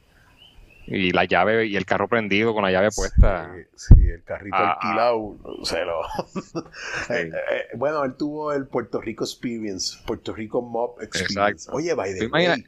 y 0.86 1.12
la 1.12 1.26
llave 1.26 1.68
y 1.68 1.76
el 1.76 1.86
carro 1.86 2.08
prendido 2.08 2.54
con 2.54 2.64
la 2.64 2.72
llave 2.72 2.90
puesta. 2.96 3.52
Sí, 3.76 4.08
el 4.08 4.24
carrito 4.24 4.56
ah, 4.56 4.74
alquilado. 4.74 5.38
Se 5.64 5.84
lo... 5.84 6.02
Eh, 7.10 7.32
eh, 7.32 7.68
bueno, 7.76 8.04
él 8.04 8.16
tuvo 8.16 8.54
el 8.54 8.68
Puerto 8.68 9.02
Rico 9.02 9.24
Experience, 9.24 9.98
Puerto 10.06 10.34
Rico 10.34 10.62
Mob 10.62 11.02
Experience. 11.02 11.70
Oye, 11.72 11.94
by 11.94 12.14
the 12.14 12.28
way, 12.28 12.64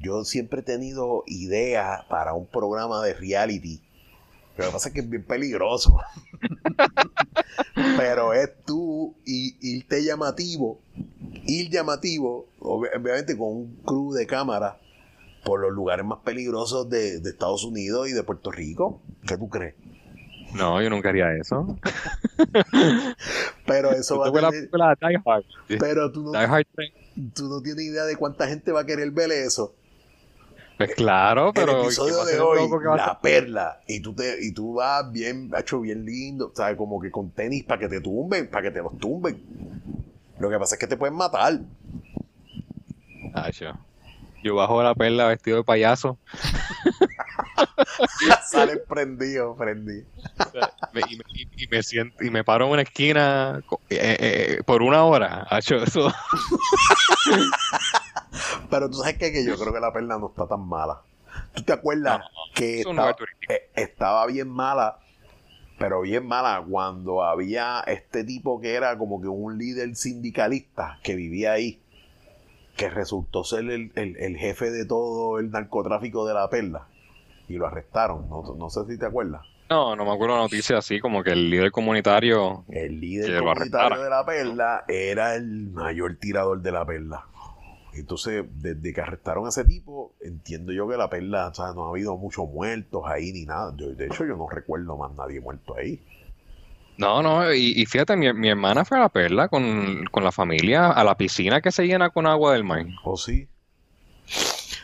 yo 0.00 0.24
siempre 0.24 0.60
he 0.60 0.62
tenido 0.64 1.24
ideas 1.26 2.04
para 2.08 2.34
un 2.34 2.46
programa 2.46 3.02
de 3.02 3.14
reality. 3.14 3.80
Pero 4.56 4.66
lo 4.66 4.70
que 4.70 4.74
pasa 4.74 4.88
es 4.88 4.94
que 4.94 5.00
es 5.00 5.10
bien 5.10 5.24
peligroso. 5.24 5.96
Pero 7.96 8.32
es 8.32 8.50
tú 8.64 9.14
y 9.24 9.56
irte 9.60 10.04
llamativo, 10.04 10.80
ir 11.46 11.70
llamativo, 11.70 12.46
obviamente 12.60 13.36
con 13.36 13.48
un 13.48 13.76
crew 13.84 14.12
de 14.12 14.26
cámara 14.26 14.78
por 15.44 15.60
los 15.60 15.72
lugares 15.72 16.04
más 16.04 16.20
peligrosos 16.20 16.88
de, 16.88 17.16
Estados 17.16 17.64
Unidos 17.64 18.08
y 18.08 18.12
de 18.12 18.22
Puerto 18.22 18.50
Rico. 18.50 19.00
¿Qué 19.26 19.36
tú 19.36 19.48
crees? 19.48 19.74
No, 20.54 20.80
yo 20.80 20.88
nunca 20.88 21.08
haría 21.08 21.32
eso. 21.34 21.76
Pero 23.66 23.90
eso 23.90 24.18
va 24.18 24.28
a 24.28 24.32
tener... 24.50 24.70
Pero 25.78 26.12
tú 26.12 26.22
no, 26.22 26.32
tú 27.34 27.48
no 27.48 27.60
tienes 27.60 27.84
idea 27.84 28.04
de 28.04 28.16
cuánta 28.16 28.48
gente 28.48 28.72
va 28.72 28.80
a 28.80 28.86
querer 28.86 29.10
ver 29.10 29.30
eso. 29.32 29.74
Pues 30.76 30.94
claro, 30.94 31.52
pero. 31.54 31.78
El 31.78 31.84
episodio 31.84 32.24
de 32.24 32.40
hoy, 32.40 32.68
la 32.96 33.20
perla, 33.20 33.80
y 33.86 34.00
tú, 34.00 34.12
te, 34.12 34.44
y 34.44 34.52
tú 34.52 34.74
vas 34.74 35.10
bien, 35.12 35.50
hecho 35.56 35.80
bien 35.80 36.04
lindo, 36.04 36.52
¿sabes? 36.54 36.76
Como 36.76 37.00
que 37.00 37.10
con 37.10 37.30
tenis 37.30 37.64
para 37.64 37.80
que 37.80 37.88
te 37.88 38.00
tumben, 38.00 38.48
para 38.48 38.62
que 38.62 38.70
te 38.72 38.82
los 38.82 38.98
tumben. 38.98 39.40
Lo 40.38 40.50
que 40.50 40.58
pasa 40.58 40.74
es 40.74 40.80
que 40.80 40.88
te 40.88 40.96
pueden 40.96 41.14
matar. 41.14 41.60
Ah, 43.34 43.50
yo. 43.50 43.72
Yo 44.44 44.54
bajo 44.54 44.82
la 44.82 44.94
perla 44.94 45.26
vestido 45.26 45.56
de 45.56 45.64
payaso. 45.64 46.18
Sale 48.46 48.76
prendido, 48.76 49.56
prendido. 49.56 50.04
y, 51.08 51.16
me, 51.16 51.24
y, 51.56 51.66
me 51.68 51.82
siento, 51.82 52.22
y 52.22 52.30
me 52.30 52.44
paro 52.44 52.66
en 52.66 52.72
una 52.72 52.82
esquina 52.82 53.62
eh, 53.88 54.16
eh, 54.20 54.62
por 54.64 54.82
una 54.82 55.04
hora. 55.04 55.46
Hacho, 55.48 55.76
eso. 55.76 56.10
Pero 58.70 58.90
tú 58.90 58.98
sabes 58.98 59.18
que, 59.18 59.44
yo 59.44 59.56
creo 59.56 59.72
que 59.72 59.80
la 59.80 59.92
perla 59.92 60.18
no 60.18 60.28
está 60.28 60.46
tan 60.46 60.66
mala. 60.66 61.00
¿Tú 61.54 61.62
te 61.62 61.72
acuerdas 61.72 62.22
que 62.54 62.80
estaba, 62.80 63.16
eh, 63.48 63.70
estaba 63.74 64.26
bien 64.26 64.48
mala 64.48 64.98
pero 65.76 66.02
bien 66.02 66.24
mala 66.24 66.64
cuando 66.68 67.24
había 67.24 67.80
este 67.88 68.22
tipo 68.22 68.60
que 68.60 68.74
era 68.74 68.96
como 68.96 69.20
que 69.20 69.26
un 69.26 69.58
líder 69.58 69.96
sindicalista 69.96 71.00
que 71.02 71.16
vivía 71.16 71.52
ahí 71.52 71.80
que 72.76 72.90
resultó 72.90 73.44
ser 73.44 73.70
el, 73.70 74.36
jefe 74.36 74.70
de 74.70 74.84
todo 74.84 75.38
el 75.38 75.50
narcotráfico 75.50 76.26
de 76.26 76.34
la 76.34 76.48
perla 76.50 76.86
y 77.48 77.54
lo 77.54 77.66
arrestaron. 77.66 78.28
No, 78.28 78.70
sé 78.70 78.84
si 78.86 78.98
te 78.98 79.06
acuerdas. 79.06 79.42
No, 79.70 79.96
no 79.96 80.04
me 80.04 80.12
acuerdo 80.12 80.36
la 80.36 80.42
noticia 80.42 80.78
así, 80.78 81.00
como 81.00 81.22
que 81.22 81.30
el 81.30 81.50
líder 81.50 81.70
comunitario. 81.70 82.64
El 82.68 83.00
líder 83.00 83.38
comunitario 83.38 84.02
de 84.02 84.10
la 84.10 84.26
perla 84.26 84.84
era 84.88 85.34
el 85.34 85.70
mayor 85.70 86.16
tirador 86.16 86.60
de 86.60 86.72
la 86.72 86.84
perla. 86.84 87.24
Entonces, 87.94 88.44
desde 88.56 88.92
que 88.92 89.00
arrestaron 89.00 89.46
a 89.46 89.50
ese 89.50 89.64
tipo, 89.64 90.12
entiendo 90.20 90.72
yo 90.72 90.88
que 90.88 90.96
la 90.96 91.08
perla, 91.08 91.48
o 91.48 91.54
sea, 91.54 91.72
no 91.72 91.86
ha 91.86 91.90
habido 91.90 92.16
muchos 92.16 92.48
muertos 92.48 93.04
ahí 93.06 93.32
ni 93.32 93.44
nada. 93.44 93.70
de 93.70 94.06
hecho, 94.06 94.26
yo 94.26 94.36
no 94.36 94.48
recuerdo 94.48 94.96
más 94.96 95.12
nadie 95.14 95.40
muerto 95.40 95.76
ahí. 95.76 96.00
No, 96.96 97.22
no, 97.22 97.52
y, 97.52 97.84
fíjate, 97.86 98.16
mi, 98.16 98.48
hermana 98.48 98.84
fue 98.84 98.98
a 98.98 99.02
la 99.02 99.08
perla 99.08 99.48
con, 99.48 100.04
la 100.14 100.32
familia 100.32 100.90
a 100.90 101.02
la 101.02 101.16
piscina 101.16 101.60
que 101.60 101.72
se 101.72 101.86
llena 101.86 102.10
con 102.10 102.26
agua 102.26 102.52
del 102.52 102.64
mar. 102.64 102.86
¿Oh, 103.02 103.16
sí? 103.16 103.48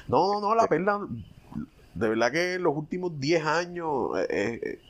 No, 0.08 0.32
no, 0.32 0.40
no, 0.40 0.54
la 0.56 0.66
perla, 0.66 1.00
de 1.94 2.08
verdad 2.08 2.32
que 2.32 2.54
en 2.54 2.64
los 2.64 2.76
últimos 2.76 3.18
10 3.20 3.46
años 3.46 4.18
eh, 4.28 4.60
eh, 4.62 4.80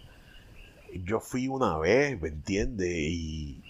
yo 1.04 1.20
fui 1.20 1.46
una 1.46 1.76
vez, 1.78 2.20
¿me 2.20 2.28
entiendes? 2.28 2.88
Y, 2.88 3.62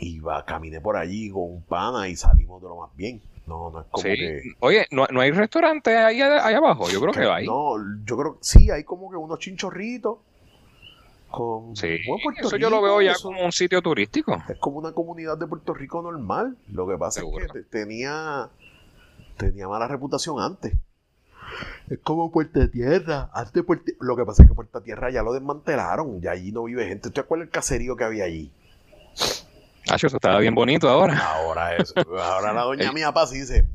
iba, 0.00 0.44
caminé 0.44 0.80
por 0.80 0.96
allí 0.96 1.30
con 1.30 1.44
un 1.44 1.62
pana 1.62 2.08
y 2.08 2.16
salimos 2.16 2.60
de 2.62 2.68
lo 2.68 2.76
más 2.76 2.94
bien. 2.96 3.22
No, 3.46 3.70
no 3.70 3.80
es 3.80 3.86
como 3.92 4.02
que... 4.02 4.42
Oye, 4.58 4.86
¿no, 4.90 5.06
¿no 5.12 5.20
hay 5.20 5.30
restaurante 5.30 5.96
ahí, 5.96 6.20
ahí 6.20 6.54
abajo? 6.54 6.90
Yo 6.90 7.00
creo 7.00 7.12
que, 7.12 7.20
hay. 7.20 7.46
No, 7.46 7.76
yo 8.04 8.16
creo 8.16 8.32
que 8.34 8.38
sí, 8.42 8.72
hay 8.72 8.82
como 8.82 9.08
que 9.08 9.16
unos 9.16 9.38
chinchorritos 9.38 10.18
sí, 11.74 11.98
eso 12.38 12.56
yo 12.56 12.70
lo 12.70 12.82
veo 12.82 13.02
ya 13.02 13.14
como 13.20 13.44
un 13.44 13.52
sitio 13.52 13.82
turístico. 13.82 14.36
Es 14.48 14.58
como 14.58 14.78
una 14.78 14.92
comunidad 14.92 15.36
de 15.38 15.46
Puerto 15.46 15.74
Rico 15.74 16.02
normal. 16.02 16.56
Lo 16.68 16.86
que 16.86 16.96
pasa 16.96 17.20
es 17.20 17.52
que 17.52 17.60
tenía, 17.62 18.48
tenía 19.36 19.68
mala 19.68 19.88
reputación 19.88 20.40
antes. 20.40 20.72
Es 21.88 21.98
como 22.00 22.30
Puerta 22.30 22.68
Tierra. 22.70 23.30
Antes 23.32 23.64
Lo 24.00 24.16
que 24.16 24.24
pasa 24.24 24.42
es 24.42 24.48
que 24.48 24.54
Puerta 24.54 24.80
Tierra 24.80 25.10
ya 25.10 25.22
lo 25.22 25.32
desmantelaron. 25.32 26.20
Ya 26.20 26.32
allí 26.32 26.52
no 26.52 26.64
vive 26.64 26.86
gente. 26.86 27.08
¿Usted 27.08 27.22
acuerda 27.22 27.44
el 27.44 27.50
caserío 27.50 27.96
que 27.96 28.04
había 28.04 28.24
allí? 28.24 28.52
Ah, 29.88 29.94
eso 29.94 30.08
estaba 30.08 30.38
bien 30.40 30.54
bonito 30.54 30.88
ahora. 30.88 31.16
Ahora 31.18 31.76
es. 31.76 31.94
Ahora 31.96 32.52
la 32.52 32.62
doña 32.62 32.92
mía 32.94 33.12
pasa 33.12 33.36
y 33.36 33.40
dice, 33.40 33.66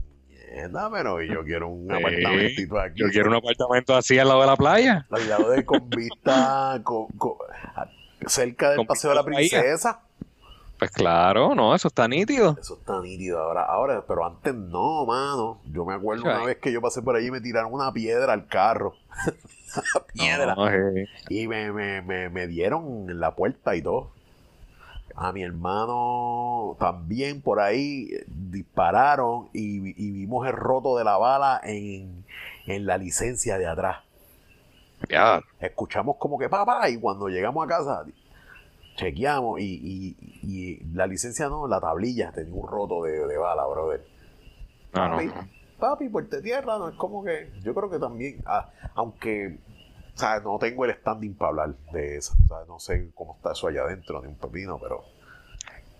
pero 0.91 1.21
yo 1.21 1.43
quiero 1.43 1.69
un 1.69 1.91
apartamentito 1.91 2.79
aquí. 2.79 2.99
Yo 2.99 3.09
quiero 3.09 3.29
un 3.29 3.35
apartamento 3.35 3.95
así 3.95 4.17
al 4.19 4.27
lado 4.27 4.41
de 4.41 4.47
la 4.47 4.55
playa. 4.55 5.05
Al 5.09 5.29
lado 5.29 5.49
de 5.51 5.65
con 5.65 5.89
vista 5.89 6.81
cerca 8.27 8.71
del 8.71 8.85
Paseo 8.85 9.11
de 9.11 9.15
la 9.15 9.23
Princesa. 9.23 10.01
Pues 10.77 10.89
claro, 10.89 11.53
no, 11.53 11.75
eso 11.75 11.89
está 11.89 12.07
nítido. 12.07 12.57
Eso 12.59 12.73
está 12.79 12.99
nítido 13.01 13.39
ahora, 13.39 13.65
ahora, 13.65 14.03
pero 14.07 14.25
antes 14.25 14.55
no, 14.55 15.05
mano. 15.05 15.61
Yo 15.65 15.85
me 15.85 15.93
acuerdo 15.93 16.23
una 16.23 16.43
vez 16.43 16.57
que 16.57 16.71
yo 16.71 16.81
pasé 16.81 17.03
por 17.03 17.15
allí 17.15 17.27
y 17.27 17.31
me 17.31 17.39
tiraron 17.39 17.71
una 17.71 17.93
piedra 17.93 18.33
al 18.33 18.47
carro. 18.47 18.95
piedra. 20.13 20.55
Y 21.29 21.47
me, 21.47 21.71
me, 21.71 22.01
me, 22.01 22.29
me 22.29 22.47
dieron 22.47 23.11
en 23.11 23.19
la 23.19 23.35
puerta 23.35 23.75
y 23.75 23.83
todo. 23.83 24.11
A 25.15 25.31
mi 25.31 25.43
hermano 25.43 26.75
también 26.79 27.41
por 27.41 27.59
ahí 27.59 28.09
dispararon 28.27 29.49
y, 29.53 29.79
vimos 30.11 30.47
el 30.47 30.53
roto 30.53 30.97
de 30.97 31.03
la 31.03 31.17
bala 31.17 31.59
en, 31.63 32.25
la 32.65 32.97
licencia 32.97 33.57
de 33.57 33.67
atrás. 33.67 33.99
Ya. 35.09 35.41
Escuchamos 35.59 36.17
como 36.17 36.37
que 36.37 36.47
papá 36.47 36.89
y 36.89 36.97
cuando 36.97 37.27
llegamos 37.27 37.65
a 37.65 37.67
casa 37.67 38.05
chequeamos 38.95 39.59
y, 39.59 40.79
la 40.93 41.07
licencia 41.07 41.47
no, 41.49 41.67
la 41.67 41.79
tablilla 41.79 42.31
tenía 42.31 42.53
un 42.53 42.67
roto 42.67 43.03
de, 43.03 43.37
bala, 43.37 43.65
brother. 43.65 44.05
Ah, 44.93 45.17
papi, 45.79 46.05
no, 46.05 46.11
papi, 46.11 46.41
tierra, 46.41 46.77
no 46.77 46.89
es 46.89 46.95
como 46.95 47.23
que 47.23 47.51
yo 47.63 47.73
creo 47.73 47.89
que 47.89 47.99
también, 47.99 48.41
ah, 48.45 48.69
aunque 48.95 49.57
o 50.15 50.17
sea, 50.17 50.39
no 50.39 50.57
tengo 50.59 50.85
el 50.85 50.95
standing 50.95 51.35
para 51.35 51.49
hablar 51.49 51.75
de 51.91 52.17
eso. 52.17 52.33
O 52.45 52.47
sea, 52.47 52.57
no 52.67 52.79
sé 52.79 53.11
cómo 53.15 53.35
está 53.35 53.53
eso 53.53 53.67
allá 53.67 53.81
adentro, 53.81 54.21
ni 54.21 54.27
un 54.27 54.35
pepino, 54.35 54.79
pero. 54.79 55.03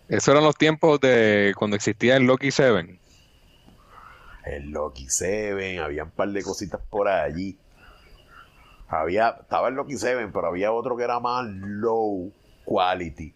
Esos 0.08 0.30
eran 0.30 0.44
los 0.44 0.56
tiempos 0.56 1.00
de 1.00 1.54
cuando 1.58 1.76
existía 1.76 2.18
el 2.18 2.24
Loki 2.24 2.52
7. 2.52 3.00
El 4.46 4.72
Loki 4.72 5.08
7, 5.08 5.80
había 5.80 6.04
un 6.04 6.12
par 6.12 6.30
de 6.30 6.44
cositas 6.44 6.82
por 6.90 7.08
allí. 7.08 7.58
Había, 8.88 9.38
estaba 9.42 9.70
el 9.70 9.76
Loki 9.76 9.98
7, 9.98 10.30
pero 10.34 10.48
había 10.48 10.72
otro 10.74 10.98
que 10.98 11.04
era 11.04 11.20
más 11.20 11.46
low 11.46 12.34
quality. 12.66 13.34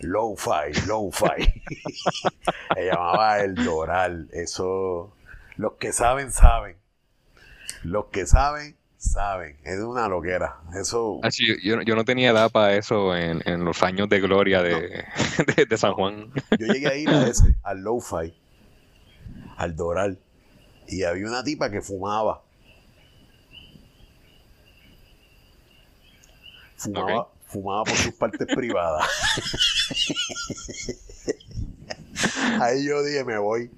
Low 0.00 0.36
fi, 0.36 0.86
low 0.86 1.10
fi. 1.10 1.42
Se 2.74 2.86
llamaba 2.86 3.40
el 3.40 3.54
Doral. 3.54 4.28
Eso, 4.32 5.16
los 5.56 5.72
que 5.74 5.92
saben, 5.92 6.30
saben. 6.30 6.76
Los 7.82 8.06
que 8.06 8.26
saben, 8.26 8.76
saben, 9.06 9.56
es 9.64 9.78
una 9.80 10.08
loquera. 10.08 10.60
Eso. 10.78 11.20
Ah, 11.22 11.28
yo, 11.62 11.80
yo, 11.82 11.94
no 11.96 12.04
tenía 12.04 12.30
edad 12.30 12.50
para 12.50 12.74
eso 12.74 13.16
en, 13.16 13.42
en 13.46 13.64
los 13.64 13.82
años 13.82 14.08
de 14.08 14.20
gloria 14.20 14.62
de, 14.62 15.04
de, 15.68 15.76
San 15.76 15.92
Juan. 15.94 16.30
Yo 16.58 16.66
llegué 16.66 16.88
a 16.88 16.96
ir 16.96 17.08
a 17.08 17.26
ese, 17.28 17.56
al 17.62 17.80
Lo-Fi, 17.80 18.34
al 19.56 19.76
Doral, 19.76 20.18
y 20.88 21.02
había 21.02 21.26
una 21.26 21.42
tipa 21.42 21.70
que 21.70 21.80
fumaba. 21.80 22.42
Fumaba, 26.76 27.28
fumaba 27.46 27.84
por 27.84 27.96
sus 27.96 28.12
partes 28.14 28.46
privadas. 28.54 29.08
Ahí 32.60 32.86
yo 32.86 33.02
dije, 33.02 33.24
me 33.24 33.38
voy. 33.38 33.70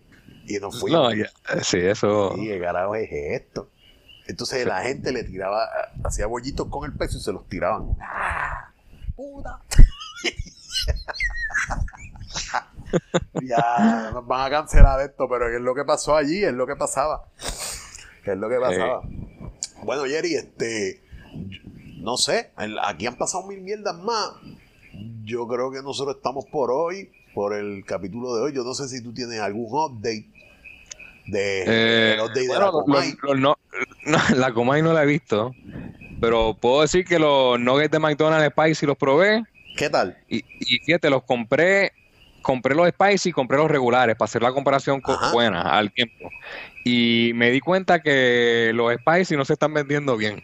Y 0.46 0.58
nos 0.58 0.80
fuimos. 0.80 1.14
No, 1.14 1.62
sí, 1.62 1.78
eso. 1.78 2.34
Y 2.36 2.48
qué 2.48 2.60
carajo 2.60 2.94
es 2.94 3.08
esto. 3.12 3.70
Entonces 4.28 4.64
la 4.66 4.82
gente 4.82 5.10
le 5.10 5.24
tiraba, 5.24 5.68
hacía 6.04 6.26
bollitos 6.26 6.68
con 6.68 6.84
el 6.84 6.96
peso 6.96 7.16
y 7.16 7.20
se 7.20 7.32
los 7.32 7.48
tiraban. 7.48 7.96
¡Ah! 7.98 8.70
¡Puta! 9.16 9.62
ya 13.42 14.10
nos 14.12 14.26
van 14.26 14.46
a 14.46 14.50
cancelar 14.50 15.00
esto, 15.00 15.26
pero 15.28 15.48
es 15.48 15.60
lo 15.62 15.74
que 15.74 15.84
pasó 15.84 16.14
allí, 16.14 16.44
es 16.44 16.52
lo 16.52 16.66
que 16.66 16.76
pasaba. 16.76 17.24
Es 18.22 18.36
lo 18.36 18.50
que 18.50 18.60
pasaba. 18.60 19.00
Bueno, 19.82 20.04
Jerry, 20.04 20.34
este. 20.34 21.02
No 22.00 22.18
sé, 22.18 22.50
aquí 22.82 23.06
han 23.06 23.16
pasado 23.16 23.46
mil 23.46 23.62
mierdas 23.62 23.96
más. 23.96 24.32
Yo 25.24 25.48
creo 25.48 25.70
que 25.70 25.82
nosotros 25.82 26.16
estamos 26.16 26.44
por 26.46 26.70
hoy, 26.70 27.10
por 27.34 27.54
el 27.54 27.82
capítulo 27.86 28.36
de 28.36 28.42
hoy. 28.42 28.52
Yo 28.52 28.62
no 28.62 28.74
sé 28.74 28.88
si 28.88 29.02
tú 29.02 29.14
tienes 29.14 29.40
algún 29.40 29.72
update 29.72 30.26
de, 31.28 31.64
eh, 31.66 32.16
update 32.20 32.40
de 32.40 32.58
la 32.58 32.70
Comay. 32.70 33.16
no, 33.36 33.56
la 34.36 34.52
Comay 34.52 34.82
no 34.82 34.92
la 34.92 35.02
he 35.02 35.06
visto, 35.06 35.54
pero 36.20 36.56
puedo 36.60 36.82
decir 36.82 37.04
que 37.04 37.18
los 37.18 37.58
nuggets 37.60 37.90
de 37.90 37.98
McDonald's 37.98 38.52
Spicy 38.52 38.86
los 38.86 38.96
probé. 38.96 39.44
¿Qué 39.76 39.88
tal? 39.88 40.18
Y, 40.28 40.44
y 40.60 40.78
fíjate, 40.80 41.08
los 41.10 41.22
compré 41.22 41.92
compré 42.48 42.74
los 42.74 42.88
spicy 42.88 43.28
y 43.28 43.32
compré 43.32 43.58
los 43.58 43.70
regulares 43.70 44.16
para 44.16 44.26
hacer 44.26 44.42
la 44.42 44.52
comparación 44.52 45.02
buena 45.32 45.60
al 45.60 45.92
tiempo. 45.92 46.30
Y 46.82 47.32
me 47.34 47.50
di 47.50 47.60
cuenta 47.60 48.00
que 48.00 48.72
los 48.74 48.90
spicy 48.94 49.36
no 49.36 49.44
se 49.44 49.52
están 49.52 49.74
vendiendo 49.74 50.16
bien. 50.16 50.42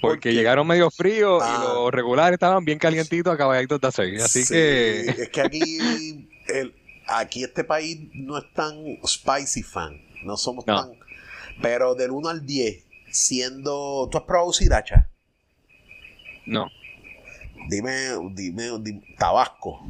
Porque 0.00 0.32
llegaron 0.32 0.66
medio 0.66 0.90
fríos 0.90 1.42
y 1.44 1.50
ah. 1.50 1.60
los 1.64 1.92
regulares 1.92 2.34
estaban 2.34 2.64
bien 2.64 2.78
calientitos, 2.78 3.34
acabaditos 3.34 3.80
de 3.80 3.88
hacer. 3.88 4.16
Así 4.22 4.46
que. 4.46 5.00
Es 5.00 5.28
que 5.28 5.40
aquí, 5.40 6.28
el, 6.46 6.74
aquí 7.06 7.42
este 7.42 7.64
país 7.64 7.98
no 8.14 8.38
es 8.38 8.44
tan 8.54 8.76
spicy 9.04 9.62
fan. 9.62 10.00
No 10.24 10.36
somos 10.36 10.64
tan. 10.64 10.92
Pero 11.60 11.94
del 11.94 12.10
1 12.10 12.28
al 12.28 12.46
10, 12.46 12.84
siendo. 13.10 14.08
¿Tú 14.10 14.18
has 14.18 14.24
probado 14.24 14.52
sriracha? 14.52 15.08
No. 16.46 16.68
Dime, 17.68 18.10
dime, 18.32 18.70
dime, 18.80 19.02
Tabasco. 19.18 19.80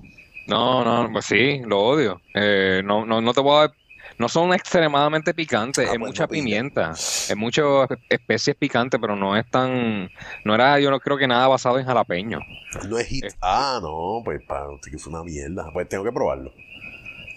No, 0.46 0.84
no, 0.84 1.12
pues 1.12 1.26
sí, 1.26 1.60
lo 1.60 1.80
odio. 1.80 2.20
Eh, 2.34 2.82
no, 2.84 3.06
no, 3.06 3.20
no 3.20 3.32
te 3.32 3.40
puedo 3.40 3.60
dar 3.60 3.72
no 4.20 4.28
son 4.28 4.52
extremadamente 4.52 5.32
picantes, 5.32 5.88
ah, 5.88 5.92
es 5.92 5.98
pues 5.98 6.10
mucha 6.10 6.28
pimienta, 6.28 6.90
es 6.90 7.34
muchas 7.36 7.88
especies 8.10 8.54
picantes, 8.54 9.00
pero 9.00 9.16
no 9.16 9.34
es 9.34 9.48
tan, 9.50 10.10
no 10.44 10.54
era, 10.54 10.78
yo 10.78 10.90
no 10.90 11.00
creo 11.00 11.16
que 11.16 11.26
nada 11.26 11.48
basado 11.48 11.78
en 11.78 11.86
jalapeño. 11.86 12.38
No 12.86 12.98
es 12.98 13.06
hit. 13.06 13.24
ah, 13.40 13.78
no, 13.80 14.20
pues 14.22 14.42
para 14.46 14.66
que 14.82 14.94
es 14.94 15.06
una 15.06 15.22
mierda. 15.22 15.70
Pues 15.72 15.88
tengo 15.88 16.04
que 16.04 16.12
probarlo. 16.12 16.52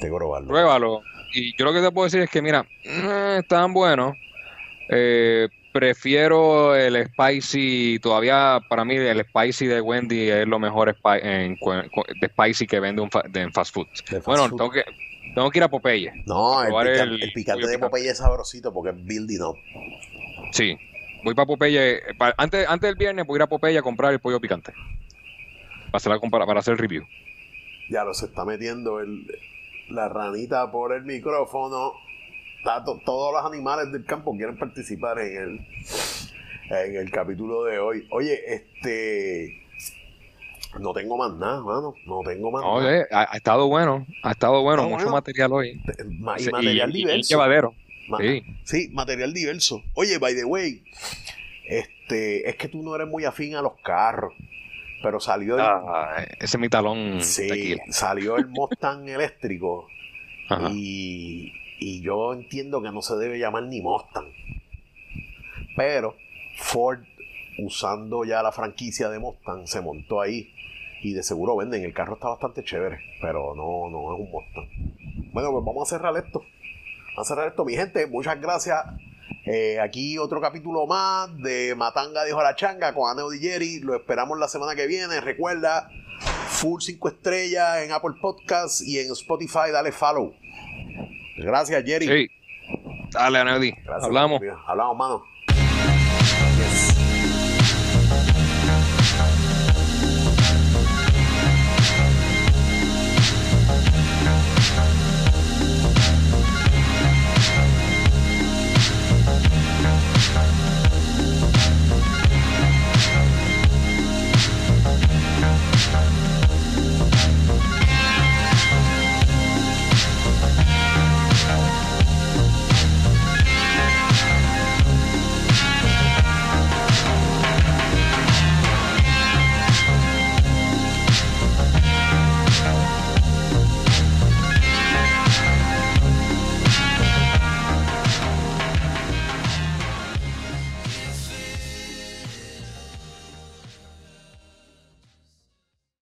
Tengo 0.02 0.16
que 0.16 0.20
probarlo. 0.20 0.48
Pruébalo. 0.50 1.02
Y 1.34 1.58
yo 1.58 1.66
lo 1.66 1.74
que 1.74 1.82
te 1.82 1.92
puedo 1.92 2.06
decir 2.06 2.22
es 2.22 2.30
que, 2.30 2.42
mira, 2.42 2.66
están 3.38 3.74
buenos. 3.74 4.16
Eh, 4.90 5.50
prefiero 5.74 6.76
el 6.76 7.08
spicy, 7.08 8.00
todavía 8.00 8.62
para 8.70 8.86
mí 8.86 8.96
el 8.96 9.26
spicy 9.26 9.66
de 9.66 9.82
Wendy 9.82 10.30
es 10.30 10.48
lo 10.48 10.60
mejor 10.60 10.96
en, 11.22 11.58
de 12.22 12.28
spicy 12.28 12.68
que 12.68 12.80
vende 12.80 13.02
un 13.02 13.10
en 13.34 13.52
fast 13.52 13.74
food. 13.74 13.88
bueno, 14.26 14.48
tengo 14.50 14.70
que 14.70 14.86
tengo 15.34 15.50
que 15.50 15.60
ir 15.60 15.64
a 15.64 15.68
Popeye. 15.68 16.24
No, 16.28 16.64
el, 16.64 17.32
picante, 17.34 17.66
de 17.66 17.80
Popeye 17.80 18.10
es 18.10 18.20
sabrosito 18.20 18.72
porque 18.72 18.92
es 18.92 19.06
building 19.06 19.42
up. 19.42 19.58
Sí, 20.52 20.78
voy 21.24 21.34
para 21.34 21.48
Popeye. 21.48 22.02
antes, 22.38 22.68
antes 22.68 22.88
del 22.90 22.96
viernes 22.96 23.26
voy 23.26 23.38
a 23.38 23.40
ir 23.40 23.42
a 23.44 23.48
Popeye 23.48 23.78
a 23.80 23.82
comprar 23.82 24.14
el 24.14 24.20
pollo 24.20 24.40
picante. 24.40 24.74
Para 25.86 25.98
hacer, 25.98 26.12
la, 26.12 26.20
para 26.20 26.60
hacer 26.60 26.74
el 26.74 26.78
review. 26.78 27.04
Ya 27.90 28.04
lo 28.04 28.14
se 28.14 28.26
está 28.26 28.46
metiendo 28.46 29.00
el, 29.00 29.26
la 29.90 30.10
ranita 30.10 30.72
por 30.72 30.94
el 30.94 31.04
micrófono. 31.04 31.94
todos 33.06 33.34
los 33.34 33.46
animales 33.52 33.92
del 33.92 34.06
campo 34.06 34.36
quieren 34.36 34.58
participar 34.58 35.20
en 35.20 35.38
el, 35.38 35.68
en 36.70 36.96
el 36.96 37.12
capítulo 37.12 37.64
de 37.66 37.80
hoy. 37.80 38.08
Oye, 38.12 38.42
este 38.54 39.64
no 40.80 40.94
tengo 40.94 41.18
más 41.18 41.34
nada, 41.36 41.62
mano. 41.62 41.94
No 42.06 42.22
tengo 42.26 42.52
más 42.52 42.64
nada. 42.64 43.08
Ha, 43.12 43.38
estado 43.38 43.68
bueno. 43.68 44.06
Ha 44.24 44.32
estado 44.32 44.62
bueno. 44.62 44.90
mucho 44.90 45.10
material 45.10 45.52
hoy. 45.52 45.82
Y 46.40 46.50
material 46.50 46.92
diverso. 46.92 47.30
llevadero. 47.30 47.76
sí. 48.20 48.44
sí, 48.64 48.90
material 48.92 49.34
diverso. 49.34 49.82
Oye, 49.94 50.18
by 50.18 50.36
the 50.36 50.46
way, 50.46 50.84
este, 51.66 52.50
es 52.50 52.56
que 52.56 52.68
tú 52.68 52.82
no 52.82 52.96
eres 52.96 53.08
muy 53.08 53.26
afín 53.26 53.56
a 53.56 53.62
los 53.62 53.74
carros. 53.84 54.34
Pero 55.04 55.20
salió 55.20 55.56
el, 55.56 55.62
ah, 55.62 56.26
ese 56.40 56.58
mi 56.58 56.70
talón. 56.70 57.22
Sí, 57.22 57.78
salió 57.90 58.38
el 58.38 58.48
Mustang 58.48 59.08
eléctrico. 59.10 59.88
Y, 60.72 61.52
y 61.80 62.02
yo 62.02 62.34
entiendo 62.34 62.82
que 62.82 62.92
no 62.92 63.02
se 63.02 63.16
debe 63.18 63.38
llamar 63.38 63.64
ni 63.64 63.82
Mustang. 63.82 64.32
Pero 65.76 66.16
Ford 66.58 67.00
usando 67.60 68.24
ya 68.24 68.42
la 68.42 68.52
franquicia 68.52 69.10
de 69.10 69.20
Mustang, 69.20 69.68
se 69.68 69.82
montó 69.82 70.22
ahí 70.22 70.54
y 71.02 71.14
de 71.14 71.22
seguro 71.22 71.58
venden. 71.58 71.84
El 71.84 71.94
carro 71.94 72.14
está 72.14 72.30
bastante 72.30 72.64
chévere, 72.64 73.00
pero 73.22 73.54
no, 73.56 73.90
no 73.90 74.14
es 74.14 74.22
un 74.22 74.32
Mustang. 74.32 75.34
Bueno, 75.34 75.52
pues 75.52 75.66
vamos 75.66 75.92
a 75.92 75.98
cerrar 75.98 76.16
esto. 76.16 76.40
Vamos 77.16 77.32
a 77.32 77.36
cerrar 77.36 77.48
esto, 77.50 77.66
mi 77.66 77.76
gente. 77.76 78.08
Muchas 78.08 78.40
gracias. 78.40 78.78
Eh, 79.46 79.80
aquí 79.80 80.18
otro 80.18 80.40
capítulo 80.40 80.88
más 80.88 81.36
de 81.38 81.76
Matanga 81.76 82.24
de 82.24 82.34
Changa 82.56 82.94
con 82.94 83.10
Aneo 83.10 83.30
Jerry. 83.32 83.80
Lo 83.80 83.96
esperamos 83.96 84.40
la 84.40 84.48
semana 84.48 84.76
que 84.76 84.88
viene. 84.88 85.20
Recuerda, 85.20 85.90
full 86.48 86.82
5 86.82 87.10
estrellas 87.10 87.80
en 87.84 87.92
Apple 87.92 88.16
Podcast 88.22 88.82
y 88.82 89.00
en 89.00 89.12
Spotify. 89.12 89.72
Dale 89.72 89.92
follow. 89.92 90.34
Gracias, 91.38 91.84
Jerry. 91.84 92.08
Sí. 92.08 92.28
Dale, 93.12 93.40
Aneo 93.40 93.60
Hablamos. 94.02 94.42
Hablamos, 94.66 94.98
mano. 94.98 95.33